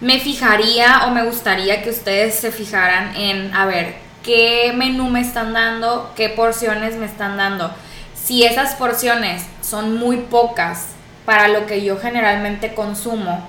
me 0.00 0.18
fijaría 0.18 1.06
o 1.06 1.10
me 1.10 1.24
gustaría 1.24 1.82
que 1.82 1.90
ustedes 1.90 2.34
se 2.34 2.52
fijaran 2.52 3.14
en, 3.16 3.54
a 3.54 3.66
ver, 3.66 3.96
qué 4.22 4.72
menú 4.74 5.08
me 5.10 5.20
están 5.20 5.52
dando, 5.52 6.12
qué 6.16 6.28
porciones 6.30 6.96
me 6.96 7.06
están 7.06 7.36
dando. 7.36 7.70
Si 8.14 8.44
esas 8.44 8.74
porciones 8.74 9.44
son 9.62 9.98
muy 9.98 10.18
pocas 10.18 10.88
para 11.24 11.48
lo 11.48 11.66
que 11.66 11.82
yo 11.82 11.98
generalmente 11.98 12.74
consumo, 12.74 13.46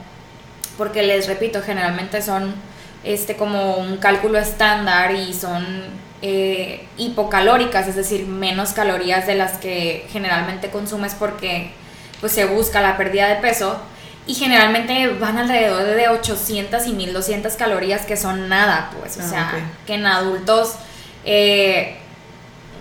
porque 0.78 1.04
les 1.04 1.28
repito, 1.28 1.62
generalmente 1.62 2.22
son 2.22 2.54
este 3.04 3.36
como 3.36 3.78
un 3.78 3.98
cálculo 3.98 4.38
estándar 4.38 5.14
y 5.16 5.34
son 5.34 5.66
eh, 6.22 6.86
hipocalóricas, 6.98 7.88
es 7.88 7.96
decir, 7.96 8.28
menos 8.28 8.74
calorías 8.74 9.26
de 9.26 9.36
las 9.36 9.54
que 9.54 10.06
generalmente 10.12 10.70
consumes 10.70 11.16
porque 11.16 11.72
pues 12.20 12.34
se 12.34 12.46
busca 12.46 12.82
la 12.82 12.98
pérdida 12.98 13.28
de 13.28 13.36
peso 13.38 13.82
y 14.28 14.36
generalmente 14.36 15.10
van 15.20 15.38
alrededor 15.38 15.84
de 15.84 16.10
800 16.10 16.86
y 16.88 16.94
1200 16.94 17.54
calorías 17.54 18.06
que 18.06 18.18
son 18.18 18.50
nada, 18.50 18.92
pues, 19.00 19.18
o 19.18 19.22
ah, 19.22 19.28
sea, 19.28 19.72
que 19.86 19.96
en 19.96 20.06
adultos, 20.06 20.76
eh, 21.26 21.98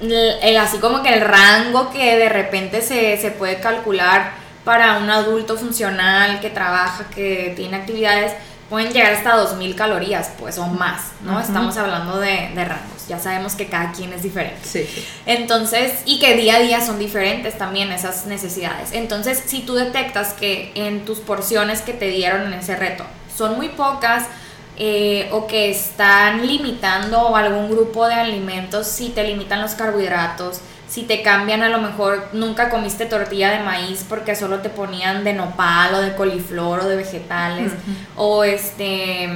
el, 0.03 0.57
así 0.59 0.79
como 0.79 1.03
que 1.03 1.15
el 1.15 1.23
rango 1.23 1.91
que 1.91 2.17
de 2.17 2.29
repente 2.29 2.83
se, 2.83 3.17
se, 3.19 3.31
puede 3.31 3.61
calcular 3.61 4.33
para 4.65 4.99
un 4.99 5.11
adulto 5.11 5.57
funcional 5.57 6.41
que 6.41 6.51
trabaja, 6.51 7.05
que 7.15 7.55
tiene 7.57 7.79
actividades, 7.79 8.33
pueden 8.69 8.93
llegar 8.93 9.15
hasta 9.15 9.35
2000 9.37 9.75
calorías, 9.75 10.31
pues, 10.39 10.59
o 10.59 10.67
más, 10.67 11.13
¿no? 11.23 11.41
Estamos 11.41 11.77
hablando 11.77 12.21
de, 12.21 12.51
de 12.55 12.65
rangos. 12.65 13.00
Ya 13.11 13.19
sabemos 13.19 13.57
que 13.57 13.67
cada 13.67 13.93
quien 13.93 14.13
es 14.13 14.23
diferente. 14.23 14.61
Sí. 14.63 14.87
Entonces, 15.27 16.03
y 16.07 16.21
que 16.21 16.37
día 16.37 16.57
a 16.57 16.61
día 16.61 16.81
son 16.81 16.99
diferentes 16.99 17.59
también 17.59 17.91
esas 17.91 18.27
necesidades. 18.27 18.93
Entonces, 18.93 19.43
si 19.45 19.63
tú 19.63 19.75
detectas 19.75 20.33
que 20.33 20.71
en 20.77 21.05
tus 21.05 21.19
porciones 21.19 21.83
que 21.83 21.93
te 21.93 22.07
dieron 22.09 22.47
en 22.47 22.55
ese 22.55 22.77
reto 22.77 23.05
son 23.37 23.57
muy 23.57 23.71
pocas, 23.71 24.27
eh, 24.83 25.29
o 25.33 25.47
que 25.47 25.71
están 25.71 26.47
limitando 26.47 27.37
algún 27.37 27.71
grupo 27.71 28.07
de 28.07 28.15
alimentos, 28.15 28.87
si 28.87 29.11
te 29.11 29.25
limitan 29.25 29.61
los 29.61 29.75
carbohidratos, 29.75 30.61
si 30.91 31.05
te 31.05 31.23
cambian 31.23 31.63
a 31.63 31.69
lo 31.69 31.79
mejor 31.79 32.29
nunca 32.33 32.69
comiste 32.69 33.07
tortilla 33.07 33.53
de 33.53 33.63
maíz 33.63 34.05
porque 34.09 34.35
solo 34.35 34.59
te 34.59 34.71
ponían 34.71 35.23
de 35.23 35.33
nopal 35.33 35.95
o 35.95 36.01
de 36.01 36.17
coliflor 36.17 36.81
o 36.81 36.89
de 36.89 36.97
vegetales. 36.97 37.73
O 38.17 38.43
este 38.43 39.29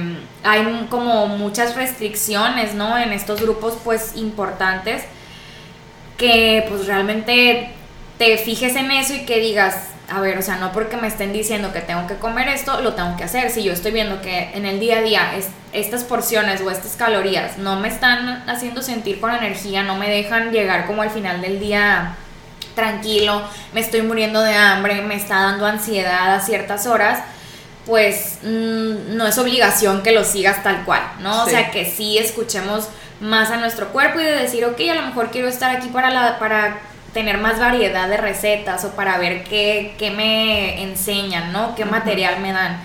hay 0.43 0.87
como 0.89 1.27
muchas 1.27 1.75
restricciones 1.75 2.75
no 2.75 2.97
en 2.97 3.13
estos 3.13 3.41
grupos 3.41 3.77
pues 3.85 4.17
importantes 4.17 5.03
que 6.17 6.65
pues 6.67 6.87
realmente 6.87 7.71
te 8.17 8.37
fijes 8.37 8.75
en 8.75 8.91
eso 8.91 9.13
y 9.13 9.25
que 9.25 9.39
digas 9.39 9.94
a 10.09 10.21
ver, 10.21 10.37
o 10.37 10.41
sea, 10.41 10.57
no 10.57 10.71
porque 10.71 10.97
me 10.97 11.07
estén 11.07 11.33
diciendo 11.33 11.73
que 11.73 11.81
tengo 11.81 12.05
que 12.05 12.15
comer 12.15 12.47
esto, 12.49 12.81
lo 12.81 12.93
tengo 12.93 13.17
que 13.17 13.23
hacer. 13.23 13.49
Si 13.49 13.63
yo 13.63 13.73
estoy 13.73 13.91
viendo 13.91 14.21
que 14.21 14.51
en 14.53 14.65
el 14.65 14.79
día 14.79 14.99
a 14.99 15.01
día 15.01 15.31
estas 15.73 16.03
porciones 16.03 16.61
o 16.61 16.69
estas 16.69 16.95
calorías 16.95 17.57
no 17.57 17.79
me 17.79 17.87
están 17.87 18.47
haciendo 18.47 18.81
sentir 18.81 19.19
con 19.19 19.31
energía, 19.31 19.83
no 19.83 19.95
me 19.95 20.09
dejan 20.09 20.51
llegar 20.51 20.85
como 20.85 21.01
al 21.01 21.09
final 21.09 21.41
del 21.41 21.59
día 21.59 22.15
tranquilo, 22.75 23.41
me 23.73 23.79
estoy 23.79 24.01
muriendo 24.01 24.41
de 24.41 24.53
hambre, 24.53 25.01
me 25.01 25.15
está 25.15 25.35
dando 25.35 25.65
ansiedad 25.65 26.35
a 26.35 26.41
ciertas 26.41 26.85
horas, 26.85 27.19
pues 27.85 28.39
mm, 28.43 29.15
no 29.15 29.25
es 29.25 29.37
obligación 29.37 30.03
que 30.03 30.11
lo 30.11 30.23
sigas 30.23 30.61
tal 30.61 30.83
cual, 30.83 31.01
¿no? 31.19 31.43
O 31.43 31.49
sea, 31.49 31.71
que 31.71 31.85
sí 31.85 32.17
escuchemos 32.17 32.89
más 33.21 33.49
a 33.49 33.57
nuestro 33.57 33.87
cuerpo 33.89 34.19
y 34.19 34.23
de 34.23 34.35
decir, 34.35 34.65
ok, 34.65 34.79
a 34.91 34.95
lo 34.95 35.03
mejor 35.03 35.31
quiero 35.31 35.47
estar 35.47 35.73
aquí 35.75 35.87
para, 35.87 36.09
la, 36.09 36.37
para 36.37 36.79
tener 37.15 37.37
más 37.37 37.61
variedad 37.61 38.09
de 38.09 38.17
recetas 38.17 38.83
o 38.83 38.91
para 38.91 39.17
ver 39.17 39.45
qué, 39.45 39.95
me 40.13 40.83
enseñan, 40.83 41.53
¿no? 41.53 41.73
¿Qué 41.73 41.85
material 41.85 42.41
me 42.41 42.51
dan? 42.51 42.83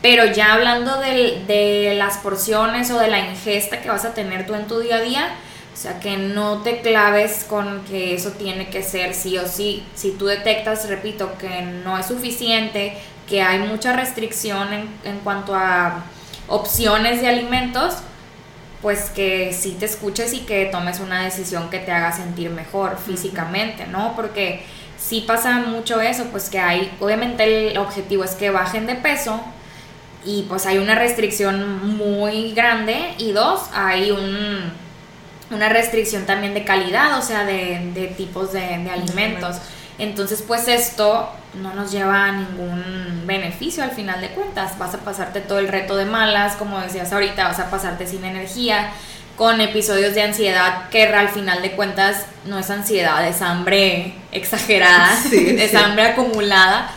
Pero 0.00 0.24
ya 0.24 0.54
hablando 0.54 0.98
de, 0.98 1.44
de, 1.46 1.94
las 1.94 2.16
porciones 2.16 2.90
o 2.90 2.98
de 2.98 3.08
la 3.08 3.18
ingesta 3.18 3.82
que 3.82 3.90
vas 3.90 4.06
a 4.06 4.14
tener 4.14 4.46
tú 4.46 4.54
en 4.54 4.66
tu 4.66 4.80
día 4.80 4.96
a 4.96 5.00
día, 5.02 5.28
o 5.74 5.76
sea, 5.76 6.00
que 6.00 6.16
no 6.16 6.62
te 6.62 6.80
claves 6.80 7.44
con 7.46 7.84
que 7.84 8.14
eso 8.14 8.30
tiene 8.30 8.70
que 8.70 8.82
ser 8.82 9.12
sí 9.12 9.36
o 9.36 9.46
sí. 9.46 9.84
Si 9.94 10.12
tú 10.12 10.24
detectas, 10.24 10.88
repito, 10.88 11.36
que 11.36 11.60
no 11.60 11.98
es 11.98 12.06
suficiente, 12.06 12.96
que 13.28 13.42
hay 13.42 13.58
mucha 13.58 13.92
restricción 13.94 14.72
en, 14.72 14.88
en 15.04 15.18
cuanto 15.18 15.54
a 15.54 16.02
opciones 16.48 17.20
de 17.20 17.28
alimentos, 17.28 17.96
pues 18.86 19.10
que 19.10 19.52
sí 19.52 19.76
te 19.80 19.84
escuches 19.84 20.32
y 20.32 20.42
que 20.42 20.66
tomes 20.66 21.00
una 21.00 21.24
decisión 21.24 21.70
que 21.70 21.80
te 21.80 21.90
haga 21.90 22.12
sentir 22.12 22.50
mejor 22.50 22.98
físicamente, 23.04 23.84
¿no? 23.88 24.12
Porque 24.14 24.62
sí 24.96 25.24
pasa 25.26 25.58
mucho 25.58 26.00
eso, 26.00 26.26
pues 26.26 26.48
que 26.48 26.60
hay, 26.60 26.96
obviamente 27.00 27.72
el 27.72 27.78
objetivo 27.78 28.22
es 28.22 28.36
que 28.36 28.50
bajen 28.50 28.86
de 28.86 28.94
peso 28.94 29.40
y 30.24 30.42
pues 30.42 30.66
hay 30.66 30.78
una 30.78 30.94
restricción 30.94 31.96
muy 31.96 32.52
grande 32.52 33.14
y 33.18 33.32
dos, 33.32 33.62
hay 33.74 34.12
un, 34.12 34.70
una 35.50 35.68
restricción 35.68 36.24
también 36.24 36.54
de 36.54 36.64
calidad, 36.64 37.18
o 37.18 37.22
sea, 37.22 37.44
de, 37.44 38.14
tipos 38.16 38.52
de, 38.52 38.60
de 38.60 38.90
alimentos. 38.92 39.56
Entonces, 39.98 40.42
pues 40.46 40.68
esto 40.68 41.30
no 41.54 41.72
nos 41.74 41.90
lleva 41.90 42.26
a 42.26 42.32
ningún 42.32 43.22
beneficio 43.26 43.82
al 43.82 43.92
final 43.92 44.20
de 44.20 44.28
cuentas. 44.28 44.78
Vas 44.78 44.94
a 44.94 44.98
pasarte 44.98 45.40
todo 45.40 45.58
el 45.58 45.68
reto 45.68 45.96
de 45.96 46.04
malas, 46.04 46.56
como 46.56 46.78
decías 46.80 47.12
ahorita, 47.12 47.48
vas 47.48 47.60
a 47.60 47.70
pasarte 47.70 48.06
sin 48.06 48.24
energía, 48.24 48.90
con 49.36 49.60
episodios 49.60 50.14
de 50.14 50.22
ansiedad 50.22 50.88
que 50.90 51.04
al 51.04 51.28
final 51.28 51.62
de 51.62 51.72
cuentas 51.72 52.26
no 52.44 52.58
es 52.58 52.70
ansiedad, 52.70 53.26
es 53.26 53.40
hambre 53.42 54.14
exagerada, 54.32 55.18
es 55.32 55.74
hambre 55.74 56.08
acumulada. 56.08 56.90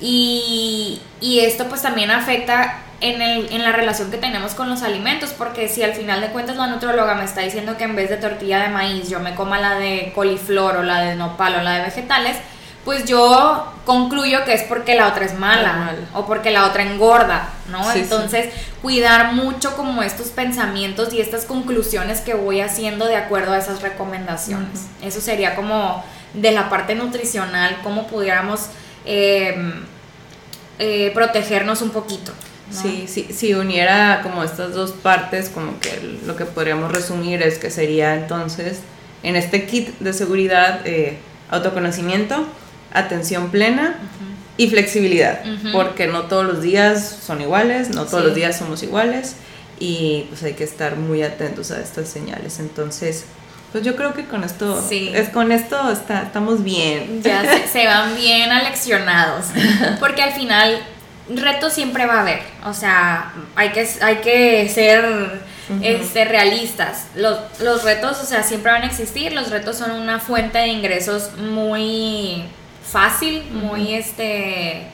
y, 0.00 1.00
y 1.20 1.40
esto 1.40 1.68
pues 1.68 1.82
también 1.82 2.10
afecta 2.10 2.81
en, 3.02 3.20
el, 3.20 3.52
en 3.52 3.62
la 3.64 3.72
relación 3.72 4.10
que 4.10 4.16
tenemos 4.16 4.54
con 4.54 4.70
los 4.70 4.82
alimentos, 4.82 5.30
porque 5.36 5.68
si 5.68 5.82
al 5.82 5.92
final 5.92 6.20
de 6.20 6.28
cuentas 6.28 6.56
la 6.56 6.68
nutróloga 6.68 7.14
me 7.16 7.24
está 7.24 7.42
diciendo 7.42 7.76
que 7.76 7.84
en 7.84 7.96
vez 7.96 8.08
de 8.08 8.16
tortilla 8.16 8.60
de 8.60 8.68
maíz 8.68 9.08
yo 9.08 9.18
me 9.18 9.34
coma 9.34 9.60
la 9.60 9.74
de 9.74 10.12
coliflor 10.14 10.76
o 10.76 10.82
la 10.82 11.00
de 11.00 11.16
nopal 11.16 11.56
o 11.56 11.62
la 11.62 11.78
de 11.78 11.82
vegetales, 11.82 12.36
pues 12.84 13.04
yo 13.04 13.72
concluyo 13.84 14.44
que 14.44 14.54
es 14.54 14.62
porque 14.62 14.94
la 14.94 15.08
otra 15.08 15.24
es 15.24 15.38
mala 15.38 15.94
o 16.14 16.26
porque 16.26 16.50
la 16.50 16.66
otra 16.66 16.82
engorda, 16.82 17.48
¿no? 17.70 17.90
Entonces, 17.92 18.52
cuidar 18.80 19.32
mucho 19.32 19.76
como 19.76 20.02
estos 20.02 20.28
pensamientos 20.28 21.12
y 21.12 21.20
estas 21.20 21.44
conclusiones 21.44 22.20
que 22.20 22.34
voy 22.34 22.60
haciendo 22.60 23.06
de 23.06 23.16
acuerdo 23.16 23.52
a 23.52 23.58
esas 23.58 23.82
recomendaciones. 23.82 24.86
Eso 25.00 25.20
sería 25.20 25.54
como 25.54 26.04
de 26.34 26.52
la 26.52 26.70
parte 26.70 26.94
nutricional, 26.94 27.78
cómo 27.82 28.06
pudiéramos 28.06 28.66
eh, 29.04 29.74
eh, 30.78 31.10
protegernos 31.14 31.82
un 31.82 31.90
poquito. 31.90 32.32
Sí, 32.72 33.04
sí, 33.06 33.28
si 33.32 33.54
uniera 33.54 34.20
como 34.22 34.42
estas 34.42 34.72
dos 34.72 34.92
partes, 34.92 35.48
como 35.48 35.78
que 35.80 36.18
lo 36.26 36.36
que 36.36 36.44
podríamos 36.44 36.90
resumir 36.90 37.42
es 37.42 37.58
que 37.58 37.70
sería 37.70 38.14
entonces 38.14 38.78
en 39.22 39.36
este 39.36 39.66
kit 39.66 39.98
de 39.98 40.12
seguridad 40.12 40.80
eh, 40.84 41.18
autoconocimiento, 41.50 42.46
atención 42.92 43.50
plena 43.50 43.96
y 44.56 44.68
flexibilidad, 44.68 45.42
porque 45.72 46.06
no 46.06 46.22
todos 46.22 46.44
los 46.44 46.62
días 46.62 47.18
son 47.24 47.40
iguales, 47.40 47.90
no 47.90 48.04
todos 48.04 48.24
los 48.24 48.34
días 48.34 48.56
somos 48.56 48.82
iguales 48.82 49.36
y 49.78 50.26
pues 50.28 50.42
hay 50.42 50.54
que 50.54 50.64
estar 50.64 50.96
muy 50.96 51.22
atentos 51.22 51.70
a 51.70 51.80
estas 51.80 52.08
señales. 52.08 52.58
Entonces, 52.58 53.24
pues 53.72 53.84
yo 53.84 53.96
creo 53.96 54.12
que 54.14 54.26
con 54.26 54.44
esto, 54.44 54.82
es, 54.90 55.28
con 55.30 55.50
esto 55.50 55.90
está, 55.90 56.22
estamos 56.22 56.62
bien. 56.62 57.22
Ya 57.22 57.42
se, 57.42 57.66
se 57.72 57.86
van 57.86 58.14
bien 58.16 58.50
aleccionados, 58.50 59.46
porque 59.98 60.22
al 60.22 60.32
final 60.32 60.78
retos 61.28 61.72
siempre 61.72 62.06
va 62.06 62.14
a 62.14 62.20
haber, 62.22 62.40
o 62.64 62.74
sea, 62.74 63.32
hay 63.54 63.70
que, 63.70 63.88
hay 64.00 64.16
que 64.16 64.68
ser 64.68 65.40
este, 65.82 66.24
realistas. 66.24 67.06
Los, 67.14 67.38
los, 67.60 67.84
retos, 67.84 68.20
o 68.20 68.24
sea, 68.24 68.42
siempre 68.42 68.72
van 68.72 68.82
a 68.82 68.86
existir, 68.86 69.32
los 69.32 69.50
retos 69.50 69.76
son 69.76 69.92
una 69.92 70.18
fuente 70.18 70.58
de 70.58 70.68
ingresos 70.68 71.36
muy 71.38 72.44
fácil, 72.84 73.44
muy, 73.50 73.94
este, 73.94 74.86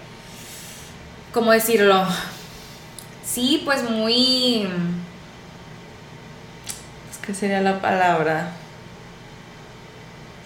¿cómo 1.32 1.52
decirlo? 1.52 2.06
Sí, 3.24 3.62
pues 3.64 3.88
muy... 3.88 4.68
Es 7.10 7.18
que 7.18 7.34
sería 7.34 7.60
la 7.60 7.80
palabra. 7.80 8.52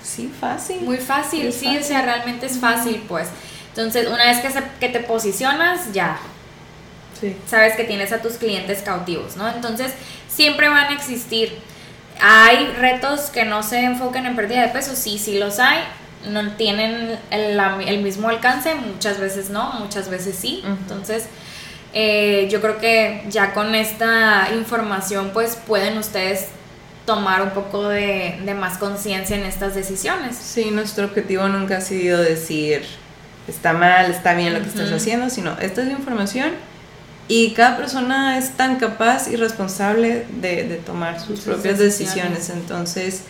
Sí, 0.02 0.32
fácil. 0.38 0.82
Muy 0.82 0.98
fácil, 0.98 1.52
sí, 1.52 1.76
o 1.78 1.82
sea, 1.82 2.02
realmente 2.02 2.46
es 2.46 2.58
fácil, 2.58 3.04
pues. 3.08 3.28
Entonces, 3.74 4.06
una 4.06 4.26
vez 4.26 4.40
que, 4.40 4.50
que 4.80 4.88
te 4.88 5.00
posicionas, 5.00 5.92
ya. 5.92 6.18
Sabes 7.46 7.76
que 7.76 7.84
tienes 7.84 8.12
a 8.12 8.20
tus 8.20 8.34
clientes 8.34 8.82
cautivos, 8.82 9.36
¿no? 9.36 9.48
Entonces, 9.48 9.92
siempre 10.28 10.68
van 10.68 10.88
a 10.88 10.92
existir. 10.92 11.56
Hay 12.20 12.66
retos 12.78 13.30
que 13.30 13.44
no 13.44 13.62
se 13.62 13.80
enfoquen 13.84 14.26
en 14.26 14.36
pérdida 14.36 14.62
de 14.62 14.68
peso, 14.68 14.94
sí, 14.94 15.18
sí 15.18 15.38
los 15.38 15.58
hay. 15.58 15.78
No 16.28 16.52
tienen 16.52 17.18
el, 17.30 18.02
mismo 18.02 18.28
alcance, 18.28 18.74
muchas 18.74 19.18
veces 19.18 19.50
no, 19.50 19.72
muchas 19.74 20.10
veces 20.10 20.36
sí. 20.36 20.62
Entonces, 20.66 21.26
eh, 21.94 22.48
yo 22.50 22.60
creo 22.60 22.78
que 22.78 23.24
ya 23.28 23.54
con 23.54 23.74
esta 23.74 24.48
información, 24.54 25.30
pues 25.32 25.56
pueden 25.56 25.96
ustedes 25.96 26.48
tomar 27.06 27.42
un 27.42 27.50
poco 27.50 27.88
de, 27.88 28.38
de 28.44 28.54
más 28.54 28.78
conciencia 28.78 29.36
en 29.36 29.44
estas 29.44 29.74
decisiones. 29.74 30.36
Sí, 30.36 30.70
nuestro 30.70 31.06
objetivo 31.06 31.48
nunca 31.48 31.78
ha 31.78 31.80
sido 31.80 32.20
decir 32.20 32.84
está 33.48 33.72
mal, 33.72 34.10
está 34.10 34.34
bien 34.34 34.54
lo 34.54 34.60
que 34.60 34.68
estás 34.68 34.92
haciendo, 34.92 35.30
sino 35.30 35.52
esta 35.60 35.82
es 35.82 35.88
la 35.88 35.94
información 35.94 36.50
y 37.28 37.52
cada 37.52 37.76
persona 37.76 38.36
es 38.36 38.50
tan 38.56 38.76
capaz 38.76 39.28
y 39.28 39.36
responsable 39.36 40.26
de, 40.40 40.80
tomar 40.84 41.20
sus, 41.20 41.40
propias 41.40 41.78
decisiones. 41.78 42.50
Entonces, 42.50 43.22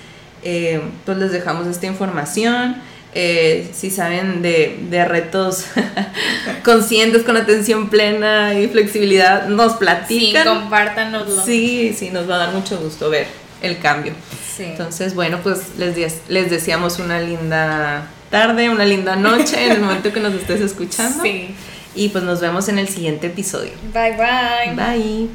eh, 0.43 0.81
pues 1.05 1.19
les 1.19 1.31
dejamos 1.31 1.67
esta 1.67 1.87
información. 1.87 2.77
Eh, 3.15 3.71
si 3.75 3.91
saben 3.91 4.41
de, 4.41 5.05
retos 5.07 5.67
conscientes 6.65 7.23
con 7.23 7.37
atención 7.37 7.91
plena 7.91 8.59
y 8.59 8.67
flexibilidad, 8.69 9.47
nos 9.47 9.75
platican. 9.75 10.43
Sí, 10.43 10.49
compártanoslo. 10.49 11.45
Sí, 11.45 11.95
sí, 11.97 12.11
nos 12.11 12.29
va 12.29 12.37
a 12.37 12.39
dar 12.39 12.55
mucho 12.55 12.79
gusto 12.79 13.11
ver 13.11 13.27
el 13.61 13.79
cambio. 13.79 14.15
Entonces, 14.59 15.15
bueno, 15.15 15.41
pues 15.43 15.77
les, 15.79 15.97
les 16.29 16.51
deseamos 16.51 16.99
una 16.99 17.21
linda 17.21 18.09
tarde, 18.33 18.70
una 18.70 18.85
linda 18.85 19.14
noche 19.14 19.64
en 19.64 19.72
el 19.72 19.80
momento 19.80 20.12
que 20.12 20.18
nos 20.18 20.35
estés 20.35 20.61
escuchando. 20.61 21.22
Sí. 21.22 21.55
Y 21.95 22.09
pues 22.09 22.24
nos 22.24 22.41
vemos 22.41 22.68
en 22.68 22.78
el 22.78 22.89
siguiente 22.89 23.28
episodio. 23.28 23.70
Bye 23.93 24.16
bye. 24.16 24.74
Bye. 24.74 25.28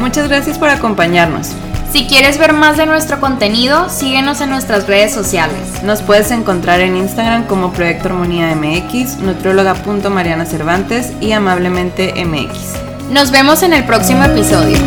Muchas 0.00 0.28
gracias 0.28 0.58
por 0.58 0.70
acompañarnos. 0.70 1.52
Si 1.92 2.06
quieres 2.06 2.38
ver 2.38 2.52
más 2.52 2.76
de 2.76 2.86
nuestro 2.86 3.20
contenido, 3.20 3.88
síguenos 3.88 4.40
en 4.40 4.50
nuestras 4.50 4.86
redes 4.86 5.12
sociales. 5.12 5.82
Nos 5.84 6.02
puedes 6.02 6.30
encontrar 6.30 6.80
en 6.80 6.96
Instagram 6.96 7.46
como 7.46 7.72
Proyecto 7.72 8.08
Armonía 8.08 8.54
MX, 8.54 9.18
nutrióloga.mariana 9.18 10.46
Cervantes 10.46 11.12
y 11.20 11.32
amablemente 11.32 12.12
MX. 12.24 13.10
Nos 13.10 13.30
vemos 13.30 13.62
en 13.62 13.72
el 13.72 13.84
próximo 13.84 14.24
episodio. 14.24 14.78